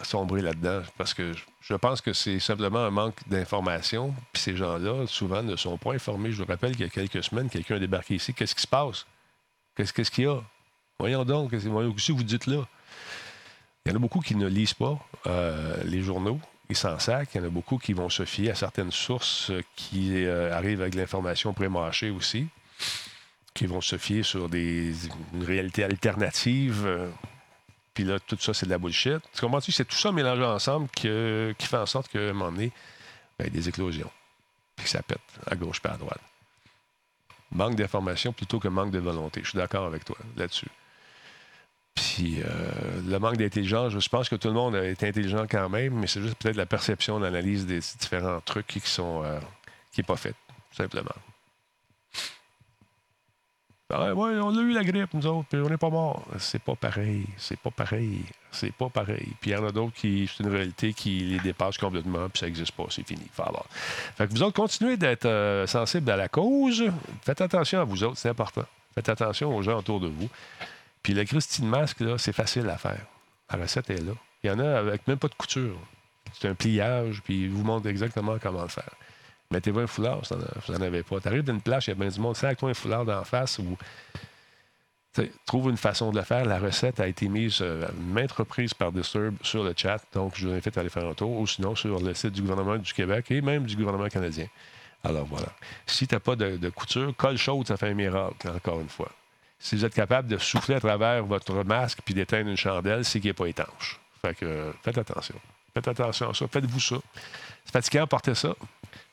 [0.04, 4.14] sombrer là-dedans parce que je pense que c'est simplement un manque d'information.
[4.32, 6.32] Puis ces gens-là, souvent, ne sont pas informés.
[6.32, 8.34] Je vous rappelle qu'il y a quelques semaines, quelqu'un a débarqué ici.
[8.34, 9.06] Qu'est-ce qui se passe?
[9.76, 10.42] Qu'est-ce qu'il y a?
[11.00, 12.66] Voyons donc, qu'est-ce que vous dites là?
[13.86, 14.98] Il y en a beaucoup qui ne lisent pas
[15.28, 16.40] euh, les journaux.
[16.70, 17.28] Ils s'en sacent.
[17.34, 20.82] Il y en a beaucoup qui vont se fier à certaines sources qui euh, arrivent
[20.82, 22.48] avec l'information pré-mâchée aussi,
[23.54, 24.94] qui vont se fier sur des,
[25.34, 26.88] une réalité alternative.
[27.94, 29.20] Puis là, tout ça, c'est de la bullshit.
[29.34, 29.72] Tu comprends-tu?
[29.72, 32.72] C'est tout ça mélangé ensemble qui fait en sorte qu'à un moment donné,
[33.38, 34.12] ben, des éclosions.
[34.76, 36.22] Puis que ça pète à gauche pas à droite.
[37.52, 39.42] Manque d'information plutôt que manque de volonté.
[39.44, 40.70] Je suis d'accord avec toi là-dessus.
[41.94, 45.94] Puis euh, le manque d'intelligence, je pense que tout le monde est intelligent quand même,
[45.94, 49.40] mais c'est juste peut-être la perception, l'analyse des différents trucs qui sont euh,
[49.92, 50.36] qui n'est pas faite,
[50.72, 51.14] simplement.
[53.96, 56.26] Ah, ouais, on a eu la grippe, nous autres, puis on n'est pas morts.
[56.40, 57.26] C'est pas pareil.
[57.38, 58.24] C'est pas pareil.
[58.52, 59.28] C'est pas pareil.
[59.40, 62.40] Puis il y en a d'autres qui, c'est une réalité qui les dépasse complètement, puis
[62.40, 62.86] ça n'existe pas.
[62.90, 63.26] C'est fini.
[64.18, 66.84] Fait que vous autres, continuez d'être euh, sensibles à la cause.
[67.22, 68.66] Faites attention à vous autres, c'est important.
[68.96, 70.30] Faites attention aux gens autour de vous.
[71.04, 73.06] Puis le Christine masque, là, c'est facile à faire.
[73.52, 74.14] La recette est là.
[74.44, 75.78] Il y en a avec même pas de couture.
[76.34, 78.90] C'est un pliage, puis il vous montre exactement comment le faire.
[79.52, 81.20] Mettez-vous un foulard, vous n'en avez pas.
[81.20, 83.24] Tu arrives d'une plage, il y a bien du monde, avec toi un foulard d'en
[83.24, 83.78] face ou.
[85.46, 86.44] Trouve une façon de le faire.
[86.44, 90.48] La recette a été mise euh, maintes reprises par Disturb sur le chat, donc je
[90.48, 92.92] vous invite à aller faire un tour, ou sinon sur le site du gouvernement du
[92.94, 94.48] Québec et même du gouvernement canadien.
[95.04, 95.50] Alors voilà.
[95.86, 99.12] Si tu n'as pas de, couture, colle chaude, ça fait un miracle, encore une fois
[99.64, 103.22] si vous êtes capable de souffler à travers votre masque puis d'éteindre une chandelle, c'est
[103.22, 103.98] qu'il n'est pas étanche.
[104.22, 105.36] Fait que faites attention.
[105.74, 106.46] Faites attention à ça.
[106.50, 106.98] Faites-vous ça.
[107.64, 108.56] C'est fatigant porter ça,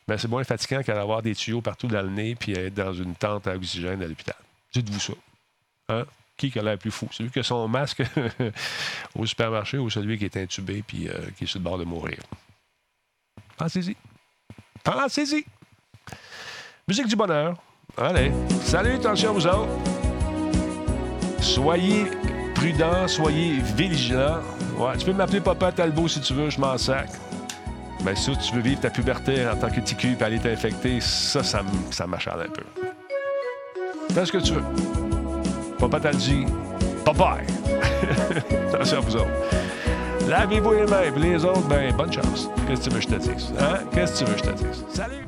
[0.08, 2.92] mais c'est moins fatigant qu'à avoir des tuyaux partout dans le nez puis être dans
[2.92, 4.36] une tente à oxygène à l'hôpital.
[4.72, 5.12] Dites-vous ça.
[5.88, 6.04] Hein?
[6.36, 7.08] Qui a l'air plus fou?
[7.12, 8.02] Celui qui a son masque
[9.14, 11.84] au supermarché ou celui qui est intubé puis euh, qui est sur le bord de
[11.84, 12.18] mourir?
[13.56, 13.94] Pensez-y.
[14.82, 15.44] Pensez-y.
[16.88, 17.56] Musique du bonheur.
[17.96, 18.32] Allez.
[18.62, 19.68] Salut, attention vous autres.
[21.40, 22.06] Soyez
[22.54, 24.40] prudents, soyez vigilants.
[24.78, 27.10] Ouais, tu peux m'appeler Papa Talbot si tu veux, je m'en sac.
[28.04, 31.42] Mais si tu veux vivre ta puberté en tant que TQ et aller t'infecter, ça,
[31.42, 31.60] ça,
[31.90, 32.62] ça m'achale un peu.
[34.12, 34.64] Fais ce que tu veux.
[35.78, 36.46] Papa t'a dit,
[37.04, 37.46] bye
[38.74, 39.30] Attention à vous autres.
[40.28, 42.48] Lavez-vous les mains, les autres, ben, bonne chance.
[42.66, 43.52] Qu'est-ce que tu veux que je te dise?
[43.58, 43.78] Hein?
[43.92, 44.84] Qu'est-ce que tu veux que je te dise?
[44.92, 45.26] Salut!